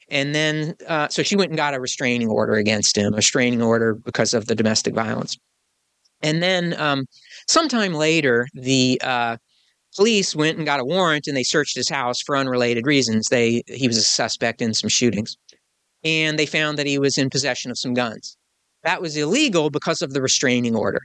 And 0.10 0.36
then, 0.36 0.76
uh, 0.88 1.08
so 1.08 1.24
she 1.24 1.36
went 1.36 1.50
and 1.50 1.58
got 1.58 1.74
a 1.74 1.80
restraining 1.80 2.28
order 2.28 2.54
against 2.54 2.98
him, 2.98 3.14
a 3.14 3.18
restraining 3.18 3.62
order 3.62 3.96
because 3.96 4.34
of 4.34 4.46
the 4.46 4.56
domestic 4.56 4.94
violence. 4.94 5.38
And 6.22 6.44
then, 6.44 6.76
um, 6.80 7.06
sometime 7.48 7.94
later, 7.94 8.48
the 8.54 9.00
uh, 9.04 9.38
police 9.96 10.36
went 10.36 10.58
and 10.58 10.66
got 10.66 10.80
a 10.80 10.86
warrant 10.86 11.28
and 11.28 11.36
they 11.36 11.44
searched 11.44 11.76
his 11.76 11.90
house 11.90 12.22
for 12.22 12.36
unrelated 12.38 12.86
reasons. 12.86 13.28
They 13.30 13.64
he 13.68 13.88
was 13.88 13.98
a 13.98 14.04
suspect 14.04 14.62
in 14.62 14.74
some 14.74 14.90
shootings, 14.90 15.36
and 16.04 16.38
they 16.38 16.46
found 16.46 16.78
that 16.78 16.88
he 16.88 17.00
was 17.00 17.18
in 17.18 17.30
possession 17.30 17.72
of 17.72 17.78
some 17.78 17.94
guns. 17.94 18.38
That 18.84 19.02
was 19.02 19.16
illegal 19.16 19.70
because 19.70 20.02
of 20.02 20.14
the 20.14 20.22
restraining 20.22 20.76
order. 20.76 21.02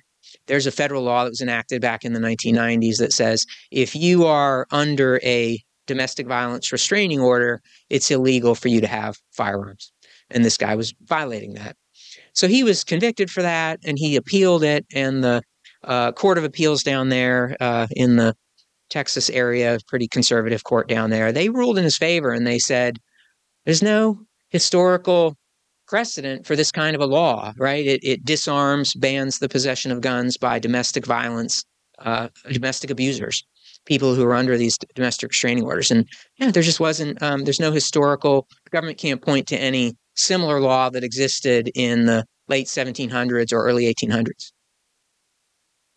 There's 0.46 0.66
a 0.66 0.72
federal 0.72 1.02
law 1.02 1.24
that 1.24 1.30
was 1.30 1.40
enacted 1.40 1.80
back 1.80 2.04
in 2.04 2.12
the 2.12 2.20
1990s 2.20 2.98
that 2.98 3.12
says 3.12 3.46
if 3.70 3.94
you 3.94 4.26
are 4.26 4.66
under 4.70 5.20
a 5.22 5.62
domestic 5.86 6.26
violence 6.26 6.70
restraining 6.72 7.20
order, 7.20 7.60
it's 7.88 8.10
illegal 8.10 8.54
for 8.54 8.68
you 8.68 8.80
to 8.80 8.86
have 8.86 9.16
firearms. 9.32 9.92
And 10.30 10.44
this 10.44 10.56
guy 10.56 10.74
was 10.74 10.92
violating 11.04 11.54
that. 11.54 11.76
So 12.34 12.46
he 12.46 12.62
was 12.62 12.84
convicted 12.84 13.30
for 13.30 13.42
that 13.42 13.80
and 13.84 13.98
he 13.98 14.16
appealed 14.16 14.62
it. 14.62 14.86
And 14.94 15.24
the 15.24 15.42
uh, 15.84 16.12
Court 16.12 16.38
of 16.38 16.44
Appeals 16.44 16.82
down 16.82 17.08
there 17.08 17.56
uh, 17.60 17.86
in 17.90 18.16
the 18.16 18.34
Texas 18.90 19.30
area, 19.30 19.78
pretty 19.86 20.08
conservative 20.08 20.64
court 20.64 20.88
down 20.88 21.10
there. 21.10 21.32
They 21.32 21.48
ruled 21.48 21.78
in 21.78 21.84
his 21.84 21.96
favor 21.96 22.32
and 22.32 22.46
they 22.46 22.58
said, 22.58 22.98
there's 23.64 23.82
no 23.82 24.20
historical 24.50 25.36
precedent 25.86 26.46
for 26.46 26.54
this 26.54 26.70
kind 26.70 26.94
of 26.94 27.00
a 27.00 27.06
law, 27.06 27.52
right? 27.58 27.86
It, 27.86 28.00
it 28.02 28.24
disarms, 28.24 28.94
bans 28.94 29.38
the 29.38 29.48
possession 29.48 29.90
of 29.90 30.00
guns 30.00 30.36
by 30.36 30.58
domestic 30.58 31.06
violence, 31.06 31.64
uh, 31.98 32.28
domestic 32.52 32.90
abusers, 32.90 33.44
people 33.86 34.14
who 34.14 34.24
are 34.24 34.34
under 34.34 34.56
these 34.56 34.76
domestic 34.94 35.30
restraining 35.30 35.64
orders. 35.64 35.90
And 35.90 36.06
yeah, 36.36 36.50
there 36.50 36.62
just 36.62 36.80
wasn't, 36.80 37.20
um, 37.22 37.44
there's 37.44 37.60
no 37.60 37.72
historical, 37.72 38.46
the 38.64 38.70
government 38.70 38.98
can't 38.98 39.22
point 39.22 39.46
to 39.48 39.58
any 39.58 39.96
similar 40.14 40.60
law 40.60 40.90
that 40.90 41.04
existed 41.04 41.70
in 41.74 42.06
the 42.06 42.24
late 42.48 42.66
1700s 42.66 43.52
or 43.52 43.64
early 43.64 43.92
1800s. 43.92 44.52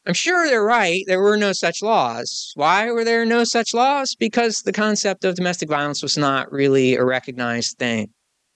I'm 0.08 0.14
sure 0.16 0.47
they're 0.47 0.64
right. 0.64 1.04
There 1.06 1.22
were 1.22 1.38
no 1.38 1.54
such 1.54 1.84
laws. 1.84 2.54
Why 2.56 2.89
were 2.91 3.04
there 3.04 3.24
no 3.24 3.43
such 3.43 3.72
laws? 3.74 4.16
Because 4.18 4.58
the 4.66 4.72
concept 4.72 5.24
of 5.26 5.36
domestic 5.36 5.70
violence 5.70 6.02
was 6.02 6.18
not 6.18 6.52
really 6.52 6.95
a 6.95 7.06
recognized 7.06 7.78
thing 7.78 8.10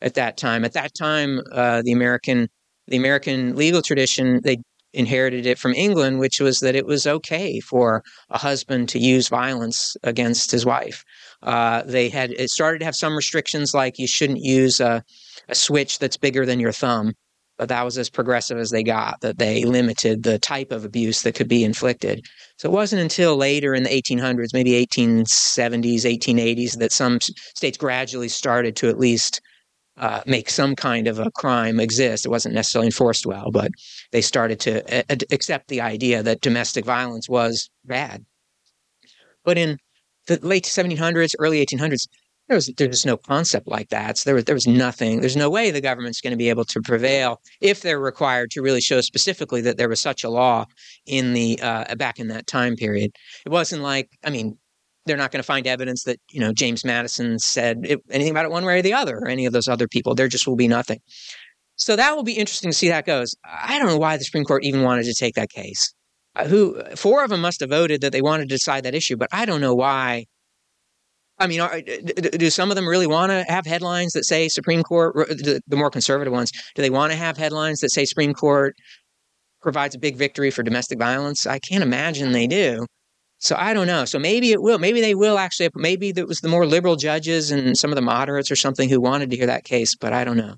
at 0.06 0.14
that 0.14 0.38
time. 0.38 0.64
At 0.64 0.74
that 0.74 0.94
time, 0.96 1.42
uh, 1.52 1.82
the 1.84 1.92
American 1.92 2.48
the 2.88 2.98
American 2.98 3.56
legal 3.56 3.82
tradition 3.82 4.40
they 4.44 4.58
inherited 4.94 5.46
it 5.46 5.60
from 5.60 5.74
England, 5.74 6.20
which 6.20 6.40
was 6.40 6.60
that 6.60 6.76
it 6.76 6.86
was 6.86 7.06
okay 7.06 7.60
for 7.60 8.02
a 8.30 8.38
husband 8.38 8.88
to 8.88 9.00
use 9.00 9.28
violence 9.28 9.98
against 10.04 10.52
his 10.52 10.66
wife. 10.66 11.04
Uh, 11.44 11.82
they 11.84 12.08
had 12.08 12.32
it 12.32 12.50
started 12.50 12.80
to 12.80 12.86
have 12.86 12.96
some 12.96 13.16
restrictions, 13.16 13.74
like 13.74 14.00
you 14.00 14.08
shouldn't 14.08 14.40
use 14.40 14.80
a, 14.80 15.04
a 15.50 15.56
switch 15.56 16.00
that's 16.00 16.16
bigger 16.16 16.46
than 16.46 16.62
your 16.62 16.72
thumb 16.72 17.12
but 17.58 17.70
that 17.70 17.84
was 17.84 17.98
as 17.98 18.10
progressive 18.10 18.58
as 18.58 18.70
they 18.70 18.84
got 18.84 19.22
that 19.22 19.38
they 19.38 19.64
limited 19.64 20.24
the 20.24 20.38
type 20.40 20.72
of 20.72 20.84
abuse 20.84 21.22
that 21.22 21.36
could 21.36 21.48
be 21.48 21.64
inflicted. 21.64 22.26
So 22.58 22.70
it 22.70 22.74
wasn't 22.74 23.02
until 23.02 23.38
later 23.38 23.74
in 23.74 23.84
the 23.84 23.90
1800s, 23.90 24.54
maybe 24.54 24.72
1870s, 24.86 26.02
1880s, 26.02 26.78
that 26.80 26.92
some 26.92 27.20
states 27.56 27.78
gradually 27.78 28.28
started 28.28 28.76
to 28.78 28.90
at 28.90 29.00
least 29.00 29.42
uh, 29.98 30.22
make 30.26 30.50
some 30.50 30.76
kind 30.76 31.08
of 31.08 31.20
a 31.20 31.32
crime 31.32 31.80
exist. 31.80 32.26
It 32.26 32.30
wasn't 32.30 32.56
necessarily 32.56 32.88
enforced 32.88 33.26
well, 33.26 33.52
but 33.52 33.72
they 34.12 34.22
started 34.22 34.60
to 34.62 34.84
a- 35.12 35.34
accept 35.34 35.68
the 35.68 35.82
idea 35.82 36.24
that 36.24 36.42
domestic 36.42 36.86
violence 36.86 37.30
was 37.30 37.70
bad. 37.86 38.26
But 39.44 39.58
in 39.58 39.78
the 40.28 40.40
late 40.42 40.66
1700s, 40.66 41.36
early 41.40 41.62
1800s, 41.62 42.08
there 42.48 42.56
was 42.56 42.72
there's 42.78 42.90
just 42.92 43.06
no 43.06 43.18
concept 43.18 43.68
like 43.68 43.90
that. 43.90 44.18
So 44.18 44.30
there 44.30 44.36
was 44.36 44.44
there 44.46 44.56
was 44.56 44.68
nothing. 44.68 45.20
There's 45.20 45.36
no 45.36 45.50
way 45.50 45.72
the 45.72 45.82
government's 45.82 46.22
going 46.22 46.32
to 46.32 46.38
be 46.38 46.50
able 46.50 46.66
to 46.66 46.82
prevail 46.82 47.42
if 47.60 47.82
they're 47.82 48.00
required 48.00 48.52
to 48.52 48.62
really 48.62 48.82
show 48.82 49.02
specifically 49.02 49.62
that 49.62 49.78
there 49.78 49.90
was 49.90 50.02
such 50.02 50.24
a 50.24 50.30
law 50.30 50.66
in 51.08 51.34
the 51.34 51.60
uh, 51.62 51.96
back 51.96 52.20
in 52.20 52.28
that 52.28 52.46
time 52.46 52.76
period. 52.76 53.12
It 53.46 53.50
wasn't 53.50 53.82
like 53.82 54.10
I 54.24 54.30
mean 54.30 54.58
they're 55.06 55.18
not 55.18 55.32
going 55.32 55.40
to 55.40 55.46
find 55.46 55.68
evidence 55.68 56.04
that 56.04 56.20
you 56.32 56.40
know 56.40 56.54
James 56.54 56.84
Madison 56.84 57.40
said 57.40 57.80
it, 57.84 58.00
anything 58.10 58.32
about 58.32 58.46
it 58.46 58.52
one 58.52 58.66
way 58.66 58.80
or 58.80 58.82
the 58.82 58.94
other, 58.94 59.18
or 59.18 59.28
any 59.28 59.46
of 59.46 59.54
those 59.54 59.68
other 59.68 59.88
people. 59.88 60.16
There 60.16 60.28
just 60.28 60.48
will 60.48 60.56
be 60.56 60.68
nothing. 60.68 61.00
So 61.78 61.96
that 61.96 62.16
will 62.16 62.24
be 62.24 62.34
interesting 62.34 62.72
to 62.72 62.78
see 62.78 62.88
how 62.88 62.98
that 62.98 63.06
goes. 63.06 63.36
I 63.44 63.78
don't 63.78 63.88
know 63.88 63.98
why 63.98 64.18
the 64.18 64.24
Supreme 64.24 64.46
Court 64.46 64.64
even 64.64 64.84
wanted 64.84 65.06
to 65.06 65.14
take 65.14 65.36
that 65.36 65.50
case. 65.50 65.94
Uh, 66.36 66.46
who 66.46 66.82
four 66.96 67.24
of 67.24 67.30
them 67.30 67.42
must 67.42 67.60
have 67.62 67.70
voted 67.70 68.02
that 68.02 68.12
they 68.12 68.22
wanted 68.22 68.50
to 68.50 68.56
decide 68.56 68.84
that 68.84 68.96
issue, 68.96 69.18
but 69.18 69.30
I 69.32 69.46
don't 69.46 69.62
know 69.62 69.76
why 69.76 70.26
I 71.38 71.48
mean, 71.48 71.60
are, 71.60 71.82
do 71.82 72.50
some 72.50 72.72
of 72.72 72.76
them 72.76 72.88
really 72.88 73.08
want 73.08 73.32
to 73.32 73.44
have 73.52 73.66
headlines 73.66 74.14
that 74.14 74.26
say 74.26 74.48
Supreme 74.48 74.84
Court, 74.84 75.16
the 75.16 75.76
more 75.76 75.90
conservative 75.90 76.32
ones, 76.32 76.52
do 76.76 76.82
they 76.82 76.90
want 76.90 77.12
to 77.12 77.18
have 77.18 77.38
headlines 77.38 77.80
that 77.80 77.92
say 77.92 78.06
Supreme 78.06 78.34
Court 78.34 78.76
provides 79.62 79.96
a 79.96 80.00
big 80.00 80.16
victory 80.16 80.50
for 80.50 80.64
domestic 80.64 80.98
violence? 80.98 81.46
I 81.46 81.60
can't 81.60 81.84
imagine 81.84 82.32
they 82.32 82.48
do. 82.48 82.86
So 83.46 83.56
I 83.56 83.76
don't 83.76 83.86
know. 83.86 84.06
So 84.06 84.18
maybe 84.18 84.52
it 84.52 84.64
will. 84.64 84.80
Maybe 84.80 85.02
they 85.02 85.14
will 85.14 85.38
actually. 85.38 85.70
Maybe 85.76 86.10
it 86.10 86.28
was 86.28 86.40
the 86.40 86.48
more 86.48 86.66
liberal 86.66 86.96
judges 86.96 87.52
and 87.52 87.78
some 87.78 87.92
of 87.92 87.96
the 87.96 88.02
moderates 88.02 88.50
or 88.50 88.56
something 88.56 88.90
who 88.90 89.00
wanted 89.00 89.30
to 89.30 89.38
hear 89.38 89.46
that 89.46 89.64
case, 89.64 89.96
but 89.96 90.14
I 90.14 90.24
don't 90.24 90.36
know. 90.36 90.56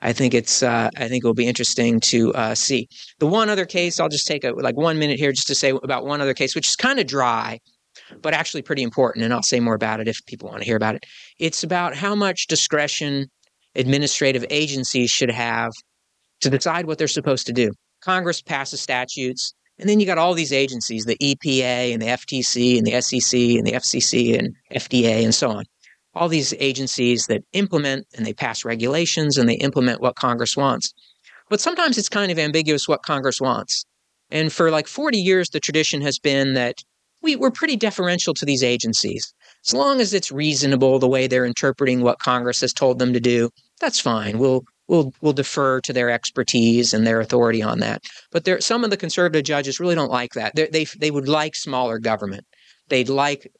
I 0.00 0.12
think 0.12 0.34
it's. 0.34 0.60
Uh, 0.60 0.90
I 0.96 1.06
think 1.06 1.22
it 1.22 1.26
will 1.28 1.34
be 1.34 1.46
interesting 1.46 2.00
to 2.10 2.34
uh, 2.34 2.56
see. 2.56 2.88
The 3.20 3.28
one 3.28 3.50
other 3.50 3.64
case, 3.64 4.00
I'll 4.00 4.08
just 4.08 4.26
take 4.26 4.42
a, 4.42 4.50
like 4.50 4.76
one 4.76 4.98
minute 4.98 5.20
here 5.20 5.30
just 5.30 5.46
to 5.46 5.54
say 5.54 5.70
about 5.70 6.06
one 6.06 6.20
other 6.20 6.34
case, 6.34 6.56
which 6.56 6.66
is 6.66 6.74
kind 6.74 6.98
of 6.98 7.06
dry 7.06 7.60
but 8.20 8.34
actually 8.34 8.62
pretty 8.62 8.82
important. 8.82 9.24
And 9.24 9.32
I'll 9.32 9.42
say 9.42 9.60
more 9.60 9.76
about 9.76 10.00
it 10.00 10.08
if 10.08 10.18
people 10.26 10.48
want 10.48 10.62
to 10.62 10.64
hear 10.64 10.76
about 10.76 10.96
it. 10.96 11.04
It's 11.38 11.62
about 11.62 11.94
how 11.94 12.16
much 12.16 12.48
discretion 12.48 13.26
administrative 13.76 14.44
agencies 14.50 15.10
should 15.10 15.30
have 15.30 15.70
to 16.40 16.50
decide 16.50 16.86
what 16.86 16.98
they're 16.98 17.06
supposed 17.06 17.46
to 17.46 17.52
do. 17.52 17.70
Congress 18.02 18.42
passes 18.42 18.80
statutes, 18.80 19.54
and 19.78 19.88
then 19.88 20.00
you 20.00 20.06
got 20.06 20.18
all 20.18 20.34
these 20.34 20.52
agencies 20.52 21.04
the 21.04 21.16
EPA 21.18 21.92
and 21.92 22.00
the 22.00 22.06
FTC 22.06 22.78
and 22.78 22.86
the 22.86 23.00
SEC 23.00 23.40
and 23.58 23.66
the 23.66 23.72
FCC 23.72 24.38
and 24.38 24.54
FDA 24.72 25.24
and 25.24 25.34
so 25.34 25.50
on. 25.50 25.64
All 26.14 26.28
these 26.28 26.54
agencies 26.58 27.26
that 27.26 27.42
implement 27.52 28.06
and 28.16 28.24
they 28.24 28.32
pass 28.32 28.64
regulations 28.64 29.36
and 29.36 29.48
they 29.48 29.54
implement 29.54 30.00
what 30.00 30.14
Congress 30.14 30.56
wants. 30.56 30.92
But 31.50 31.60
sometimes 31.60 31.98
it's 31.98 32.08
kind 32.08 32.30
of 32.30 32.38
ambiguous 32.38 32.86
what 32.86 33.02
Congress 33.02 33.40
wants. 33.40 33.84
And 34.30 34.52
for 34.52 34.70
like 34.70 34.86
40 34.86 35.18
years, 35.18 35.50
the 35.50 35.60
tradition 35.60 36.00
has 36.02 36.18
been 36.18 36.54
that 36.54 36.76
we, 37.22 37.36
we're 37.36 37.50
pretty 37.50 37.76
deferential 37.76 38.34
to 38.34 38.44
these 38.44 38.62
agencies. 38.62 39.34
As 39.66 39.74
long 39.74 40.00
as 40.00 40.14
it's 40.14 40.30
reasonable 40.30 40.98
the 40.98 41.08
way 41.08 41.26
they're 41.26 41.46
interpreting 41.46 42.02
what 42.02 42.18
Congress 42.18 42.60
has 42.60 42.72
told 42.72 42.98
them 42.98 43.12
to 43.12 43.20
do, 43.20 43.50
that's 43.80 44.00
fine. 44.00 44.38
We'll 44.38 44.62
we'll 44.88 45.12
we'll 45.20 45.32
defer 45.32 45.80
to 45.80 45.92
their 45.92 46.10
expertise 46.10 46.92
and 46.92 47.06
their 47.06 47.20
authority 47.20 47.62
on 47.62 47.80
that. 47.80 48.02
But 48.30 48.44
there, 48.44 48.60
some 48.60 48.84
of 48.84 48.90
the 48.90 48.96
conservative 48.96 49.44
judges 49.44 49.80
really 49.80 49.94
don't 49.94 50.10
like 50.10 50.32
that. 50.34 50.54
They're, 50.54 50.68
they 50.70 50.84
they 50.98 51.10
would 51.10 51.28
like 51.28 51.54
smaller 51.54 51.98
government. 51.98 52.44
They'd 52.88 53.08
like 53.08 53.50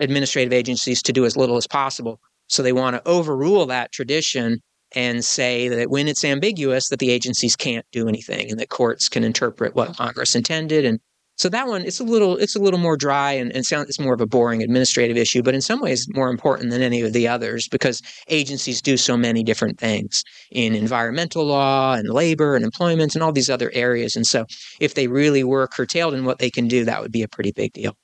administrative 0.00 0.52
agencies 0.52 1.02
to 1.02 1.12
do 1.12 1.24
as 1.24 1.36
little 1.36 1.56
as 1.56 1.66
possible. 1.66 2.20
So 2.48 2.62
they 2.62 2.72
want 2.72 2.96
to 2.96 3.06
overrule 3.08 3.66
that 3.66 3.92
tradition 3.92 4.60
and 4.94 5.22
say 5.22 5.68
that 5.68 5.90
when 5.90 6.08
it's 6.08 6.24
ambiguous, 6.24 6.88
that 6.88 6.98
the 6.98 7.10
agencies 7.10 7.56
can't 7.56 7.84
do 7.92 8.08
anything 8.08 8.50
and 8.50 8.58
that 8.58 8.70
courts 8.70 9.08
can 9.08 9.22
interpret 9.22 9.74
what 9.74 9.96
Congress 9.96 10.34
intended 10.34 10.86
and 10.86 11.00
so 11.38 11.48
that 11.48 11.68
one, 11.68 11.82
it's 11.82 12.00
a 12.00 12.04
little, 12.04 12.36
it's 12.36 12.56
a 12.56 12.58
little 12.58 12.80
more 12.80 12.96
dry 12.96 13.32
and, 13.32 13.52
and 13.54 13.64
sound, 13.64 13.88
it's 13.88 14.00
more 14.00 14.14
of 14.14 14.20
a 14.20 14.26
boring 14.26 14.62
administrative 14.62 15.16
issue, 15.16 15.42
but 15.42 15.54
in 15.54 15.60
some 15.60 15.80
ways 15.80 16.06
more 16.12 16.30
important 16.30 16.70
than 16.70 16.82
any 16.82 17.00
of 17.00 17.12
the 17.12 17.28
others 17.28 17.68
because 17.68 18.02
agencies 18.28 18.82
do 18.82 18.96
so 18.96 19.16
many 19.16 19.44
different 19.44 19.78
things 19.78 20.24
in 20.50 20.74
environmental 20.74 21.44
law 21.44 21.94
and 21.94 22.08
labor 22.08 22.56
and 22.56 22.64
employment 22.64 23.14
and 23.14 23.22
all 23.22 23.32
these 23.32 23.48
other 23.48 23.70
areas. 23.72 24.16
And 24.16 24.26
so 24.26 24.44
if 24.80 24.94
they 24.94 25.06
really 25.06 25.44
were 25.44 25.68
curtailed 25.68 26.14
in 26.14 26.24
what 26.24 26.38
they 26.38 26.50
can 26.50 26.66
do, 26.66 26.84
that 26.84 27.00
would 27.00 27.12
be 27.12 27.22
a 27.22 27.28
pretty 27.28 27.52
big 27.52 27.72
deal. 27.72 27.94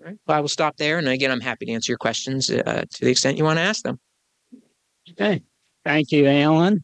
Right. 0.00 0.16
Well, 0.26 0.38
I 0.38 0.40
will 0.40 0.48
stop 0.48 0.78
there. 0.78 0.98
And 0.98 1.06
again, 1.08 1.30
I'm 1.30 1.40
happy 1.40 1.66
to 1.66 1.72
answer 1.72 1.92
your 1.92 1.98
questions 1.98 2.50
uh, 2.50 2.84
to 2.90 3.04
the 3.04 3.10
extent 3.10 3.38
you 3.38 3.44
want 3.44 3.58
to 3.58 3.62
ask 3.62 3.84
them. 3.84 3.98
Okay. 5.10 5.42
Thank 5.84 6.10
you, 6.10 6.26
Allen. 6.26 6.82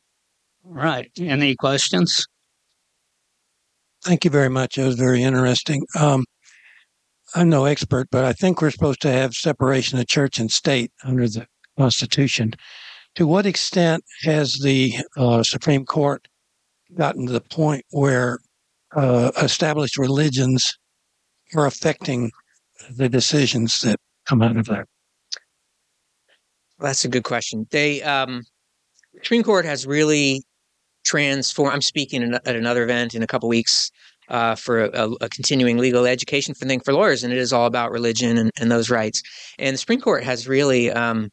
All 0.65 0.75
right. 0.75 1.11
Any 1.19 1.57
questions? 1.57 2.27
Thank 4.05 4.25
you 4.25 4.31
very 4.31 4.49
much. 4.49 4.79
It 4.79 4.85
was 4.85 4.97
very 4.97 5.23
interesting. 5.23 5.85
Um, 5.99 6.25
I'm 7.35 7.49
no 7.49 7.67
expert, 7.67 8.09
but 8.11 8.25
I 8.25 8.33
think 8.33 8.63
we're 8.63 8.71
supposed 8.71 9.03
to 9.03 9.13
have 9.13 9.35
separation 9.35 9.99
of 9.99 10.07
church 10.07 10.39
and 10.39 10.51
state 10.51 10.93
under 11.05 11.29
the 11.29 11.47
Constitution. 11.77 12.55
To 13.17 13.27
what 13.27 13.47
extent 13.47 14.05
has 14.23 14.55
the 14.63 14.95
uh, 15.17 15.43
Supreme 15.43 15.85
Court 15.85 16.27
gotten 16.97 17.27
to 17.27 17.33
the 17.33 17.41
point 17.41 17.85
where 17.91 18.39
uh, 18.97 19.33
established 19.43 19.99
religions 19.99 20.79
are 21.55 21.67
affecting 21.67 22.31
the 22.91 23.09
decisions 23.09 23.81
that 23.81 23.99
come 24.27 24.43
out 24.43 24.57
of 24.57 24.67
that? 24.67 24.87
That's 26.79 27.05
a 27.05 27.09
good 27.09 27.25
question. 27.25 27.67
They 27.71 28.03
um, 28.03 28.45
Supreme 29.23 29.43
Court 29.43 29.65
has 29.65 29.87
really 29.87 30.43
transform. 31.05 31.73
I'm 31.73 31.83
speaking 31.83 32.35
at 32.35 32.57
another 32.57 32.85
event 32.85 33.15
in 33.15 33.23
a 33.23 33.27
couple 33.27 33.49
weeks 33.49 33.91
uh, 34.29 34.55
for 34.55 34.85
a, 34.85 35.11
a, 35.21 35.29
continuing 35.29 35.79
legal 35.79 36.07
education 36.07 36.55
thing 36.55 36.81
for 36.81 36.93
lawyers, 36.93 37.25
and 37.25 37.33
it 37.33 37.39
is 37.39 37.53
all 37.53 37.67
about 37.67 37.91
religion 37.91 38.37
and, 38.37 38.51
and 38.61 38.71
those 38.71 38.91
rights. 38.91 39.23
And 39.59 39.75
the 39.75 39.79
Supreme 39.79 40.01
Court 40.01 40.23
has 40.23 40.47
really 40.47 40.91
um, 40.91 41.31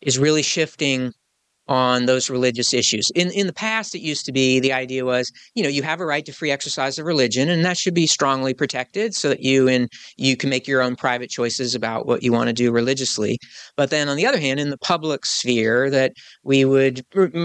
is 0.00 0.18
really 0.18 0.42
shifting 0.42 1.12
on 1.68 2.06
those 2.06 2.30
religious 2.30 2.72
issues. 2.72 3.10
In 3.14 3.30
in 3.30 3.46
the 3.46 3.52
past, 3.52 3.94
it 3.94 4.00
used 4.00 4.24
to 4.26 4.32
be 4.32 4.60
the 4.60 4.72
idea 4.72 5.04
was, 5.04 5.32
you 5.54 5.62
know, 5.62 5.68
you 5.68 5.82
have 5.82 6.00
a 6.00 6.06
right 6.06 6.24
to 6.26 6.32
free 6.32 6.50
exercise 6.50 6.98
of 6.98 7.06
religion, 7.06 7.48
and 7.48 7.64
that 7.64 7.76
should 7.76 7.94
be 7.94 8.06
strongly 8.06 8.54
protected, 8.54 9.14
so 9.14 9.28
that 9.28 9.40
you 9.40 9.68
and 9.68 9.90
you 10.16 10.36
can 10.36 10.50
make 10.50 10.68
your 10.68 10.82
own 10.82 10.96
private 10.96 11.30
choices 11.30 11.74
about 11.74 12.06
what 12.06 12.22
you 12.22 12.32
want 12.32 12.48
to 12.48 12.52
do 12.52 12.70
religiously. 12.70 13.38
But 13.76 13.90
then, 13.90 14.08
on 14.08 14.16
the 14.16 14.26
other 14.26 14.40
hand, 14.40 14.60
in 14.60 14.70
the 14.70 14.78
public 14.78 15.26
sphere, 15.26 15.90
that 15.90 16.12
we 16.44 16.64
would 16.64 17.04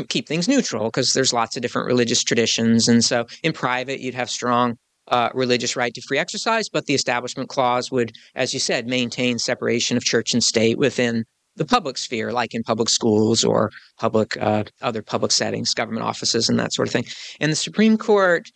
keep 0.10 0.28
things 0.28 0.48
neutral 0.48 0.86
because 0.86 1.14
there's 1.14 1.34
lots 1.34 1.56
of 1.56 1.62
different 1.62 1.88
religious 1.88 2.24
traditions, 2.24 2.88
and 2.88 3.04
so 3.04 3.26
in 3.44 3.54
private, 3.54 4.00
you'd 4.00 4.16
have 4.16 4.30
strong 4.30 4.78
uh, 5.08 5.30
religious 5.34 5.76
right 5.76 5.94
to 5.94 6.02
free 6.02 6.18
exercise, 6.18 6.70
but 6.70 6.86
the 6.86 6.94
Establishment 6.94 7.50
Clause 7.50 7.92
would, 7.92 8.14
as 8.36 8.54
you 8.54 8.60
said, 8.60 8.88
maintain 8.88 9.40
separation 9.40 9.98
of 9.98 10.04
church 10.04 10.34
and 10.34 10.44
state 10.44 10.78
within 10.78 11.26
the 11.56 11.66
public 11.66 11.98
sphere, 11.98 12.32
like 12.32 12.54
in 12.54 12.64
public 12.64 12.90
schools 12.90 13.44
or 13.44 13.72
public 14.00 14.38
uh, 14.38 14.64
other 14.82 15.02
public 15.02 15.32
settings, 15.32 15.74
government 15.74 16.06
offices, 16.06 16.50
and 16.50 16.60
that 16.60 16.74
sort 16.74 16.88
of 16.88 16.94
thing. 16.94 17.06
And 17.40 17.52
the 17.52 17.56
Supreme 17.56 17.98
Court 17.98 18.48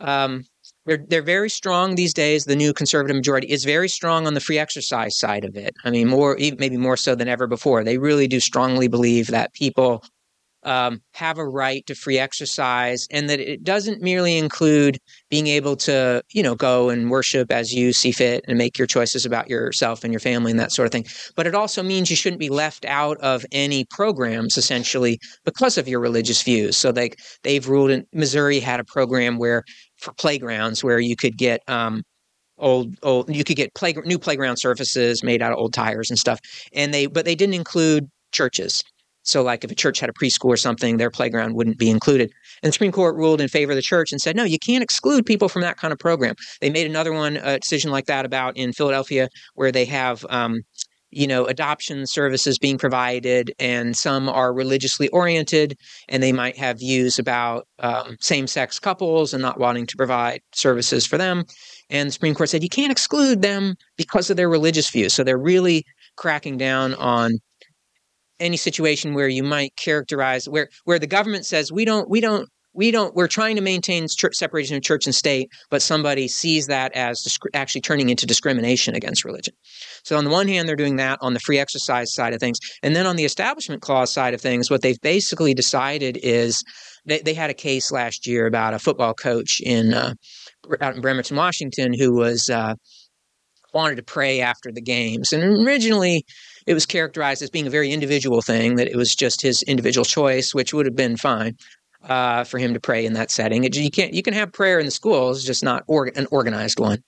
um, 0.00 0.44
they're 0.86 1.04
they're 1.08 1.22
very 1.22 1.48
strong 1.48 1.94
these 1.94 2.14
days. 2.14 2.44
The 2.44 2.56
new 2.56 2.72
conservative 2.72 3.16
majority 3.16 3.48
is 3.48 3.64
very 3.64 3.88
strong 3.88 4.26
on 4.26 4.34
the 4.34 4.40
free 4.40 4.58
exercise 4.58 5.18
side 5.18 5.44
of 5.44 5.56
it. 5.56 5.74
I 5.84 5.90
mean, 5.90 6.08
more 6.08 6.36
maybe 6.38 6.76
more 6.76 6.96
so 6.96 7.14
than 7.14 7.28
ever 7.28 7.46
before. 7.46 7.84
They 7.84 7.98
really 7.98 8.28
do 8.28 8.40
strongly 8.40 8.88
believe 8.88 9.28
that 9.28 9.54
people 9.54 10.04
um, 10.64 11.00
have 11.14 11.38
a 11.38 11.46
right 11.46 11.86
to 11.86 11.94
free 11.94 12.18
exercise, 12.18 13.06
and 13.10 13.28
that 13.30 13.40
it 13.40 13.62
doesn't 13.62 14.02
merely 14.02 14.36
include 14.38 14.98
being 15.30 15.46
able 15.46 15.76
to, 15.76 16.22
you 16.32 16.42
know, 16.42 16.54
go 16.54 16.90
and 16.90 17.10
worship 17.10 17.50
as 17.50 17.72
you 17.72 17.92
see 17.92 18.12
fit 18.12 18.44
and 18.48 18.58
make 18.58 18.78
your 18.78 18.86
choices 18.86 19.26
about 19.26 19.48
yourself 19.48 20.04
and 20.04 20.12
your 20.12 20.20
family 20.20 20.50
and 20.50 20.60
that 20.60 20.72
sort 20.72 20.86
of 20.86 20.92
thing. 20.92 21.06
But 21.36 21.46
it 21.46 21.54
also 21.54 21.82
means 21.82 22.10
you 22.10 22.16
shouldn't 22.16 22.40
be 22.40 22.48
left 22.48 22.84
out 22.84 23.18
of 23.18 23.44
any 23.52 23.84
programs, 23.84 24.56
essentially, 24.56 25.18
because 25.44 25.78
of 25.78 25.88
your 25.88 26.00
religious 26.00 26.42
views. 26.42 26.76
So 26.76 26.92
they 26.92 27.10
they've 27.42 27.68
ruled 27.68 27.90
in 27.90 28.06
Missouri 28.12 28.60
had 28.60 28.80
a 28.80 28.84
program 28.84 29.38
where 29.38 29.64
for 29.98 30.12
playgrounds 30.14 30.82
where 30.82 30.98
you 30.98 31.16
could 31.16 31.36
get 31.36 31.60
um, 31.68 32.02
old 32.58 32.94
old 33.02 33.34
you 33.34 33.44
could 33.44 33.56
get 33.56 33.74
play, 33.74 33.94
new 34.04 34.18
playground 34.18 34.56
surfaces 34.56 35.22
made 35.22 35.42
out 35.42 35.52
of 35.52 35.58
old 35.58 35.72
tires 35.72 36.10
and 36.10 36.18
stuff 36.18 36.38
and 36.72 36.94
they 36.94 37.06
but 37.06 37.24
they 37.24 37.34
didn't 37.34 37.54
include 37.54 38.08
churches 38.32 38.82
so, 39.24 39.42
like 39.42 39.64
if 39.64 39.70
a 39.70 39.74
church 39.74 40.00
had 40.00 40.10
a 40.10 40.12
preschool 40.12 40.50
or 40.50 40.56
something, 40.56 40.98
their 40.98 41.10
playground 41.10 41.54
wouldn't 41.54 41.78
be 41.78 41.88
included. 41.88 42.30
And 42.62 42.68
the 42.68 42.72
Supreme 42.72 42.92
Court 42.92 43.16
ruled 43.16 43.40
in 43.40 43.48
favor 43.48 43.72
of 43.72 43.76
the 43.76 43.82
church 43.82 44.12
and 44.12 44.20
said, 44.20 44.36
no, 44.36 44.44
you 44.44 44.58
can't 44.58 44.82
exclude 44.82 45.24
people 45.24 45.48
from 45.48 45.62
that 45.62 45.78
kind 45.78 45.92
of 45.92 45.98
program. 45.98 46.34
They 46.60 46.68
made 46.68 46.86
another 46.86 47.12
one, 47.12 47.38
a 47.38 47.58
decision 47.58 47.90
like 47.90 48.04
that 48.04 48.26
about 48.26 48.56
in 48.56 48.74
Philadelphia, 48.74 49.28
where 49.54 49.72
they 49.72 49.86
have, 49.86 50.26
um, 50.28 50.60
you 51.10 51.26
know, 51.26 51.46
adoption 51.46 52.06
services 52.06 52.58
being 52.58 52.76
provided, 52.76 53.52
and 53.58 53.96
some 53.96 54.28
are 54.28 54.52
religiously 54.52 55.08
oriented, 55.08 55.78
and 56.08 56.22
they 56.22 56.32
might 56.32 56.58
have 56.58 56.80
views 56.80 57.18
about 57.18 57.66
um, 57.78 58.16
same 58.20 58.46
sex 58.46 58.78
couples 58.78 59.32
and 59.32 59.40
not 59.40 59.58
wanting 59.58 59.86
to 59.86 59.96
provide 59.96 60.40
services 60.52 61.06
for 61.06 61.16
them. 61.16 61.44
And 61.88 62.08
the 62.08 62.12
Supreme 62.12 62.34
Court 62.34 62.50
said 62.50 62.62
you 62.62 62.68
can't 62.68 62.92
exclude 62.92 63.40
them 63.40 63.74
because 63.96 64.28
of 64.28 64.36
their 64.36 64.50
religious 64.50 64.90
views. 64.90 65.14
So 65.14 65.24
they're 65.24 65.38
really 65.38 65.84
cracking 66.16 66.58
down 66.58 66.94
on 66.94 67.38
any 68.44 68.56
situation 68.56 69.14
where 69.14 69.28
you 69.28 69.42
might 69.42 69.74
characterize 69.76 70.48
where 70.48 70.68
where 70.84 70.98
the 70.98 71.06
government 71.06 71.46
says 71.46 71.72
we 71.72 71.84
don't 71.84 72.08
we 72.10 72.20
don't 72.20 72.48
we 72.74 72.90
don't 72.90 73.14
we're 73.14 73.28
trying 73.28 73.56
to 73.56 73.62
maintain 73.62 74.06
church, 74.08 74.34
separation 74.34 74.76
of 74.76 74.82
church 74.82 75.06
and 75.06 75.14
state 75.14 75.50
but 75.70 75.80
somebody 75.80 76.28
sees 76.28 76.66
that 76.66 76.92
as 76.92 77.22
disc- 77.22 77.42
actually 77.54 77.80
turning 77.80 78.10
into 78.10 78.26
discrimination 78.26 78.94
against 78.94 79.24
religion. 79.24 79.54
So 80.02 80.18
on 80.18 80.24
the 80.24 80.30
one 80.30 80.46
hand 80.46 80.68
they're 80.68 80.76
doing 80.76 80.96
that 80.96 81.18
on 81.22 81.32
the 81.32 81.40
free 81.40 81.58
exercise 81.58 82.12
side 82.12 82.34
of 82.34 82.40
things 82.40 82.58
and 82.82 82.94
then 82.94 83.06
on 83.06 83.16
the 83.16 83.24
establishment 83.24 83.80
clause 83.80 84.12
side 84.12 84.34
of 84.34 84.40
things 84.40 84.70
what 84.70 84.82
they've 84.82 85.00
basically 85.00 85.54
decided 85.54 86.18
is 86.22 86.62
they, 87.06 87.20
they 87.20 87.34
had 87.34 87.50
a 87.50 87.54
case 87.54 87.90
last 87.90 88.26
year 88.26 88.46
about 88.46 88.74
a 88.74 88.78
football 88.78 89.14
coach 89.14 89.60
in 89.64 89.94
uh, 89.94 90.14
out 90.80 90.96
in 90.96 91.00
bremerton 91.00 91.36
washington 91.36 91.94
who 91.94 92.14
was 92.14 92.50
uh, 92.50 92.74
wanted 93.72 93.96
to 93.96 94.02
pray 94.02 94.40
after 94.40 94.70
the 94.70 94.82
games 94.82 95.32
and 95.32 95.66
originally 95.66 96.24
it 96.66 96.74
was 96.74 96.86
characterized 96.86 97.42
as 97.42 97.50
being 97.50 97.66
a 97.66 97.70
very 97.70 97.92
individual 97.92 98.42
thing, 98.42 98.76
that 98.76 98.88
it 98.88 98.96
was 98.96 99.14
just 99.14 99.42
his 99.42 99.62
individual 99.64 100.04
choice, 100.04 100.54
which 100.54 100.72
would 100.72 100.86
have 100.86 100.96
been 100.96 101.16
fine 101.16 101.56
uh, 102.08 102.44
for 102.44 102.58
him 102.58 102.74
to 102.74 102.80
pray 102.80 103.04
in 103.04 103.14
that 103.14 103.30
setting. 103.30 103.64
It, 103.64 103.76
you 103.76 103.90
can't 103.90 104.12
you 104.12 104.22
can 104.22 104.34
have 104.34 104.52
prayer 104.52 104.78
in 104.78 104.86
the 104.86 104.92
schools, 104.92 105.44
just 105.44 105.62
not 105.62 105.84
or, 105.86 106.10
an 106.16 106.26
organized 106.30 106.80
one 106.80 107.02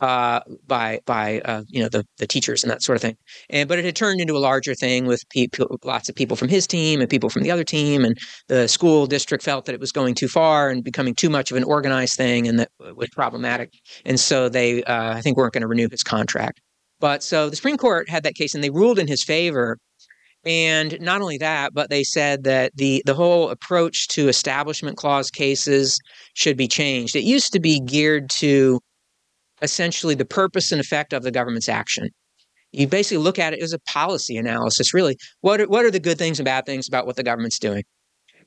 uh, 0.00 0.40
by 0.66 1.00
by 1.06 1.40
uh, 1.44 1.62
you 1.68 1.82
know 1.82 1.88
the 1.88 2.04
the 2.18 2.26
teachers 2.26 2.62
and 2.62 2.70
that 2.70 2.82
sort 2.82 2.96
of 2.96 3.02
thing. 3.02 3.16
And 3.50 3.68
but 3.68 3.78
it 3.78 3.84
had 3.84 3.96
turned 3.96 4.20
into 4.20 4.36
a 4.36 4.38
larger 4.38 4.74
thing 4.74 5.06
with 5.06 5.28
people, 5.28 5.78
lots 5.84 6.08
of 6.08 6.14
people 6.14 6.36
from 6.36 6.48
his 6.48 6.66
team 6.66 7.00
and 7.00 7.08
people 7.08 7.30
from 7.30 7.42
the 7.42 7.50
other 7.50 7.64
team, 7.64 8.04
and 8.04 8.18
the 8.48 8.68
school 8.68 9.06
district 9.06 9.44
felt 9.44 9.66
that 9.66 9.74
it 9.74 9.80
was 9.80 9.92
going 9.92 10.14
too 10.14 10.28
far 10.28 10.68
and 10.70 10.84
becoming 10.84 11.14
too 11.14 11.30
much 11.30 11.50
of 11.50 11.56
an 11.56 11.64
organized 11.64 12.16
thing, 12.16 12.48
and 12.48 12.58
that 12.58 12.70
was 12.96 13.08
problematic. 13.10 13.72
And 14.04 14.18
so 14.18 14.48
they, 14.48 14.82
uh, 14.84 15.14
I 15.14 15.20
think, 15.20 15.36
weren't 15.36 15.52
going 15.52 15.62
to 15.62 15.68
renew 15.68 15.88
his 15.90 16.02
contract. 16.02 16.60
But 17.04 17.22
so 17.22 17.50
the 17.50 17.56
Supreme 17.56 17.76
Court 17.76 18.08
had 18.08 18.22
that 18.22 18.34
case 18.34 18.54
and 18.54 18.64
they 18.64 18.70
ruled 18.70 18.98
in 18.98 19.06
his 19.06 19.22
favor. 19.22 19.76
And 20.46 20.98
not 21.02 21.20
only 21.20 21.36
that, 21.36 21.74
but 21.74 21.90
they 21.90 22.02
said 22.02 22.44
that 22.44 22.72
the, 22.76 23.02
the 23.04 23.12
whole 23.12 23.50
approach 23.50 24.08
to 24.08 24.26
establishment 24.30 24.96
clause 24.96 25.30
cases 25.30 26.00
should 26.32 26.56
be 26.56 26.66
changed. 26.66 27.14
It 27.14 27.24
used 27.24 27.52
to 27.52 27.60
be 27.60 27.78
geared 27.78 28.30
to 28.38 28.80
essentially 29.60 30.14
the 30.14 30.24
purpose 30.24 30.72
and 30.72 30.80
effect 30.80 31.12
of 31.12 31.24
the 31.24 31.30
government's 31.30 31.68
action. 31.68 32.08
You 32.72 32.86
basically 32.86 33.22
look 33.22 33.38
at 33.38 33.52
it 33.52 33.62
as 33.62 33.74
a 33.74 33.80
policy 33.80 34.38
analysis, 34.38 34.94
really. 34.94 35.18
What 35.42 35.60
are, 35.60 35.66
what 35.66 35.84
are 35.84 35.90
the 35.90 36.00
good 36.00 36.16
things 36.16 36.38
and 36.38 36.46
bad 36.46 36.64
things 36.64 36.88
about 36.88 37.04
what 37.04 37.16
the 37.16 37.22
government's 37.22 37.58
doing? 37.58 37.84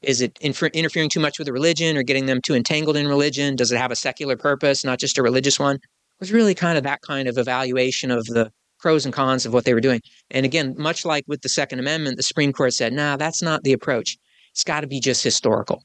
Is 0.01 0.19
it 0.19 0.35
infer- 0.41 0.71
interfering 0.73 1.09
too 1.09 1.19
much 1.19 1.37
with 1.37 1.45
the 1.45 1.53
religion 1.53 1.95
or 1.95 2.01
getting 2.01 2.25
them 2.25 2.41
too 2.41 2.55
entangled 2.55 2.97
in 2.97 3.07
religion? 3.07 3.55
Does 3.55 3.71
it 3.71 3.77
have 3.77 3.91
a 3.91 3.95
secular 3.95 4.35
purpose, 4.35 4.83
not 4.83 4.99
just 4.99 5.19
a 5.19 5.21
religious 5.21 5.59
one? 5.59 5.77
Was 6.19 6.31
really 6.31 6.55
kind 6.55 6.77
of 6.77 6.83
that 6.83 7.01
kind 7.01 7.27
of 7.27 7.37
evaluation 7.37 8.11
of 8.11 8.25
the 8.25 8.51
pros 8.79 9.05
and 9.05 9.13
cons 9.13 9.45
of 9.45 9.53
what 9.53 9.65
they 9.65 9.73
were 9.73 9.81
doing. 9.81 10.01
And 10.31 10.45
again, 10.45 10.75
much 10.77 11.05
like 11.05 11.23
with 11.27 11.41
the 11.41 11.49
Second 11.49 11.79
Amendment, 11.79 12.17
the 12.17 12.23
Supreme 12.23 12.53
Court 12.53 12.73
said, 12.73 12.93
nah, 12.93 13.17
that's 13.17 13.41
not 13.41 13.63
the 13.63 13.73
approach. 13.73 14.17
It's 14.51 14.63
got 14.63 14.81
to 14.81 14.87
be 14.87 14.99
just 14.99 15.23
historical. 15.23 15.83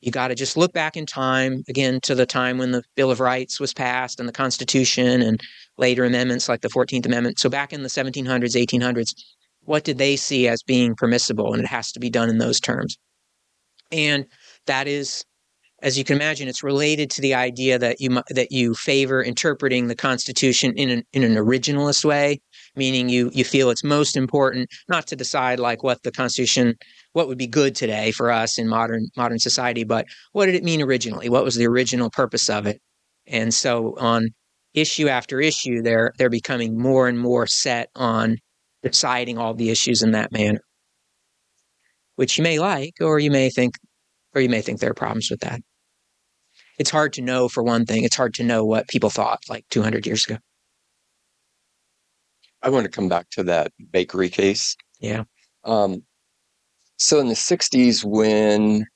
You 0.00 0.10
got 0.10 0.28
to 0.28 0.34
just 0.34 0.56
look 0.56 0.72
back 0.72 0.96
in 0.96 1.04
time, 1.04 1.62
again, 1.68 2.00
to 2.02 2.14
the 2.14 2.24
time 2.24 2.56
when 2.56 2.70
the 2.70 2.82
Bill 2.96 3.10
of 3.10 3.20
Rights 3.20 3.60
was 3.60 3.74
passed 3.74 4.18
and 4.18 4.28
the 4.28 4.32
Constitution 4.32 5.20
and 5.20 5.40
later 5.76 6.04
amendments 6.04 6.48
like 6.48 6.62
the 6.62 6.68
14th 6.68 7.04
Amendment. 7.04 7.38
So 7.38 7.50
back 7.50 7.72
in 7.72 7.82
the 7.82 7.88
1700s, 7.88 8.56
1800s, 8.56 9.14
what 9.64 9.84
did 9.84 9.98
they 9.98 10.16
see 10.16 10.48
as 10.48 10.62
being 10.62 10.94
permissible? 10.94 11.52
And 11.52 11.62
it 11.62 11.68
has 11.68 11.92
to 11.92 12.00
be 12.00 12.08
done 12.08 12.30
in 12.30 12.38
those 12.38 12.60
terms. 12.60 12.96
And 13.92 14.24
that 14.66 14.88
is 14.88 15.24
as 15.82 15.96
you 15.96 16.04
can 16.04 16.16
imagine, 16.16 16.48
it's 16.48 16.62
related 16.62 17.10
to 17.10 17.22
the 17.22 17.34
idea 17.34 17.78
that 17.78 18.00
you 18.00 18.22
that 18.30 18.52
you 18.52 18.74
favor 18.74 19.22
interpreting 19.22 19.86
the 19.86 19.94
Constitution 19.94 20.74
in 20.76 20.90
an 20.90 21.02
in 21.12 21.22
an 21.22 21.34
originalist 21.34 22.04
way, 22.04 22.40
meaning 22.76 23.08
you 23.08 23.30
you 23.32 23.44
feel 23.44 23.70
it's 23.70 23.84
most 23.84 24.16
important 24.16 24.68
not 24.88 25.06
to 25.06 25.16
decide 25.16 25.58
like 25.58 25.82
what 25.82 26.02
the 26.02 26.12
Constitution, 26.12 26.74
what 27.12 27.28
would 27.28 27.38
be 27.38 27.46
good 27.46 27.74
today 27.74 28.10
for 28.12 28.30
us 28.30 28.58
in 28.58 28.68
modern 28.68 29.06
modern 29.16 29.38
society, 29.38 29.84
but 29.84 30.06
what 30.32 30.46
did 30.46 30.54
it 30.54 30.64
mean 30.64 30.82
originally? 30.82 31.28
What 31.28 31.44
was 31.44 31.56
the 31.56 31.66
original 31.66 32.10
purpose 32.10 32.50
of 32.50 32.66
it? 32.66 32.80
And 33.26 33.54
so 33.54 33.96
on 33.98 34.28
issue 34.74 35.08
after 35.08 35.40
issue, 35.40 35.82
they're 35.82 36.12
they're 36.18 36.30
becoming 36.30 36.78
more 36.78 37.08
and 37.08 37.18
more 37.18 37.46
set 37.46 37.88
on 37.96 38.36
deciding 38.82 39.38
all 39.38 39.54
the 39.54 39.70
issues 39.70 40.02
in 40.02 40.12
that 40.12 40.32
manner, 40.32 40.60
which 42.16 42.36
you 42.38 42.44
may 42.44 42.58
like, 42.58 42.94
or 43.00 43.18
you 43.18 43.30
may 43.30 43.50
think, 43.50 43.74
or 44.34 44.42
you 44.42 44.48
may 44.48 44.60
think 44.60 44.80
there 44.80 44.90
are 44.90 44.94
problems 44.94 45.28
with 45.30 45.40
that 45.40 45.60
it's 46.80 46.90
hard 46.90 47.12
to 47.12 47.20
know 47.20 47.46
for 47.46 47.62
one 47.62 47.84
thing 47.84 48.04
it's 48.04 48.16
hard 48.16 48.32
to 48.32 48.42
know 48.42 48.64
what 48.64 48.88
people 48.88 49.10
thought 49.10 49.44
like 49.50 49.66
200 49.68 50.06
years 50.06 50.24
ago. 50.24 50.38
I 52.62 52.70
want 52.70 52.84
to 52.84 52.90
come 52.90 53.06
back 53.06 53.28
to 53.32 53.42
that 53.44 53.72
bakery 53.90 54.30
case. 54.30 54.76
Yeah. 54.98 55.24
Um, 55.64 56.02
so 56.96 57.20
in 57.20 57.28
the 57.28 57.34
60s 57.34 58.02
when 58.02 58.86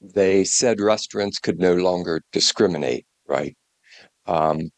they 0.00 0.44
said 0.44 0.80
restaurants 0.80 1.40
could 1.40 1.58
no 1.58 1.74
longer 1.74 2.22
discriminate 2.32 3.04
right? 3.26 3.56
Um, 4.26 4.70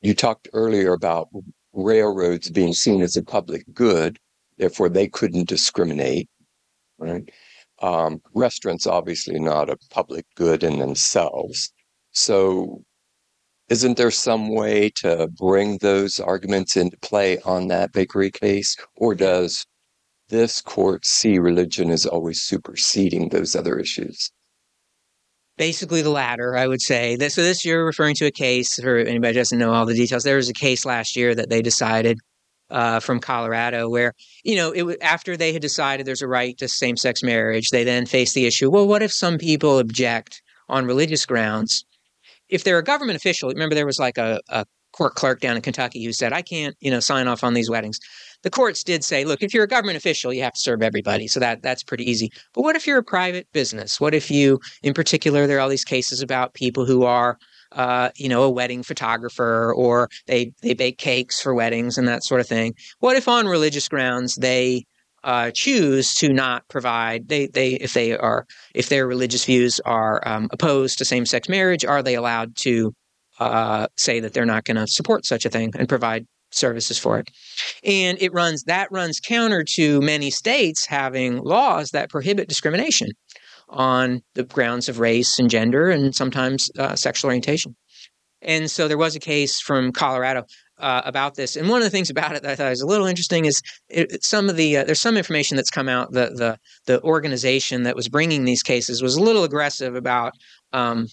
you 0.00 0.14
talked 0.14 0.48
earlier 0.52 0.94
about 0.94 1.28
railroads 1.72 2.50
being 2.50 2.72
seen 2.72 3.02
as 3.02 3.16
a 3.16 3.22
public 3.22 3.62
good 3.72 4.18
therefore 4.58 4.88
they 4.88 5.06
couldn't 5.06 5.48
discriminate 5.48 6.28
right? 6.98 7.28
Um, 7.80 8.20
restaurants 8.34 8.84
obviously 8.84 9.38
not 9.38 9.70
a 9.70 9.78
public 9.90 10.26
good 10.34 10.64
in 10.64 10.80
themselves 10.80 11.72
so, 12.14 12.82
isn't 13.68 13.96
there 13.96 14.10
some 14.10 14.48
way 14.54 14.90
to 14.96 15.28
bring 15.36 15.78
those 15.78 16.20
arguments 16.20 16.76
into 16.76 16.96
play 16.98 17.40
on 17.40 17.68
that 17.68 17.92
bakery 17.92 18.30
case? 18.30 18.76
Or 18.96 19.14
does 19.14 19.66
this 20.28 20.60
court 20.60 21.04
see 21.04 21.38
religion 21.38 21.90
as 21.90 22.06
always 22.06 22.40
superseding 22.40 23.28
those 23.28 23.56
other 23.56 23.78
issues? 23.78 24.30
Basically, 25.56 26.02
the 26.02 26.10
latter, 26.10 26.56
I 26.56 26.66
would 26.66 26.82
say. 26.82 27.16
So, 27.28 27.42
this 27.42 27.64
you're 27.64 27.84
referring 27.84 28.14
to 28.16 28.26
a 28.26 28.30
case, 28.30 28.74
for 28.80 28.98
anybody 28.98 29.34
doesn't 29.34 29.58
know 29.58 29.72
all 29.72 29.86
the 29.86 29.94
details. 29.94 30.22
There 30.22 30.36
was 30.36 30.48
a 30.48 30.54
case 30.54 30.84
last 30.84 31.16
year 31.16 31.34
that 31.34 31.50
they 31.50 31.62
decided 31.62 32.18
uh, 32.70 33.00
from 33.00 33.20
Colorado, 33.20 33.88
where 33.88 34.12
you 34.44 34.56
know 34.56 34.72
it 34.72 34.98
after 35.00 35.36
they 35.36 35.52
had 35.52 35.62
decided 35.62 36.06
there's 36.06 36.22
a 36.22 36.28
right 36.28 36.56
to 36.58 36.68
same-sex 36.68 37.22
marriage, 37.22 37.70
they 37.70 37.84
then 37.84 38.06
faced 38.06 38.34
the 38.34 38.46
issue. 38.46 38.70
Well, 38.70 38.88
what 38.88 39.02
if 39.02 39.12
some 39.12 39.38
people 39.38 39.78
object 39.78 40.42
on 40.68 40.86
religious 40.86 41.26
grounds? 41.26 41.84
If 42.54 42.62
they're 42.62 42.78
a 42.78 42.84
government 42.84 43.16
official, 43.16 43.48
remember 43.48 43.74
there 43.74 43.84
was 43.84 43.98
like 43.98 44.16
a, 44.16 44.40
a 44.48 44.64
court 44.92 45.16
clerk 45.16 45.40
down 45.40 45.56
in 45.56 45.62
Kentucky 45.62 46.04
who 46.04 46.12
said, 46.12 46.32
I 46.32 46.40
can't, 46.40 46.76
you 46.78 46.88
know, 46.88 47.00
sign 47.00 47.26
off 47.26 47.42
on 47.42 47.54
these 47.54 47.68
weddings. 47.68 47.98
The 48.44 48.50
courts 48.50 48.84
did 48.84 49.02
say, 49.02 49.24
look, 49.24 49.42
if 49.42 49.52
you're 49.52 49.64
a 49.64 49.68
government 49.68 49.96
official, 49.96 50.32
you 50.32 50.44
have 50.44 50.52
to 50.52 50.60
serve 50.60 50.80
everybody. 50.80 51.26
So 51.26 51.40
that 51.40 51.62
that's 51.62 51.82
pretty 51.82 52.08
easy. 52.08 52.30
But 52.54 52.62
what 52.62 52.76
if 52.76 52.86
you're 52.86 52.98
a 52.98 53.02
private 53.02 53.48
business? 53.52 54.00
What 54.00 54.14
if 54.14 54.30
you, 54.30 54.60
in 54.84 54.94
particular, 54.94 55.48
there 55.48 55.56
are 55.56 55.60
all 55.60 55.68
these 55.68 55.84
cases 55.84 56.22
about 56.22 56.54
people 56.54 56.86
who 56.86 57.02
are 57.02 57.38
uh, 57.72 58.10
you 58.14 58.28
know, 58.28 58.44
a 58.44 58.50
wedding 58.50 58.84
photographer 58.84 59.74
or 59.74 60.08
they 60.28 60.52
they 60.62 60.74
bake 60.74 60.96
cakes 60.96 61.40
for 61.40 61.52
weddings 61.52 61.98
and 61.98 62.06
that 62.06 62.22
sort 62.22 62.40
of 62.40 62.46
thing. 62.46 62.72
What 63.00 63.16
if 63.16 63.26
on 63.26 63.48
religious 63.48 63.88
grounds 63.88 64.36
they 64.36 64.84
uh, 65.24 65.50
choose 65.52 66.14
to 66.14 66.32
not 66.32 66.68
provide 66.68 67.28
they 67.28 67.46
they 67.46 67.70
if 67.72 67.94
they 67.94 68.16
are 68.16 68.46
if 68.74 68.88
their 68.88 69.06
religious 69.06 69.44
views 69.44 69.80
are 69.84 70.22
um, 70.26 70.48
opposed 70.52 70.98
to 70.98 71.04
same 71.04 71.26
sex 71.26 71.48
marriage 71.48 71.84
are 71.84 72.02
they 72.02 72.14
allowed 72.14 72.54
to 72.56 72.92
uh, 73.40 73.86
say 73.96 74.20
that 74.20 74.32
they're 74.32 74.46
not 74.46 74.64
going 74.64 74.76
to 74.76 74.86
support 74.86 75.26
such 75.26 75.44
a 75.44 75.50
thing 75.50 75.72
and 75.76 75.88
provide 75.88 76.26
services 76.52 76.98
for 76.98 77.18
it. 77.18 77.28
And 77.82 78.16
it 78.20 78.32
runs 78.32 78.62
that 78.64 78.92
runs 78.92 79.18
counter 79.18 79.64
to 79.74 80.00
many 80.00 80.30
states 80.30 80.86
having 80.86 81.38
laws 81.38 81.90
that 81.90 82.10
prohibit 82.10 82.48
discrimination 82.48 83.08
on 83.68 84.20
the 84.34 84.44
grounds 84.44 84.88
of 84.88 85.00
race 85.00 85.38
and 85.38 85.50
gender 85.50 85.90
and 85.90 86.14
sometimes 86.14 86.70
uh, 86.78 86.94
sexual 86.94 87.28
orientation. 87.28 87.74
And 88.42 88.70
so 88.70 88.88
there 88.88 88.98
was 88.98 89.16
a 89.16 89.20
case 89.20 89.60
from 89.60 89.90
Colorado 89.90 90.44
uh, 90.78 91.02
about 91.04 91.34
this. 91.34 91.56
And 91.56 91.68
one 91.68 91.80
of 91.80 91.84
the 91.84 91.90
things 91.90 92.10
about 92.10 92.34
it 92.34 92.42
that 92.42 92.52
I 92.52 92.54
thought 92.56 92.70
was 92.70 92.80
a 92.80 92.86
little 92.86 93.06
interesting 93.06 93.44
is 93.44 93.60
it, 93.88 94.24
some 94.24 94.48
of 94.48 94.56
the 94.56 94.78
uh, 94.78 94.84
there's 94.84 95.00
some 95.00 95.16
information 95.16 95.56
that's 95.56 95.70
come 95.70 95.88
out. 95.88 96.12
that 96.12 96.36
the 96.36 96.58
the 96.86 97.02
organization 97.02 97.84
that 97.84 97.96
was 97.96 98.08
bringing 98.08 98.44
these 98.44 98.62
cases 98.62 99.02
was 99.02 99.16
a 99.16 99.22
little 99.22 99.44
aggressive 99.44 99.94
about 99.94 100.32
um, 100.72 101.06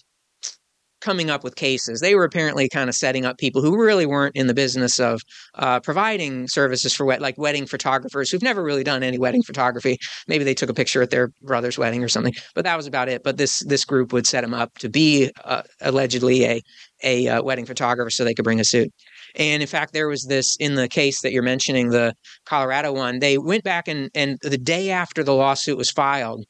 coming 1.02 1.28
up 1.28 1.44
with 1.44 1.56
cases. 1.56 2.00
They 2.00 2.14
were 2.14 2.24
apparently 2.24 2.68
kind 2.68 2.88
of 2.88 2.94
setting 2.94 3.26
up 3.26 3.36
people 3.36 3.60
who 3.60 3.76
really 3.76 4.06
weren't 4.06 4.36
in 4.36 4.46
the 4.46 4.54
business 4.54 4.98
of 4.98 5.20
uh, 5.54 5.80
providing 5.80 6.48
services 6.48 6.94
for 6.94 7.04
wet, 7.04 7.20
like 7.20 7.36
wedding 7.36 7.66
photographers 7.66 8.30
who've 8.30 8.42
never 8.42 8.62
really 8.62 8.84
done 8.84 9.02
any 9.02 9.18
wedding 9.18 9.42
photography. 9.42 9.98
Maybe 10.28 10.44
they 10.44 10.54
took 10.54 10.70
a 10.70 10.74
picture 10.74 11.02
at 11.02 11.10
their 11.10 11.30
brother's 11.42 11.76
wedding 11.76 12.02
or 12.02 12.08
something, 12.08 12.34
but 12.54 12.64
that 12.64 12.76
was 12.76 12.86
about 12.86 13.08
it. 13.08 13.22
But 13.22 13.36
this 13.36 13.62
this 13.66 13.84
group 13.84 14.12
would 14.12 14.26
set 14.26 14.42
them 14.42 14.54
up 14.54 14.78
to 14.78 14.88
be 14.88 15.30
uh, 15.44 15.62
allegedly 15.80 16.44
a 16.44 16.62
a 17.04 17.28
uh, 17.28 17.42
wedding 17.42 17.66
photographer 17.66 18.10
so 18.10 18.24
they 18.24 18.34
could 18.34 18.44
bring 18.44 18.60
a 18.60 18.64
suit. 18.64 18.92
And 19.36 19.62
in 19.62 19.68
fact, 19.68 19.92
there 19.92 20.08
was 20.08 20.24
this 20.24 20.56
in 20.58 20.74
the 20.74 20.88
case 20.88 21.22
that 21.22 21.32
you're 21.32 21.42
mentioning, 21.42 21.90
the 21.90 22.14
Colorado 22.44 22.92
one. 22.92 23.18
They 23.18 23.38
went 23.38 23.64
back 23.64 23.88
and 23.88 24.10
and 24.14 24.38
the 24.42 24.58
day 24.58 24.90
after 24.90 25.22
the 25.24 25.34
lawsuit 25.34 25.78
was 25.78 25.90
filed, 25.90 26.44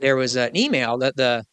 there 0.00 0.16
was 0.16 0.36
an 0.36 0.56
email 0.56 0.98
that 0.98 1.16
the 1.16 1.44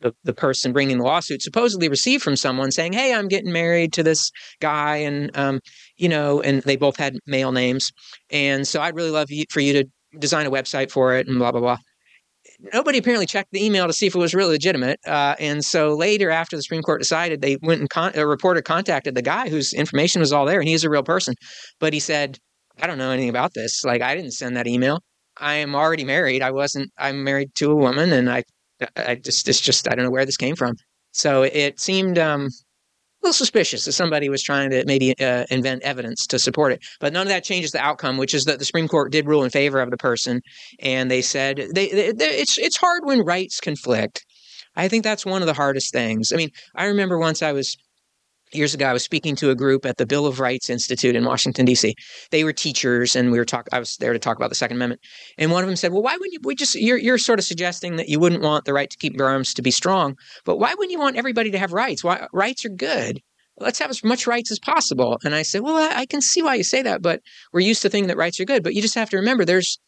the, 0.00 0.14
the 0.24 0.34
person 0.34 0.72
bringing 0.72 0.98
the 0.98 1.04
lawsuit 1.04 1.42
supposedly 1.42 1.88
received 1.88 2.22
from 2.22 2.36
someone 2.36 2.70
saying, 2.70 2.92
"Hey, 2.92 3.14
I'm 3.14 3.28
getting 3.28 3.52
married 3.52 3.92
to 3.94 4.02
this 4.02 4.30
guy," 4.60 4.96
and 4.98 5.34
um, 5.36 5.60
you 5.96 6.08
know, 6.08 6.42
and 6.42 6.62
they 6.62 6.76
both 6.76 6.96
had 6.96 7.16
male 7.26 7.52
names, 7.52 7.90
and 8.30 8.68
so 8.68 8.80
I'd 8.80 8.94
really 8.94 9.10
love 9.10 9.30
you, 9.30 9.44
for 9.50 9.60
you 9.60 9.72
to 9.72 9.84
design 10.18 10.46
a 10.46 10.50
website 10.50 10.90
for 10.90 11.14
it, 11.14 11.26
and 11.26 11.38
blah 11.38 11.52
blah 11.52 11.60
blah. 11.60 11.78
Nobody 12.72 12.98
apparently 12.98 13.26
checked 13.26 13.52
the 13.52 13.64
email 13.64 13.86
to 13.86 13.92
see 13.92 14.06
if 14.06 14.14
it 14.14 14.18
was 14.18 14.34
really 14.34 14.52
legitimate, 14.52 14.98
uh, 15.06 15.34
and 15.38 15.64
so 15.64 15.94
later, 15.94 16.30
after 16.30 16.56
the 16.56 16.62
Supreme 16.62 16.82
Court 16.82 17.00
decided, 17.00 17.40
they 17.40 17.56
went 17.62 17.80
and 17.80 17.90
con- 17.90 18.12
a 18.14 18.26
reporter 18.26 18.62
contacted 18.62 19.14
the 19.14 19.22
guy 19.22 19.48
whose 19.48 19.72
information 19.72 20.20
was 20.20 20.32
all 20.32 20.46
there, 20.46 20.60
and 20.60 20.68
he's 20.68 20.84
a 20.84 20.90
real 20.90 21.02
person, 21.02 21.34
but 21.80 21.92
he 21.92 22.00
said, 22.00 22.38
"I 22.80 22.86
don't 22.86 22.98
know 22.98 23.10
anything 23.10 23.28
about 23.28 23.52
this. 23.54 23.84
Like, 23.84 24.02
I 24.02 24.14
didn't 24.14 24.32
send 24.32 24.56
that 24.56 24.66
email." 24.66 25.00
I 25.38 25.54
am 25.56 25.74
already 25.74 26.04
married. 26.04 26.42
I 26.42 26.50
wasn't. 26.50 26.90
I'm 26.98 27.22
married 27.22 27.54
to 27.56 27.70
a 27.70 27.76
woman, 27.76 28.12
and 28.12 28.30
I 28.30 28.44
I 28.96 29.16
just 29.16 29.48
it's 29.48 29.60
just 29.60 29.88
I 29.90 29.94
don't 29.94 30.04
know 30.04 30.10
where 30.10 30.26
this 30.26 30.36
came 30.36 30.56
from. 30.56 30.74
So 31.12 31.42
it 31.42 31.80
seemed 31.80 32.18
um, 32.18 32.48
a 33.22 33.26
little 33.26 33.32
suspicious 33.32 33.84
that 33.84 33.92
somebody 33.92 34.28
was 34.28 34.42
trying 34.42 34.70
to 34.70 34.84
maybe 34.86 35.18
uh, 35.20 35.44
invent 35.50 35.82
evidence 35.82 36.26
to 36.28 36.38
support 36.38 36.72
it. 36.72 36.84
But 37.00 37.12
none 37.12 37.22
of 37.22 37.28
that 37.28 37.44
changes 37.44 37.72
the 37.72 37.80
outcome, 37.80 38.16
which 38.16 38.34
is 38.34 38.44
that 38.44 38.58
the 38.58 38.64
Supreme 38.64 38.88
Court 38.88 39.10
did 39.10 39.26
rule 39.26 39.42
in 39.44 39.50
favor 39.50 39.80
of 39.80 39.90
the 39.90 39.96
person, 39.96 40.40
and 40.80 41.10
they 41.10 41.22
said 41.22 41.56
they, 41.74 41.88
they, 41.88 42.12
they 42.12 42.28
it's 42.28 42.58
it's 42.58 42.76
hard 42.76 43.04
when 43.04 43.20
rights 43.20 43.60
conflict. 43.60 44.24
I 44.76 44.88
think 44.88 45.04
that's 45.04 45.24
one 45.24 45.42
of 45.42 45.46
the 45.46 45.54
hardest 45.54 45.92
things. 45.92 46.32
I 46.32 46.36
mean, 46.36 46.50
I 46.74 46.84
remember 46.86 47.18
once 47.18 47.42
I 47.42 47.52
was 47.52 47.76
years 48.52 48.74
ago, 48.74 48.86
I 48.86 48.92
was 48.92 49.02
speaking 49.02 49.36
to 49.36 49.50
a 49.50 49.54
group 49.54 49.84
at 49.84 49.96
the 49.96 50.06
Bill 50.06 50.26
of 50.26 50.40
Rights 50.40 50.70
Institute 50.70 51.16
in 51.16 51.24
Washington 51.24 51.64
D.C. 51.64 51.94
They 52.30 52.44
were 52.44 52.52
teachers, 52.52 53.16
and 53.16 53.30
we 53.30 53.38
were 53.38 53.44
talking. 53.44 53.68
I 53.72 53.78
was 53.78 53.96
there 53.98 54.12
to 54.12 54.18
talk 54.18 54.36
about 54.36 54.48
the 54.48 54.54
Second 54.56 54.76
Amendment, 54.76 55.00
and 55.38 55.50
one 55.50 55.62
of 55.62 55.68
them 55.68 55.76
said, 55.76 55.92
"Well, 55.92 56.02
why 56.02 56.14
wouldn't 56.14 56.32
you? 56.32 56.40
We 56.42 56.54
just 56.54 56.74
you're 56.74 56.98
you're 56.98 57.18
sort 57.18 57.38
of 57.38 57.44
suggesting 57.44 57.96
that 57.96 58.08
you 58.08 58.20
wouldn't 58.20 58.42
want 58.42 58.64
the 58.64 58.72
right 58.72 58.90
to 58.90 58.96
keep 58.96 59.16
your 59.16 59.28
arms 59.28 59.54
to 59.54 59.62
be 59.62 59.70
strong, 59.70 60.16
but 60.44 60.58
why 60.58 60.74
wouldn't 60.74 60.92
you 60.92 60.98
want 60.98 61.16
everybody 61.16 61.50
to 61.50 61.58
have 61.58 61.72
rights? 61.72 62.04
Why 62.04 62.26
rights 62.32 62.64
are 62.64 62.70
good." 62.70 63.20
Let's 63.58 63.78
have 63.78 63.88
as 63.88 64.04
much 64.04 64.26
rights 64.26 64.50
as 64.50 64.58
possible. 64.58 65.16
And 65.24 65.34
I 65.34 65.40
said, 65.40 65.62
well, 65.62 65.76
I, 65.76 66.00
I 66.00 66.04
can 66.04 66.20
see 66.20 66.42
why 66.42 66.56
you 66.56 66.62
say 66.62 66.82
that, 66.82 67.00
but 67.00 67.22
we're 67.54 67.60
used 67.60 67.80
to 67.80 67.88
thinking 67.88 68.08
that 68.08 68.18
rights 68.18 68.38
are 68.38 68.44
good. 68.44 68.62
But 68.62 68.74
you 68.74 68.82
just 68.82 68.94
have 68.96 69.08
to 69.08 69.16
remember 69.16 69.46
there's 69.46 69.78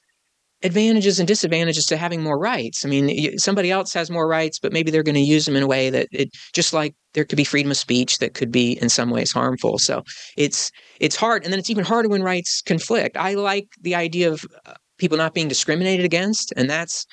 advantages 0.63 1.19
and 1.19 1.29
disadvantages 1.29 1.87
to 1.87 1.97
having 1.97 2.23
more 2.23 2.39
rights. 2.39 2.85
I 2.85 2.89
mean, 2.89 3.39
somebody 3.39 3.71
else 3.71 3.93
has 3.95 4.11
more 4.11 4.27
rights, 4.27 4.59
but 4.59 4.73
maybe 4.73 4.91
they're 4.91 5.05
going 5.05 5.15
to 5.15 5.21
use 5.21 5.45
them 5.45 5.57
in 5.57 5.63
a 5.63 5.69
way 5.69 5.89
that 5.91 6.09
it 6.11 6.31
just 6.53 6.73
like 6.73 6.95
there 7.15 7.25
could 7.25 7.37
be 7.37 7.45
freedom 7.45 7.71
of 7.71 7.77
speech 7.77 8.19
that 8.19 8.35
could 8.35 8.51
be 8.51 8.73
in 8.73 8.89
some 8.89 9.11
ways 9.11 9.31
harmful. 9.31 9.79
So 9.79 10.03
it's 10.37 10.71
it's 11.01 11.17
hard, 11.17 11.45
and 11.45 11.53
then 11.53 11.61
it's 11.61 11.71
even 11.71 11.85
harder 11.85 12.09
when 12.09 12.23
rights 12.23 12.61
conflict. 12.63 13.17
I 13.17 13.35
like 13.35 13.69
the 13.81 13.95
idea 13.95 14.33
of 14.33 14.45
uh, 14.67 14.75
people 14.99 15.17
not 15.17 15.35
being 15.35 15.49
discriminated 15.49 16.05
against, 16.05 16.53
and 16.57 16.69
that's 16.69 17.07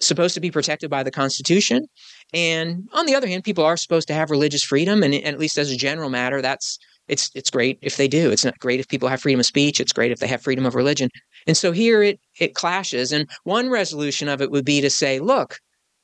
supposed 0.00 0.34
to 0.34 0.40
be 0.40 0.50
protected 0.50 0.90
by 0.90 1.02
the 1.02 1.10
Constitution. 1.10 1.86
And 2.34 2.88
on 2.92 3.06
the 3.06 3.14
other 3.14 3.28
hand, 3.28 3.44
people 3.44 3.64
are 3.64 3.76
supposed 3.76 4.08
to 4.08 4.14
have 4.14 4.30
religious 4.30 4.64
freedom, 4.64 5.02
and, 5.02 5.14
and 5.14 5.26
at 5.26 5.38
least 5.38 5.58
as 5.58 5.70
a 5.70 5.76
general 5.76 6.10
matter, 6.10 6.42
that's 6.42 6.78
it's 7.08 7.30
it's 7.34 7.50
great 7.50 7.78
if 7.82 7.96
they 7.96 8.08
do. 8.08 8.30
It's 8.30 8.44
not 8.44 8.58
great 8.58 8.80
if 8.80 8.88
people 8.88 9.08
have 9.08 9.20
freedom 9.22 9.40
of 9.40 9.46
speech. 9.46 9.80
It's 9.80 9.92
great 9.92 10.12
if 10.12 10.18
they 10.18 10.26
have 10.26 10.42
freedom 10.42 10.66
of 10.66 10.74
religion. 10.74 11.08
And 11.46 11.56
so 11.56 11.72
here 11.72 12.02
it 12.02 12.20
it 12.38 12.54
clashes. 12.54 13.12
And 13.12 13.28
one 13.44 13.70
resolution 13.70 14.28
of 14.28 14.40
it 14.40 14.50
would 14.50 14.64
be 14.64 14.80
to 14.80 14.90
say, 14.90 15.18
look, 15.18 15.58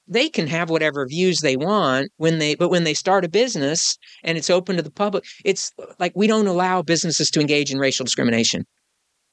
they 0.07 0.29
can 0.29 0.47
have 0.47 0.71
whatever 0.71 1.07
views 1.07 1.41
they 1.41 1.57
want 1.57 2.11
when 2.17 2.39
they 2.39 2.55
but 2.55 2.71
when 2.71 2.85
they 2.85 2.95
start 2.95 3.25
a 3.25 3.29
business 3.29 3.97
and 4.25 4.39
it's 4.39 4.51
open 4.51 4.77
to 4.77 4.83
the 4.83 4.91
public, 4.91 5.25
it's 5.45 5.73
like 5.99 6.13
we 6.15 6.27
don't 6.27 6.47
allow 6.47 6.83
businesses 6.83 7.31
to 7.31 7.41
engage 7.41 7.71
in 7.71 7.79
racial 7.79 8.05
discrimination. 8.05 8.65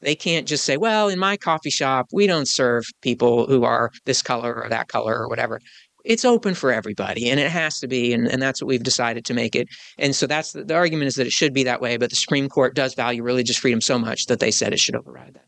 They 0.02 0.16
can't 0.16 0.48
just 0.48 0.66
say, 0.66 0.78
well, 0.78 1.08
in 1.08 1.18
my 1.18 1.38
coffee 1.38 1.70
shop, 1.70 2.08
we 2.12 2.28
don't 2.28 2.48
serve 2.48 2.86
people 3.02 3.48
who 3.48 3.64
are 3.64 3.92
this 4.06 4.22
color 4.22 4.62
or 4.62 4.70
that 4.70 4.90
color 4.90 5.18
or 5.18 5.30
whatever 5.30 5.60
it's 6.06 6.24
open 6.24 6.54
for 6.54 6.72
everybody 6.72 7.30
and 7.30 7.40
it 7.40 7.50
has 7.50 7.80
to 7.80 7.88
be 7.88 8.14
and, 8.14 8.28
and 8.28 8.42
that's 8.42 8.62
what 8.62 8.68
we've 8.68 8.84
decided 8.84 9.26
to 9.26 9.34
make 9.34 9.56
it 9.56 9.68
and 9.98 10.16
so 10.16 10.28
that's 10.28 10.54
the, 10.54 10.64
the 10.64 10.76
argument 10.76 11.08
is 11.08 11.16
that 11.16 11.28
it 11.28 11.34
should 11.34 11.54
be 11.54 11.64
that 11.64 11.82
way 11.82 11.98
but 11.98 12.10
the 12.10 12.16
supreme 12.16 12.48
court 12.48 12.76
does 12.76 12.94
value 12.94 13.24
religious 13.24 13.58
freedom 13.58 13.82
so 13.82 14.00
much 14.00 14.28
that 14.28 14.40
they 14.40 14.52
said 14.52 14.72
it 14.72 14.80
should 14.80 14.96
override 14.96 15.34
that 15.34 15.46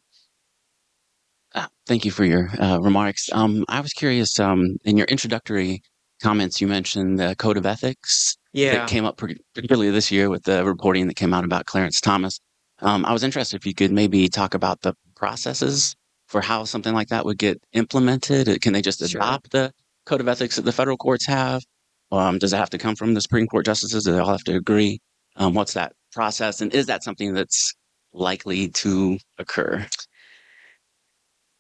thank 1.86 2.06
you 2.06 2.12
for 2.12 2.26
your 2.26 2.50
uh, 2.60 2.78
remarks 2.80 3.30
um, 3.34 3.66
i 3.70 3.80
was 3.80 3.94
curious 3.94 4.40
um, 4.40 4.78
in 4.84 4.98
your 4.98 5.08
introductory 5.08 5.82
comments 6.22 6.60
you 6.62 6.68
mentioned 6.68 7.20
the 7.20 7.36
code 7.38 7.58
of 7.58 7.66
ethics 7.66 8.38
yeah 8.54 8.74
that 8.74 8.90
came 8.90 9.06
up 9.06 9.18
particularly 9.18 9.90
this 9.92 10.12
year 10.12 10.30
with 10.30 10.44
the 10.44 10.64
reporting 10.66 11.08
that 11.08 11.16
came 11.16 11.34
out 11.34 11.44
about 11.44 11.66
clarence 11.66 12.02
thomas 12.02 12.40
um, 12.80 13.06
i 13.06 13.14
was 13.14 13.24
interested 13.24 13.56
if 13.56 13.66
you 13.66 13.74
could 13.74 13.92
maybe 13.92 14.28
talk 14.28 14.54
about 14.54 14.82
the 14.82 14.94
processes 15.16 15.96
for 16.28 16.42
how 16.42 16.64
something 16.64 16.94
like 16.94 17.08
that 17.08 17.26
would 17.26 17.38
get 17.38 17.62
implemented 17.74 18.62
can 18.62 18.74
they 18.74 18.82
just 18.82 19.02
adopt 19.02 19.52
sure. 19.52 19.64
the 19.64 19.74
code 20.08 20.22
of 20.22 20.28
ethics 20.28 20.56
that 20.56 20.64
the 20.64 20.72
federal 20.72 20.98
courts 20.98 21.28
have? 21.28 21.64
Um, 22.12 22.40
does 22.40 22.54
it 22.54 22.58
have 22.58 22.70
to 22.72 22.78
come 22.78 22.96
from 22.96 23.14
the 23.14 23.22
Supreme 23.22 23.46
Court 23.46 23.66
justices? 23.66 24.06
Do 24.06 24.14
they 24.14 24.20
all 24.20 24.32
have 24.32 24.44
to 24.46 24.56
agree? 24.56 25.00
Um, 25.36 25.54
what's 25.54 25.74
that 25.74 25.94
process? 26.12 26.62
And 26.62 26.74
is 26.74 26.88
that 26.88 27.04
something 27.04 27.34
that's 27.34 27.76
likely 28.14 28.70
to 28.70 29.20
occur? 29.38 29.86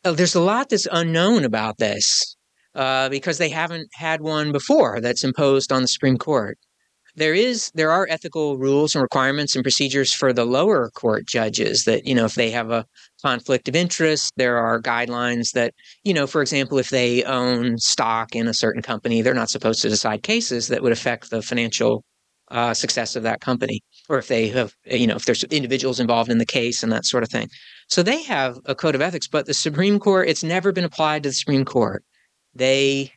Oh, 0.07 0.13
there's 0.13 0.35
a 0.35 0.39
lot 0.41 0.69
that's 0.69 0.87
unknown 0.89 1.43
about 1.43 1.79
this 1.79 2.37
uh, 2.75 3.09
because 3.09 3.39
they 3.39 3.49
haven't 3.49 3.89
had 3.93 4.21
one 4.21 4.53
before 4.53 5.01
that's 5.01 5.25
imposed 5.25 5.69
on 5.69 5.81
the 5.81 5.87
Supreme 5.89 6.17
Court. 6.17 6.57
There 7.17 7.33
is 7.33 7.71
there 7.75 7.91
are 7.91 8.07
ethical 8.09 8.57
rules 8.57 8.95
and 8.95 9.01
requirements 9.01 9.53
and 9.53 9.65
procedures 9.65 10.13
for 10.13 10.31
the 10.31 10.45
lower 10.45 10.89
court 10.91 11.27
judges 11.27 11.83
that 11.83 12.07
you 12.07 12.15
know 12.15 12.23
if 12.23 12.35
they 12.35 12.51
have 12.51 12.71
a 12.71 12.85
conflict 13.21 13.67
of 13.67 13.75
interest 13.75 14.31
there 14.37 14.55
are 14.57 14.81
guidelines 14.81 15.51
that 15.51 15.73
you 16.05 16.13
know 16.13 16.25
for 16.25 16.41
example 16.41 16.77
if 16.77 16.89
they 16.89 17.23
own 17.23 17.77
stock 17.77 18.33
in 18.33 18.47
a 18.47 18.53
certain 18.53 18.83
company 18.83 19.21
they're 19.21 19.33
not 19.33 19.49
supposed 19.49 19.81
to 19.81 19.89
decide 19.89 20.23
cases 20.23 20.69
that 20.69 20.83
would 20.83 20.93
affect 20.93 21.31
the 21.31 21.41
financial 21.41 22.03
uh, 22.51 22.73
success 22.73 23.15
of 23.15 23.23
that 23.23 23.41
company 23.41 23.81
or 24.09 24.19
if 24.19 24.27
they 24.27 24.47
have 24.47 24.73
you 24.85 25.07
know 25.07 25.15
if 25.15 25.25
there's 25.25 25.43
individuals 25.45 25.99
involved 25.99 26.29
in 26.29 26.37
the 26.37 26.45
case 26.45 26.83
and 26.83 26.91
that 26.91 27.03
sort 27.03 27.23
of 27.23 27.29
thing 27.29 27.49
so 27.87 28.03
they 28.03 28.23
have 28.23 28.59
a 28.65 28.75
code 28.75 28.95
of 28.95 29.01
ethics 29.01 29.27
but 29.27 29.45
the 29.45 29.53
supreme 29.53 29.99
court 29.99 30.27
it's 30.27 30.43
never 30.43 30.71
been 30.71 30.83
applied 30.83 31.23
to 31.23 31.29
the 31.29 31.33
supreme 31.33 31.65
court 31.65 32.03
they 32.53 33.11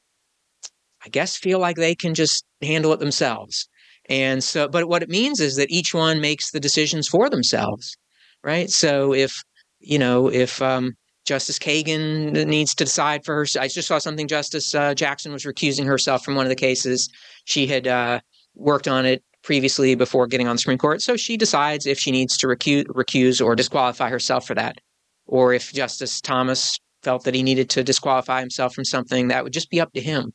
i 1.04 1.08
guess 1.08 1.36
feel 1.36 1.58
like 1.58 1.76
they 1.76 1.94
can 1.94 2.14
just 2.14 2.44
handle 2.62 2.92
it 2.92 3.00
themselves 3.00 3.68
and 4.10 4.42
so, 4.42 4.66
but 4.66 4.88
what 4.88 5.04
it 5.04 5.08
means 5.08 5.40
is 5.40 5.54
that 5.54 5.70
each 5.70 5.94
one 5.94 6.20
makes 6.20 6.50
the 6.50 6.58
decisions 6.58 7.06
for 7.06 7.30
themselves, 7.30 7.96
right? 8.42 8.68
So 8.68 9.14
if, 9.14 9.32
you 9.78 10.00
know, 10.00 10.28
if 10.28 10.60
um, 10.60 10.94
Justice 11.24 11.60
Kagan 11.60 12.46
needs 12.46 12.74
to 12.74 12.84
decide 12.84 13.24
for 13.24 13.46
I 13.58 13.68
just 13.68 13.86
saw 13.86 13.98
something 13.98 14.26
Justice 14.26 14.74
uh, 14.74 14.94
Jackson 14.94 15.32
was 15.32 15.44
recusing 15.44 15.86
herself 15.86 16.24
from 16.24 16.34
one 16.34 16.44
of 16.44 16.50
the 16.50 16.56
cases. 16.56 17.08
She 17.44 17.68
had 17.68 17.86
uh, 17.86 18.20
worked 18.56 18.88
on 18.88 19.06
it 19.06 19.22
previously 19.42 19.94
before 19.94 20.26
getting 20.26 20.48
on 20.48 20.56
the 20.56 20.60
Supreme 20.60 20.78
Court. 20.78 21.00
So 21.02 21.16
she 21.16 21.36
decides 21.36 21.86
if 21.86 21.98
she 21.98 22.10
needs 22.10 22.36
to 22.38 22.46
recuse, 22.46 22.84
recuse 22.86 23.44
or 23.44 23.56
disqualify 23.56 24.10
herself 24.10 24.46
for 24.46 24.54
that. 24.54 24.78
Or 25.26 25.52
if 25.52 25.72
Justice 25.72 26.20
Thomas 26.20 26.78
felt 27.02 27.24
that 27.24 27.34
he 27.34 27.42
needed 27.42 27.70
to 27.70 27.82
disqualify 27.82 28.40
himself 28.40 28.74
from 28.74 28.84
something, 28.84 29.28
that 29.28 29.44
would 29.44 29.52
just 29.52 29.70
be 29.70 29.80
up 29.80 29.92
to 29.94 30.00
him. 30.00 30.32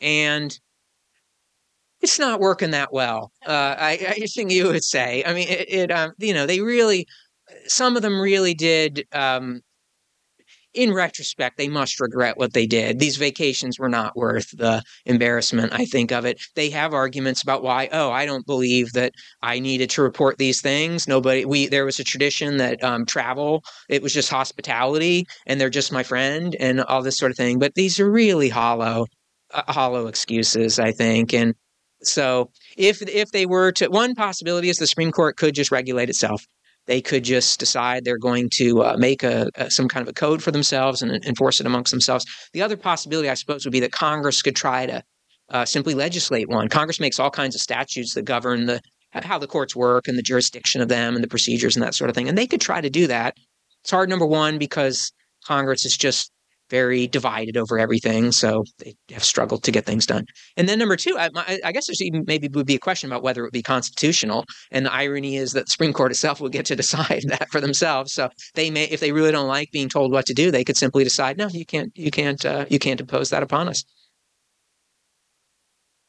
And 0.00 0.58
it's 2.00 2.18
not 2.18 2.40
working 2.40 2.72
that 2.72 2.92
well. 2.92 3.30
Uh, 3.46 3.76
I, 3.78 3.90
I 4.08 4.26
think 4.26 4.50
you 4.50 4.66
would 4.66 4.82
say. 4.82 5.22
I 5.24 5.32
mean, 5.32 5.48
it, 5.48 5.72
it 5.72 5.90
um, 5.92 6.12
you 6.18 6.34
know, 6.34 6.46
they 6.46 6.60
really, 6.60 7.06
some 7.66 7.94
of 7.94 8.02
them 8.02 8.20
really 8.20 8.54
did. 8.54 9.06
Um, 9.12 9.60
in 10.74 10.92
retrospect, 10.92 11.58
they 11.58 11.68
must 11.68 12.00
regret 12.00 12.38
what 12.38 12.52
they 12.52 12.66
did. 12.66 12.98
These 12.98 13.16
vacations 13.16 13.78
were 13.78 13.88
not 13.88 14.16
worth 14.16 14.56
the 14.56 14.82
embarrassment, 15.04 15.72
I 15.72 15.84
think, 15.84 16.12
of 16.12 16.24
it. 16.24 16.40
They 16.54 16.70
have 16.70 16.94
arguments 16.94 17.42
about 17.42 17.62
why, 17.62 17.88
oh, 17.92 18.10
I 18.10 18.26
don't 18.26 18.46
believe 18.46 18.92
that 18.92 19.12
I 19.42 19.58
needed 19.58 19.90
to 19.90 20.02
report 20.02 20.38
these 20.38 20.62
things. 20.62 21.06
Nobody, 21.06 21.44
we, 21.44 21.66
there 21.66 21.84
was 21.84 21.98
a 21.98 22.04
tradition 22.04 22.56
that 22.56 22.82
um, 22.82 23.04
travel, 23.04 23.62
it 23.88 24.02
was 24.02 24.14
just 24.14 24.30
hospitality 24.30 25.26
and 25.46 25.60
they're 25.60 25.70
just 25.70 25.92
my 25.92 26.02
friend 26.02 26.56
and 26.58 26.80
all 26.80 27.02
this 27.02 27.18
sort 27.18 27.30
of 27.30 27.36
thing. 27.36 27.58
But 27.58 27.74
these 27.74 28.00
are 28.00 28.10
really 28.10 28.48
hollow, 28.48 29.06
uh, 29.52 29.70
hollow 29.70 30.06
excuses, 30.06 30.78
I 30.78 30.92
think. 30.92 31.34
And 31.34 31.54
so 32.02 32.50
if, 32.76 33.02
if 33.02 33.30
they 33.30 33.46
were 33.46 33.72
to, 33.72 33.88
one 33.88 34.14
possibility 34.14 34.70
is 34.70 34.78
the 34.78 34.86
Supreme 34.86 35.12
Court 35.12 35.36
could 35.36 35.54
just 35.54 35.70
regulate 35.70 36.08
itself 36.08 36.46
they 36.86 37.00
could 37.00 37.24
just 37.24 37.60
decide 37.60 38.04
they're 38.04 38.18
going 38.18 38.48
to 38.54 38.82
uh, 38.82 38.96
make 38.98 39.22
a, 39.22 39.50
a, 39.54 39.70
some 39.70 39.88
kind 39.88 40.02
of 40.02 40.08
a 40.08 40.12
code 40.12 40.42
for 40.42 40.50
themselves 40.50 41.02
and 41.02 41.24
enforce 41.24 41.60
it 41.60 41.66
amongst 41.66 41.90
themselves. 41.90 42.26
The 42.52 42.62
other 42.62 42.76
possibility, 42.76 43.28
I 43.28 43.34
suppose, 43.34 43.64
would 43.64 43.72
be 43.72 43.80
that 43.80 43.92
Congress 43.92 44.42
could 44.42 44.56
try 44.56 44.86
to 44.86 45.02
uh, 45.50 45.64
simply 45.64 45.94
legislate 45.94 46.48
one. 46.48 46.68
Congress 46.68 46.98
makes 46.98 47.20
all 47.20 47.30
kinds 47.30 47.54
of 47.54 47.60
statutes 47.60 48.14
that 48.14 48.24
govern 48.24 48.66
the 48.66 48.80
how 49.12 49.38
the 49.38 49.46
courts 49.46 49.76
work 49.76 50.08
and 50.08 50.16
the 50.16 50.22
jurisdiction 50.22 50.80
of 50.80 50.88
them 50.88 51.14
and 51.14 51.22
the 51.22 51.28
procedures 51.28 51.76
and 51.76 51.82
that 51.82 51.94
sort 51.94 52.08
of 52.08 52.16
thing. 52.16 52.30
And 52.30 52.38
they 52.38 52.46
could 52.46 52.62
try 52.62 52.80
to 52.80 52.88
do 52.88 53.06
that. 53.08 53.36
It's 53.82 53.90
hard, 53.90 54.08
number 54.08 54.24
one, 54.24 54.56
because 54.56 55.12
Congress 55.44 55.84
is 55.84 55.96
just 55.96 56.31
very 56.72 57.06
divided 57.06 57.58
over 57.58 57.78
everything. 57.78 58.32
So 58.32 58.64
they 58.78 58.94
have 59.10 59.22
struggled 59.22 59.62
to 59.64 59.70
get 59.70 59.84
things 59.84 60.06
done. 60.06 60.24
And 60.56 60.66
then 60.66 60.78
number 60.78 60.96
two, 60.96 61.16
I, 61.18 61.28
I 61.62 61.70
guess 61.70 61.86
there's 61.86 62.00
even 62.00 62.24
maybe 62.26 62.48
would 62.48 62.66
be 62.66 62.74
a 62.74 62.80
question 62.80 63.12
about 63.12 63.22
whether 63.22 63.42
it 63.42 63.44
would 63.44 63.52
be 63.52 63.62
constitutional. 63.62 64.46
And 64.70 64.86
the 64.86 64.92
irony 64.92 65.36
is 65.36 65.52
that 65.52 65.66
the 65.66 65.70
Supreme 65.70 65.92
Court 65.92 66.10
itself 66.10 66.40
will 66.40 66.48
get 66.48 66.64
to 66.66 66.76
decide 66.82 67.24
that 67.28 67.50
for 67.50 67.60
themselves. 67.60 68.14
So 68.14 68.30
they 68.54 68.70
may, 68.70 68.84
if 68.84 69.00
they 69.00 69.12
really 69.12 69.30
don't 69.30 69.48
like 69.48 69.70
being 69.70 69.90
told 69.90 70.12
what 70.12 70.24
to 70.26 70.34
do, 70.34 70.50
they 70.50 70.64
could 70.64 70.78
simply 70.78 71.04
decide, 71.04 71.36
no, 71.36 71.48
you 71.48 71.66
can't, 71.66 71.92
you 71.94 72.10
can't, 72.10 72.42
uh, 72.44 72.64
you 72.70 72.78
can't 72.78 73.00
impose 73.00 73.28
that 73.28 73.42
upon 73.42 73.68
us. 73.68 73.84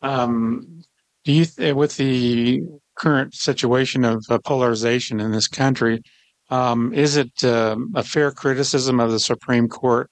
Um, 0.01 0.82
do 1.26 1.34
you, 1.34 1.45
th- 1.45 1.76
with 1.76 1.97
the 1.97 2.61
current 2.97 3.34
situation 3.34 4.05
of 4.05 4.24
uh, 4.30 4.39
polarization 4.39 5.20
in 5.20 5.32
this 5.32 5.47
country, 5.47 6.01
um, 6.49 6.93
is 6.93 7.18
it 7.18 7.43
uh, 7.43 7.76
a 7.95 8.03
fair 8.03 8.32
criticism 8.32 9.01
of 9.01 9.11
the 9.11 9.20
Supreme 9.20 9.68
Court 9.68 10.09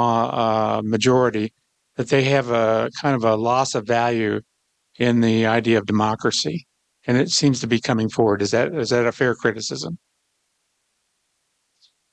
uh, 0.00 0.82
majority 0.84 1.52
that 1.96 2.08
they 2.08 2.24
have 2.24 2.50
a 2.50 2.90
kind 3.00 3.16
of 3.16 3.24
a 3.24 3.36
loss 3.36 3.74
of 3.74 3.86
value 3.86 4.40
in 4.98 5.20
the 5.20 5.46
idea 5.46 5.78
of 5.78 5.86
democracy, 5.86 6.66
and 7.06 7.16
it 7.16 7.30
seems 7.30 7.60
to 7.60 7.66
be 7.66 7.80
coming 7.80 8.08
forward. 8.08 8.42
Is 8.42 8.50
that 8.52 8.74
is 8.74 8.90
that 8.90 9.06
a 9.06 9.12
fair 9.12 9.34
criticism? 9.34 9.98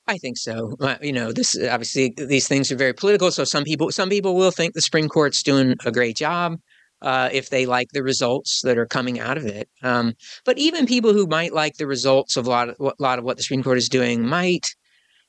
I 0.07 0.17
think 0.17 0.38
so. 0.38 0.75
You 1.01 1.13
know, 1.13 1.31
this 1.31 1.57
obviously 1.57 2.13
these 2.15 2.47
things 2.47 2.71
are 2.71 2.75
very 2.75 2.93
political. 2.93 3.31
So 3.31 3.43
some 3.43 3.63
people 3.63 3.91
some 3.91 4.09
people 4.09 4.36
will 4.36 4.51
think 4.51 4.73
the 4.73 4.81
Supreme 4.81 5.09
Court's 5.09 5.41
doing 5.41 5.75
a 5.86 5.91
great 5.91 6.15
job 6.15 6.59
uh, 7.01 7.29
if 7.31 7.49
they 7.49 7.65
like 7.65 7.89
the 7.91 8.03
results 8.03 8.61
that 8.63 8.77
are 8.77 8.86
coming 8.86 9.19
out 9.19 9.38
of 9.38 9.45
it. 9.45 9.67
Um, 9.81 10.13
but 10.45 10.57
even 10.57 10.86
people 10.86 11.13
who 11.13 11.27
might 11.27 11.53
like 11.53 11.77
the 11.77 11.88
results 11.88 12.38
of 12.38 12.45
a 12.47 12.49
lot 12.49 12.69
of, 12.69 12.75
a 12.79 12.93
lot 12.99 13.19
of 13.19 13.25
what 13.25 13.38
the 13.38 13.43
Supreme 13.43 13.63
Court 13.63 13.77
is 13.77 13.89
doing 13.89 14.27
might 14.27 14.65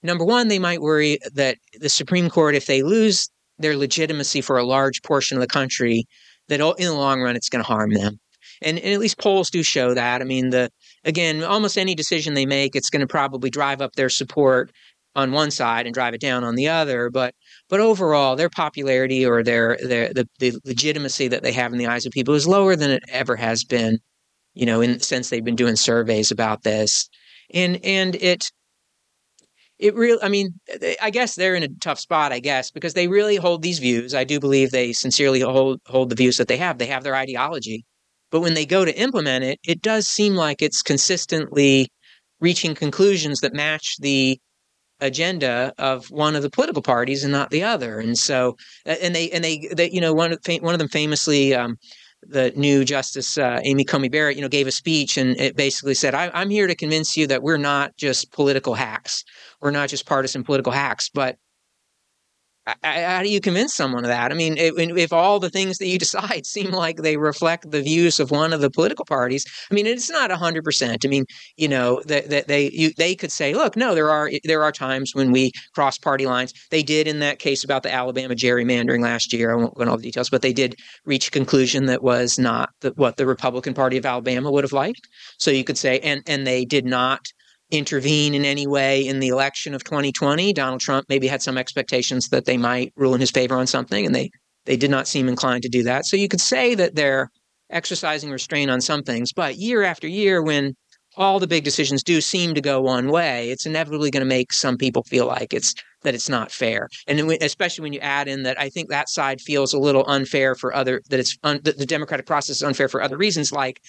number 0.03 0.25
one, 0.25 0.49
they 0.49 0.59
might 0.59 0.81
worry 0.81 1.19
that 1.35 1.59
the 1.81 1.89
Supreme 1.89 2.29
Court, 2.29 2.55
if 2.55 2.67
they 2.67 2.83
lose 2.83 3.29
their 3.59 3.77
legitimacy 3.77 4.41
for 4.41 4.59
a 4.59 4.65
large 4.65 5.03
portion 5.03 5.37
of 5.37 5.41
the 5.41 5.47
country, 5.47 6.05
that 6.49 6.61
in 6.79 6.87
the 6.87 6.95
long 6.95 7.23
run 7.23 7.37
it's 7.37 7.49
going 7.49 7.63
to 7.63 7.69
harm 7.69 7.93
them. 7.93 8.19
And, 8.63 8.79
and, 8.79 8.95
at 8.95 9.01
least 9.01 9.19
polls 9.19 9.51
do 9.51 9.63
show 9.63 9.93
that. 9.95 10.23
I 10.23 10.25
mean, 10.25 10.51
the 10.51 10.71
again, 11.05 11.43
almost 11.43 11.77
any 11.77 11.95
decision 11.95 12.35
they 12.35 12.47
make, 12.47 12.75
it's 12.75 12.89
going 12.89 13.01
to 13.01 13.07
probably 13.07 13.51
drive 13.51 13.83
up 13.83 13.93
their 13.93 14.09
support 14.09 14.71
on 15.15 15.33
one 15.33 15.51
side 15.51 15.87
and 15.87 15.95
drive 15.95 16.15
it 16.15 16.21
down 16.21 16.45
on 16.45 16.55
the 16.55 16.69
other. 16.69 17.11
But 17.11 17.35
but 17.69 17.81
overall, 17.81 18.37
their 18.37 18.49
popularity 18.49 19.27
or 19.27 19.43
their 19.43 19.79
their 19.83 20.13
the, 20.13 20.27
the 20.39 20.59
legitimacy 20.65 21.29
that 21.29 21.43
they 21.43 21.53
have 21.53 21.73
in 21.73 21.79
the 21.79 21.87
eyes 21.87 22.07
of 22.07 22.13
people 22.13 22.35
is 22.35 22.47
lower 22.47 22.77
than 22.77 22.91
it 22.91 23.03
ever 23.11 23.37
has 23.37 23.65
been. 23.65 23.99
You 24.55 24.65
know, 24.65 24.81
in 24.81 25.01
since 25.01 25.29
they've 25.29 25.45
been 25.45 25.57
doing 25.57 25.77
surveys 25.77 26.31
about 26.31 26.63
this, 26.63 27.11
and 27.53 27.79
and 27.85 28.15
it 28.17 28.51
it 29.79 29.95
really 29.95 30.23
i 30.23 30.29
mean 30.29 30.55
i 31.03 31.11
guess 31.11 31.35
they're 31.35 31.55
in 31.55 31.63
a 31.63 31.69
tough 31.81 31.99
spot 31.99 32.33
i 32.33 32.39
guess 32.39 32.71
because 32.71 32.95
they 32.95 33.09
really 33.09 33.37
hold 33.37 33.63
these 33.63 33.79
views. 33.79 34.15
I 34.15 34.25
do 34.25 34.41
believe 34.41 34.71
they 34.71 34.93
sincerely 34.93 35.41
hold 35.41 35.81
hold 35.87 36.11
the 36.11 36.17
views 36.17 36.37
that 36.37 36.49
they 36.49 36.57
have. 36.57 36.79
They 36.79 36.87
have 36.87 37.05
their 37.05 37.17
ideology. 37.17 37.85
But 38.31 38.41
when 38.41 38.55
they 38.55 38.67
go 38.67 38.85
to 38.85 38.99
implement 38.99 39.45
it 39.45 39.59
it 39.65 39.83
does 39.83 40.07
seem 40.07 40.35
like 40.35 40.63
it's 40.63 40.83
consistently 40.83 41.89
reaching 42.41 42.75
conclusions 42.75 43.41
that 43.41 43.55
match 43.55 43.97
the 44.01 44.39
agenda 45.01 45.73
of 45.79 46.07
one 46.11 46.35
of 46.35 46.43
the 46.43 46.51
political 46.51 46.83
parties 46.83 47.23
and 47.23 47.33
not 47.33 47.51
the 47.51 47.63
other. 47.63 47.99
And 47.99 48.17
so 48.17 48.57
and 48.85 49.15
they 49.15 49.31
and 49.31 49.45
they, 49.45 49.91
you 49.93 50.01
know 50.01 50.15
one 50.15 50.33
of 50.33 50.41
one 50.61 50.75
of 50.75 50.79
them 50.79 50.89
famously 50.89 51.55
um, 51.55 51.77
the 52.29 52.53
new 52.57 52.85
Justice 52.85 53.39
uh, 53.39 53.61
Amy 53.65 53.85
Coney 53.85 54.09
Barrett, 54.09 54.37
you 54.37 54.43
know, 54.43 54.49
gave 54.49 54.67
a 54.67 54.73
speech 54.73 55.17
and 55.17 55.39
it 55.41 55.57
basically 55.57 55.95
said, 55.95 56.15
I, 56.15 56.31
"I'm 56.35 56.51
here 56.51 56.67
to 56.67 56.75
convince 56.75 57.17
you 57.17 57.27
that 57.29 57.43
we're 57.43 57.57
not 57.57 57.97
just 57.97 58.33
political 58.33 58.75
hacks. 58.75 59.25
We're 59.61 59.71
not 59.71 59.89
just 59.89 60.07
partisan 60.07 60.45
political 60.45 60.73
hacks, 60.73 61.09
but 61.09 61.39
how 62.83 63.23
do 63.23 63.29
you 63.29 63.41
convince 63.41 63.75
someone 63.75 64.05
of 64.05 64.09
that? 64.09 64.33
I 64.33 64.35
mean, 64.35 64.57
if, 64.59 65.13
all 65.13 65.39
the 65.39 65.51
things 65.51 65.79
that 65.79 65.87
you 65.87 65.99
decide 66.07 66.47
seem 66.47 66.71
like 66.71 66.99
they 66.99 67.17
reflect 67.17 67.71
the 67.71 67.83
views 67.83 68.19
of 68.19 68.31
one 68.31 68.53
of 68.53 68.61
the 68.61 68.71
political 68.71 69.05
parties, 69.05 69.45
I 69.71 69.75
mean, 69.75 69.87
it's 69.87 70.11
not 70.11 70.31
hundred 70.31 70.65
percent. 70.65 71.05
I 71.05 71.09
mean, 71.09 71.25
you 71.57 71.69
know, 71.69 72.03
that, 72.07 72.29
that 72.31 72.49
they 72.49 72.71
you, 72.71 72.91
they 72.97 73.15
could 73.15 73.33
say, 73.33 73.55
look, 73.55 73.77
no, 73.77 73.95
there 73.95 74.11
are 74.11 74.31
there 74.45 74.63
are 74.63 74.73
times 74.73 75.15
when 75.15 75.33
we 75.33 75.53
cross 75.75 75.97
party 75.99 76.27
lines. 76.27 76.53
They 76.71 76.83
did 76.83 77.09
in 77.09 77.21
that 77.21 77.39
case 77.39 77.65
about 77.65 77.83
the 77.83 77.93
Alabama 77.93 78.35
gerrymandering 78.35 79.03
last 79.03 79.33
year. 79.33 79.53
I 79.53 79.55
won't 79.55 79.75
go 79.75 79.83
into 79.83 79.93
all 79.93 79.97
the 79.97 80.03
details, 80.03 80.31
but 80.31 80.43
they 80.43 80.53
did 80.53 80.77
reach 81.05 81.29
a 81.29 81.31
conclusion 81.31 81.87
that 81.87 82.03
was 82.03 82.39
not 82.39 82.71
the, 82.81 82.91
what 82.97 83.17
the 83.17 83.27
Republican 83.27 83.75
Party 83.75 83.97
of 83.97 84.05
Alabama 84.05 84.51
would 84.51 84.65
have 84.65 84.73
liked. 84.73 85.09
So 85.39 85.51
you 85.51 85.65
could 85.65 85.79
say, 85.79 86.01
and 86.01 86.23
and 86.27 86.47
they 86.47 86.65
did 86.65 86.85
not 86.85 87.27
intervene 87.71 88.35
in 88.35 88.45
any 88.45 88.67
way 88.67 89.07
in 89.07 89.21
the 89.21 89.29
election 89.29 89.75
of 89.75 89.85
2020. 89.85 90.53
Donald 90.53 90.81
Trump 90.81 91.07
maybe 91.09 91.27
had 91.27 91.43
some 91.43 91.59
expectations 91.59 92.29
that 92.29 92.45
they 92.45 92.57
might 92.57 92.93
rule 92.97 93.15
in 93.15 93.21
his 93.21 93.31
favor 93.31 93.57
on 93.57 93.67
something, 93.67 94.07
and 94.07 94.15
they 94.15 94.31
they 94.67 94.77
did 94.77 94.91
not 94.91 95.07
seem 95.07 95.29
inclined 95.29 95.63
to 95.63 95.69
do 95.69 95.83
that. 95.85 96.05
So 96.07 96.17
you 96.17 96.29
could 96.29 96.41
say 96.41 96.75
that 96.75 96.97
they're 96.97 97.31
exercising 97.71 98.31
restraint 98.31 98.71
on 98.71 98.81
some 98.81 99.03
things, 99.03 99.33
but 99.33 99.57
year 99.57 99.83
after 99.83 100.09
year, 100.09 100.43
when 100.43 100.75
all 101.17 101.41
the 101.41 101.47
big 101.47 101.65
decisions 101.65 102.03
do 102.03 102.21
seem 102.21 102.55
to 102.55 102.61
go 102.61 102.81
one 102.81 103.11
way, 103.11 103.51
it's 103.51 103.65
inevitably 103.65 104.11
going 104.11 104.21
to 104.21 104.27
make 104.27 104.53
some 104.53 104.77
people 104.77 105.03
feel 105.05 105.27
like 105.27 105.55
it's 105.55 105.75
that 106.03 106.15
it's 106.15 106.29
not 106.29 106.53
fair, 106.53 106.89
and 107.09 107.19
especially 107.43 107.83
when 107.83 107.93
you 107.93 107.99
add 108.01 108.29
in 108.29 108.45
that 108.45 108.61
I 108.61 108.69
think 108.69 108.91
that 108.91 109.09
side 109.09 109.41
feels 109.41 109.73
a 109.73 109.79
little 109.79 110.05
unfair 110.07 110.55
for 110.55 110.75
other 110.75 111.03
that 111.11 111.19
it's 111.19 111.37
un, 111.43 111.61
the 111.65 111.87
democratic 111.87 112.27
process 112.27 112.57
is 112.57 112.63
unfair 112.63 112.89
for 112.89 113.03
other 113.03 113.17
reasons, 113.17 113.51
like 113.51 113.81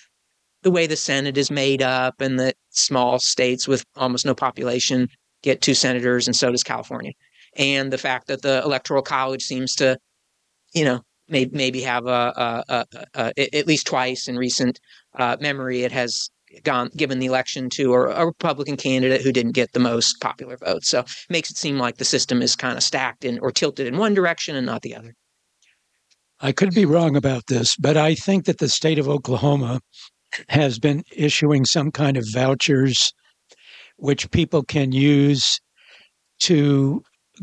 the 0.64 0.72
way 0.72 0.88
the 0.88 0.96
Senate 0.96 1.38
is 1.38 1.52
made 1.52 1.82
up 1.82 2.20
and 2.20 2.40
that 2.40 2.56
small 2.70 3.20
states 3.20 3.68
with 3.68 3.86
almost 3.96 4.26
no 4.26 4.34
population 4.34 5.08
get 5.44 5.62
two 5.62 5.74
senators 5.74 6.28
and 6.28 6.36
so 6.36 6.52
does 6.52 6.64
California. 6.64 7.12
And 7.56 7.92
the 7.92 7.98
fact 7.98 8.28
that 8.28 8.42
the 8.42 8.62
electoral 8.64 9.02
college 9.02 9.44
seems 9.44 9.76
to, 9.76 9.98
you 10.74 10.86
know, 10.86 11.02
may, 11.28 11.48
maybe 11.52 11.82
have 11.82 12.06
a, 12.06 12.64
a, 12.70 12.86
a, 12.94 13.04
a, 13.16 13.56
at 13.56 13.68
least 13.68 13.88
twice 13.88 14.28
in 14.28 14.38
recent 14.38 14.80
uh, 15.16 15.38
memory, 15.40 15.84
it 15.84 15.92
has 15.92 16.30
gone 16.64 16.90
given 16.96 17.20
the 17.20 17.26
election 17.26 17.70
to 17.70 17.94
a, 17.94 18.26
Republican 18.26 18.78
candidate 18.78 19.22
who 19.22 19.32
didn't 19.32 19.52
get 19.52 19.74
the 19.74 19.80
most 19.80 20.20
popular 20.22 20.58
votes. 20.58 20.90
So 20.90 21.00
it 21.00 21.12
makes 21.30 21.52
it 21.52 21.58
seem 21.58 21.78
like 21.78 21.98
the 21.98 22.06
system 22.06 22.42
is 22.42 22.56
kind 22.56 22.78
of 22.78 22.84
stacked 22.84 23.26
in 23.26 23.40
or 23.40 23.52
tilted 23.52 23.88
in 23.88 23.98
one 23.98 24.14
direction 24.14 24.56
and 24.56 24.66
not 24.66 24.82
the 24.82 24.96
other. 24.96 25.14
I 26.40 26.52
could 26.52 26.74
be 26.74 26.86
wrong 26.86 27.16
about 27.16 27.48
this, 27.48 27.76
but 27.78 27.98
I 27.98 28.14
think 28.14 28.46
that 28.46 28.60
the 28.60 28.70
state 28.70 29.00
of 29.00 29.10
Oklahoma 29.10 29.82
has 30.50 30.80
been 30.80 31.04
issuing 31.16 31.66
some 31.66 31.92
kind 31.92 32.18
of 32.18 32.26
vouchers 32.32 33.14
which 33.98 34.30
people 34.32 34.64
can 34.64 34.92
use 34.92 35.60
to 36.40 37.02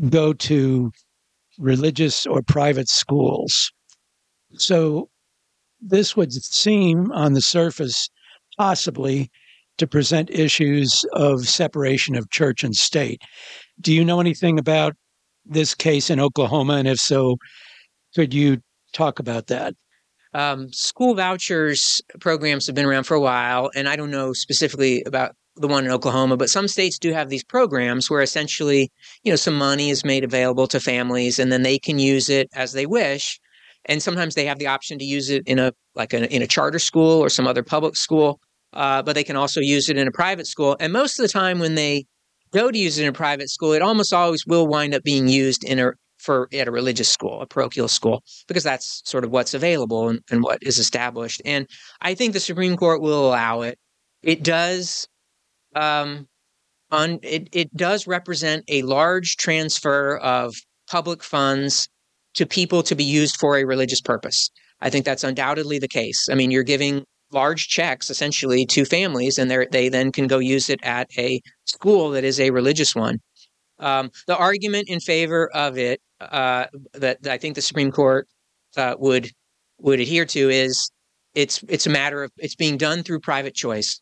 go 0.09 0.33
to 0.33 0.91
religious 1.57 2.25
or 2.25 2.41
private 2.41 2.89
schools. 2.89 3.71
So 4.53 5.09
this 5.81 6.15
would 6.15 6.31
seem 6.33 7.11
on 7.11 7.33
the 7.33 7.41
surface 7.41 8.09
possibly 8.57 9.29
to 9.77 9.87
present 9.87 10.29
issues 10.29 11.03
of 11.13 11.47
separation 11.47 12.15
of 12.15 12.29
church 12.29 12.63
and 12.63 12.75
state. 12.75 13.21
Do 13.81 13.93
you 13.93 14.05
know 14.05 14.19
anything 14.21 14.57
about 14.57 14.95
this 15.45 15.75
case 15.75 16.09
in 16.09 16.19
Oklahoma? 16.19 16.75
And 16.75 16.87
if 16.87 16.97
so, 16.97 17.37
could 18.15 18.33
you 18.33 18.59
talk 18.93 19.19
about 19.19 19.47
that? 19.47 19.75
Um, 20.35 20.73
school 20.73 21.15
vouchers 21.15 22.01
programs 22.19 22.65
have 22.65 22.75
been 22.75 22.85
around 22.85 23.05
for 23.05 23.15
a 23.15 23.21
while, 23.21 23.71
and 23.73 23.87
I 23.87 23.95
don't 23.95 24.11
know 24.11 24.33
specifically 24.33 25.01
about 25.05 25.31
the 25.55 25.69
one 25.69 25.85
in 25.85 25.91
Oklahoma, 25.91 26.35
but 26.35 26.49
some 26.49 26.67
states 26.67 26.99
do 26.99 27.13
have 27.13 27.29
these 27.29 27.43
programs 27.45 28.09
where 28.09 28.21
essentially, 28.21 28.91
you 29.23 29.31
know, 29.31 29.37
some 29.37 29.57
money 29.57 29.89
is 29.89 30.03
made 30.03 30.25
available 30.25 30.67
to 30.67 30.81
families, 30.81 31.39
and 31.39 31.53
then 31.53 31.63
they 31.63 31.79
can 31.79 31.99
use 31.99 32.27
it 32.27 32.49
as 32.53 32.73
they 32.73 32.85
wish. 32.85 33.39
And 33.85 34.03
sometimes 34.03 34.35
they 34.35 34.45
have 34.45 34.59
the 34.59 34.67
option 34.67 34.99
to 34.99 35.05
use 35.05 35.29
it 35.29 35.43
in 35.45 35.57
a 35.57 35.71
like 35.95 36.13
a, 36.13 36.29
in 36.35 36.41
a 36.41 36.47
charter 36.47 36.79
school 36.79 37.23
or 37.23 37.29
some 37.29 37.47
other 37.47 37.63
public 37.63 37.95
school, 37.95 38.41
uh, 38.73 39.03
but 39.03 39.15
they 39.15 39.23
can 39.23 39.37
also 39.37 39.61
use 39.61 39.87
it 39.87 39.97
in 39.97 40.05
a 40.05 40.11
private 40.11 40.47
school. 40.47 40.75
And 40.81 40.91
most 40.91 41.17
of 41.17 41.23
the 41.23 41.31
time, 41.31 41.59
when 41.59 41.75
they 41.75 42.07
go 42.51 42.71
to 42.71 42.77
use 42.77 42.97
it 42.97 43.03
in 43.03 43.09
a 43.09 43.13
private 43.13 43.49
school, 43.49 43.71
it 43.71 43.81
almost 43.81 44.11
always 44.11 44.45
will 44.45 44.67
wind 44.67 44.93
up 44.93 45.03
being 45.03 45.29
used 45.29 45.63
in 45.63 45.79
a 45.79 45.93
for 46.25 46.49
at 46.53 46.67
a 46.67 46.71
religious 46.71 47.09
school, 47.09 47.41
a 47.41 47.45
parochial 47.45 47.87
school, 47.87 48.23
because 48.47 48.63
that's 48.63 49.01
sort 49.05 49.23
of 49.23 49.31
what's 49.31 49.53
available 49.53 50.09
and, 50.09 50.19
and 50.31 50.43
what 50.43 50.59
is 50.61 50.77
established. 50.77 51.41
And 51.45 51.67
I 52.01 52.15
think 52.15 52.33
the 52.33 52.39
Supreme 52.39 52.75
Court 52.75 53.01
will 53.01 53.27
allow 53.27 53.61
it. 53.61 53.77
It 54.23 54.43
does 54.43 55.07
um, 55.75 56.27
on 56.91 57.19
it, 57.21 57.49
it 57.51 57.75
does 57.75 58.07
represent 58.07 58.63
a 58.67 58.81
large 58.83 59.35
transfer 59.37 60.17
of 60.17 60.55
public 60.89 61.23
funds 61.23 61.87
to 62.35 62.45
people 62.45 62.83
to 62.83 62.95
be 62.95 63.03
used 63.03 63.37
for 63.37 63.57
a 63.57 63.63
religious 63.63 64.01
purpose. 64.01 64.49
I 64.81 64.89
think 64.89 65.05
that's 65.05 65.23
undoubtedly 65.23 65.79
the 65.79 65.87
case. 65.87 66.27
I 66.29 66.35
mean, 66.35 66.51
you're 66.51 66.63
giving 66.63 67.05
large 67.31 67.67
checks 67.67 68.09
essentially 68.09 68.65
to 68.67 68.85
families, 68.85 69.37
and 69.37 69.49
they 69.71 69.89
then 69.89 70.11
can 70.11 70.27
go 70.27 70.39
use 70.39 70.69
it 70.69 70.79
at 70.83 71.07
a 71.17 71.41
school 71.65 72.11
that 72.11 72.23
is 72.23 72.39
a 72.39 72.51
religious 72.51 72.95
one. 72.95 73.19
Um, 73.79 74.11
the 74.27 74.37
argument 74.37 74.89
in 74.89 74.99
favor 74.99 75.49
of 75.53 75.77
it 75.77 75.99
uh, 76.31 76.67
that, 76.93 77.21
that, 77.23 77.33
I 77.33 77.37
think 77.37 77.55
the 77.55 77.61
Supreme 77.61 77.91
Court 77.91 78.27
uh, 78.77 78.95
would 78.99 79.31
would 79.79 79.99
adhere 79.99 80.25
to 80.25 80.49
is 80.49 80.89
it's 81.33 81.63
it's 81.67 81.85
a 81.85 81.89
matter 81.89 82.23
of 82.23 82.31
it's 82.37 82.55
being 82.55 82.77
done 82.77 83.03
through 83.03 83.19
private 83.19 83.53
choice 83.53 83.99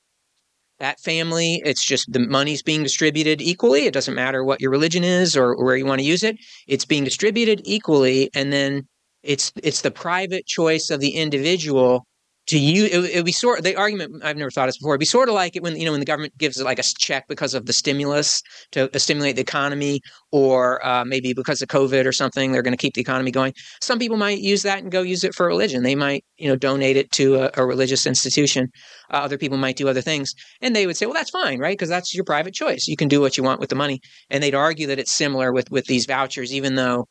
that 0.79 0.99
family. 0.99 1.61
It's 1.63 1.85
just 1.85 2.11
the 2.11 2.19
money's 2.19 2.61
being 2.61 2.83
distributed 2.83 3.41
equally. 3.41 3.85
It 3.85 3.93
doesn't 3.93 4.15
matter 4.15 4.43
what 4.43 4.61
your 4.61 4.71
religion 4.71 5.03
is 5.03 5.35
or, 5.37 5.53
or 5.53 5.65
where 5.65 5.77
you 5.77 5.85
want 5.85 5.99
to 5.99 6.05
use 6.05 6.23
it. 6.23 6.35
It's 6.67 6.85
being 6.85 7.03
distributed 7.03 7.61
equally, 7.63 8.29
and 8.33 8.51
then 8.51 8.87
it's 9.23 9.51
it's 9.63 9.81
the 9.81 9.91
private 9.91 10.45
choice 10.45 10.89
of 10.89 10.99
the 10.99 11.11
individual 11.11 12.05
to 12.47 12.57
you 12.57 12.85
it, 12.85 13.15
would 13.15 13.25
be 13.25 13.31
sort 13.31 13.57
of 13.57 13.63
the 13.63 13.75
argument 13.75 14.23
i've 14.23 14.37
never 14.37 14.51
thought 14.51 14.67
of 14.67 14.73
this 14.73 14.77
before 14.77 14.93
it'd 14.93 14.99
be 14.99 15.05
sort 15.05 15.29
of 15.29 15.35
like 15.35 15.55
it 15.55 15.63
when 15.63 15.75
you 15.75 15.85
know 15.85 15.91
when 15.91 15.99
the 15.99 16.05
government 16.05 16.37
gives 16.37 16.61
like 16.61 16.79
a 16.79 16.83
check 16.83 17.25
because 17.27 17.53
of 17.53 17.65
the 17.65 17.73
stimulus 17.73 18.41
to 18.71 18.89
stimulate 18.99 19.35
the 19.35 19.41
economy 19.41 20.01
or 20.31 20.85
uh, 20.85 21.05
maybe 21.05 21.33
because 21.33 21.61
of 21.61 21.67
covid 21.67 22.05
or 22.05 22.11
something 22.11 22.51
they're 22.51 22.61
going 22.61 22.73
to 22.73 22.77
keep 22.77 22.93
the 22.93 23.01
economy 23.01 23.31
going. 23.31 23.53
Some 23.81 23.99
people 23.99 24.17
might 24.17 24.39
use 24.39 24.63
that 24.63 24.79
and 24.79 24.91
go 24.91 25.01
use 25.01 25.23
it 25.23 25.33
for 25.33 25.45
religion. 25.45 25.83
They 25.83 25.95
might 25.95 26.23
you 26.37 26.47
know 26.47 26.55
donate 26.55 26.97
it 26.97 27.11
to 27.13 27.35
a, 27.35 27.51
a 27.55 27.65
religious 27.65 28.05
institution. 28.05 28.69
Uh, 29.11 29.17
other 29.17 29.37
people 29.37 29.57
might 29.57 29.75
do 29.75 29.87
other 29.87 30.01
things. 30.01 30.33
And 30.61 30.75
they 30.75 30.85
would 30.85 30.97
say 30.97 31.05
well 31.05 31.13
that's 31.13 31.29
fine 31.29 31.59
right? 31.59 31.77
Because 31.77 31.89
that's 31.89 32.13
your 32.13 32.23
private 32.23 32.53
choice. 32.53 32.87
You 32.87 32.95
can 32.95 33.07
do 33.07 33.21
what 33.21 33.37
you 33.37 33.43
want 33.43 33.59
with 33.59 33.69
the 33.69 33.75
money. 33.75 34.01
And 34.29 34.41
they'd 34.41 34.55
argue 34.55 34.87
that 34.87 34.99
it's 34.99 35.13
similar 35.13 35.51
with 35.51 35.69
with 35.71 35.85
these 35.85 36.05
vouchers 36.05 36.53
even 36.53 36.75
though 36.75 37.07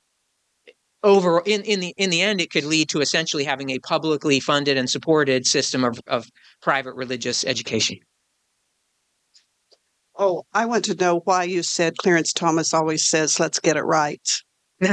over 1.02 1.42
in, 1.44 1.62
in 1.62 1.80
the 1.80 1.94
in 1.96 2.10
the 2.10 2.20
end 2.22 2.40
it 2.40 2.50
could 2.50 2.64
lead 2.64 2.88
to 2.88 3.00
essentially 3.00 3.44
having 3.44 3.70
a 3.70 3.78
publicly 3.80 4.40
funded 4.40 4.76
and 4.76 4.88
supported 4.88 5.46
system 5.46 5.84
of, 5.84 6.00
of 6.06 6.26
private 6.60 6.94
religious 6.94 7.44
education. 7.44 7.98
Oh 10.16 10.44
i 10.52 10.66
want 10.66 10.84
to 10.86 10.94
know 10.94 11.20
why 11.20 11.44
you 11.44 11.62
said 11.62 11.96
clarence 11.96 12.32
thomas 12.32 12.74
always 12.74 13.08
says 13.08 13.40
let's 13.40 13.58
get 13.58 13.76
it 13.76 13.82
right. 13.82 14.28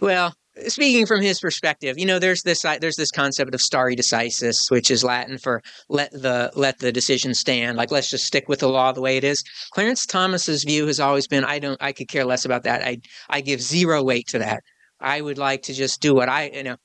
Well 0.00 0.34
speaking 0.66 1.06
from 1.06 1.22
his 1.22 1.40
perspective, 1.40 1.98
you 1.98 2.06
know, 2.06 2.18
there's 2.18 2.42
this 2.42 2.62
there's 2.62 2.96
this 2.96 3.10
concept 3.10 3.54
of 3.54 3.60
stare 3.60 3.90
decisis, 3.90 4.70
which 4.70 4.90
is 4.90 5.04
Latin 5.04 5.38
for 5.38 5.62
let 5.88 6.10
the 6.12 6.52
let 6.54 6.78
the 6.78 6.92
decision 6.92 7.34
stand. 7.34 7.76
Like 7.76 7.90
let's 7.90 8.10
just 8.10 8.24
stick 8.24 8.48
with 8.48 8.60
the 8.60 8.68
law 8.68 8.92
the 8.92 9.00
way 9.00 9.16
it 9.16 9.24
is. 9.24 9.42
Clarence 9.72 10.06
Thomas's 10.06 10.64
view 10.64 10.86
has 10.86 11.00
always 11.00 11.26
been 11.26 11.44
I 11.44 11.58
don't 11.58 11.82
I 11.82 11.92
could 11.92 12.08
care 12.08 12.24
less 12.24 12.44
about 12.44 12.64
that. 12.64 12.82
I 12.82 12.98
I 13.30 13.40
give 13.40 13.60
zero 13.60 14.02
weight 14.02 14.28
to 14.28 14.38
that. 14.40 14.62
I 15.00 15.20
would 15.20 15.38
like 15.38 15.62
to 15.62 15.74
just 15.74 16.00
do 16.00 16.14
what 16.14 16.28
I 16.28 16.50
you 16.54 16.62
know. 16.62 16.76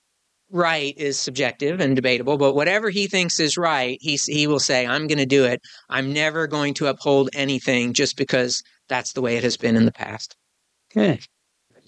Right 0.49 0.93
is 0.95 1.19
subjective 1.19 1.81
and 1.81 1.93
debatable, 1.93 2.37
but 2.37 2.55
whatever 2.55 2.89
he 2.89 3.07
thinks 3.07 3.37
is 3.37 3.57
right, 3.57 3.97
he 3.99 4.17
he 4.27 4.47
will 4.47 4.61
say, 4.61 4.87
"I'm 4.87 5.07
going 5.07 5.17
to 5.17 5.25
do 5.25 5.43
it. 5.43 5.59
I'm 5.89 6.13
never 6.13 6.47
going 6.47 6.73
to 6.75 6.87
uphold 6.87 7.29
anything 7.33 7.91
just 7.91 8.15
because 8.15 8.63
that's 8.87 9.11
the 9.11 9.19
way 9.19 9.35
it 9.35 9.43
has 9.43 9.57
been 9.57 9.75
in 9.75 9.83
the 9.83 9.91
past." 9.91 10.37
Okay. 10.89 11.19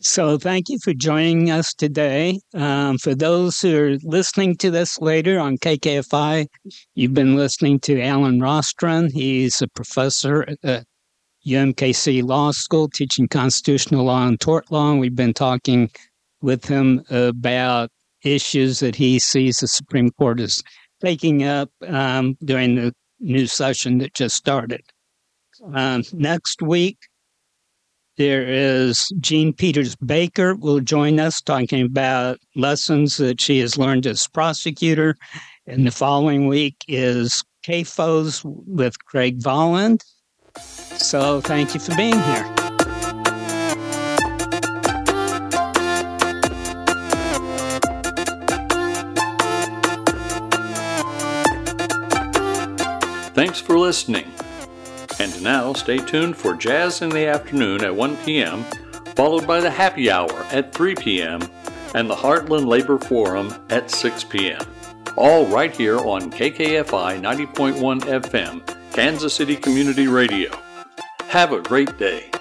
So, 0.01 0.37
thank 0.37 0.69
you 0.69 0.79
for 0.81 0.93
joining 0.93 1.51
us 1.51 1.73
today. 1.73 2.39
Um, 2.53 2.97
for 2.97 3.13
those 3.13 3.59
who 3.59 3.77
are 3.77 3.97
listening 4.03 4.55
to 4.57 4.71
this 4.71 4.97
later 4.99 5.37
on 5.39 5.57
KKFI, 5.57 6.47
you've 6.95 7.13
been 7.13 7.35
listening 7.35 7.81
to 7.81 8.01
Allen 8.01 8.39
Rostron. 8.39 9.11
He's 9.11 9.61
a 9.61 9.67
professor 9.67 10.47
at 10.63 10.85
UMKC 11.45 12.23
Law 12.23 12.51
School 12.51 12.87
teaching 12.87 13.27
constitutional 13.27 14.05
law 14.05 14.25
and 14.25 14.39
tort 14.39 14.71
law. 14.71 14.95
We've 14.95 15.15
been 15.15 15.33
talking 15.33 15.89
with 16.41 16.63
him 16.63 17.03
about 17.09 17.89
issues 18.23 18.79
that 18.79 18.95
he 18.95 19.19
sees 19.19 19.57
the 19.57 19.67
Supreme 19.67 20.11
Court 20.11 20.39
is 20.39 20.63
taking 21.01 21.43
up 21.43 21.71
um, 21.85 22.37
during 22.45 22.75
the 22.75 22.93
new 23.19 23.47
session 23.47 23.97
that 23.97 24.13
just 24.13 24.37
started. 24.37 24.81
Um, 25.73 26.03
next 26.13 26.61
week, 26.61 26.97
there 28.19 28.45
is 28.45 29.09
Jean 29.21 29.53
Peters 29.53 29.95
Baker 29.95 30.53
will 30.53 30.81
join 30.81 31.21
us 31.21 31.39
talking 31.39 31.85
about 31.85 32.37
lessons 32.53 33.15
that 33.15 33.39
she 33.39 33.59
has 33.59 33.77
learned 33.77 34.05
as 34.05 34.27
prosecutor. 34.27 35.15
And 35.65 35.87
the 35.87 35.91
following 35.91 36.47
week 36.47 36.75
is 36.89 37.45
CAFOs 37.65 38.41
with 38.43 39.05
Craig 39.05 39.39
Volland. 39.39 40.01
So 40.57 41.39
thank 41.39 41.73
you 41.73 41.79
for 41.79 41.95
being 41.95 42.11
here. 42.11 42.55
Thanks 53.33 53.61
for 53.61 53.79
listening. 53.79 54.29
And 55.19 55.43
now 55.43 55.73
stay 55.73 55.97
tuned 55.97 56.37
for 56.37 56.55
Jazz 56.55 57.01
in 57.01 57.09
the 57.09 57.27
Afternoon 57.27 57.83
at 57.83 57.93
1 57.93 58.17
p.m., 58.17 58.63
followed 59.15 59.45
by 59.45 59.59
the 59.59 59.69
Happy 59.69 60.09
Hour 60.09 60.45
at 60.51 60.73
3 60.73 60.95
p.m., 60.95 61.41
and 61.93 62.09
the 62.09 62.15
Heartland 62.15 62.67
Labor 62.67 62.97
Forum 62.97 63.53
at 63.69 63.91
6 63.91 64.23
p.m. 64.25 64.61
All 65.17 65.45
right 65.47 65.75
here 65.75 65.97
on 65.97 66.31
KKFI 66.31 67.19
90.1 67.19 68.21
FM, 68.21 68.93
Kansas 68.93 69.33
City 69.33 69.55
Community 69.55 70.07
Radio. 70.07 70.51
Have 71.27 71.51
a 71.51 71.61
great 71.61 71.97
day. 71.97 72.31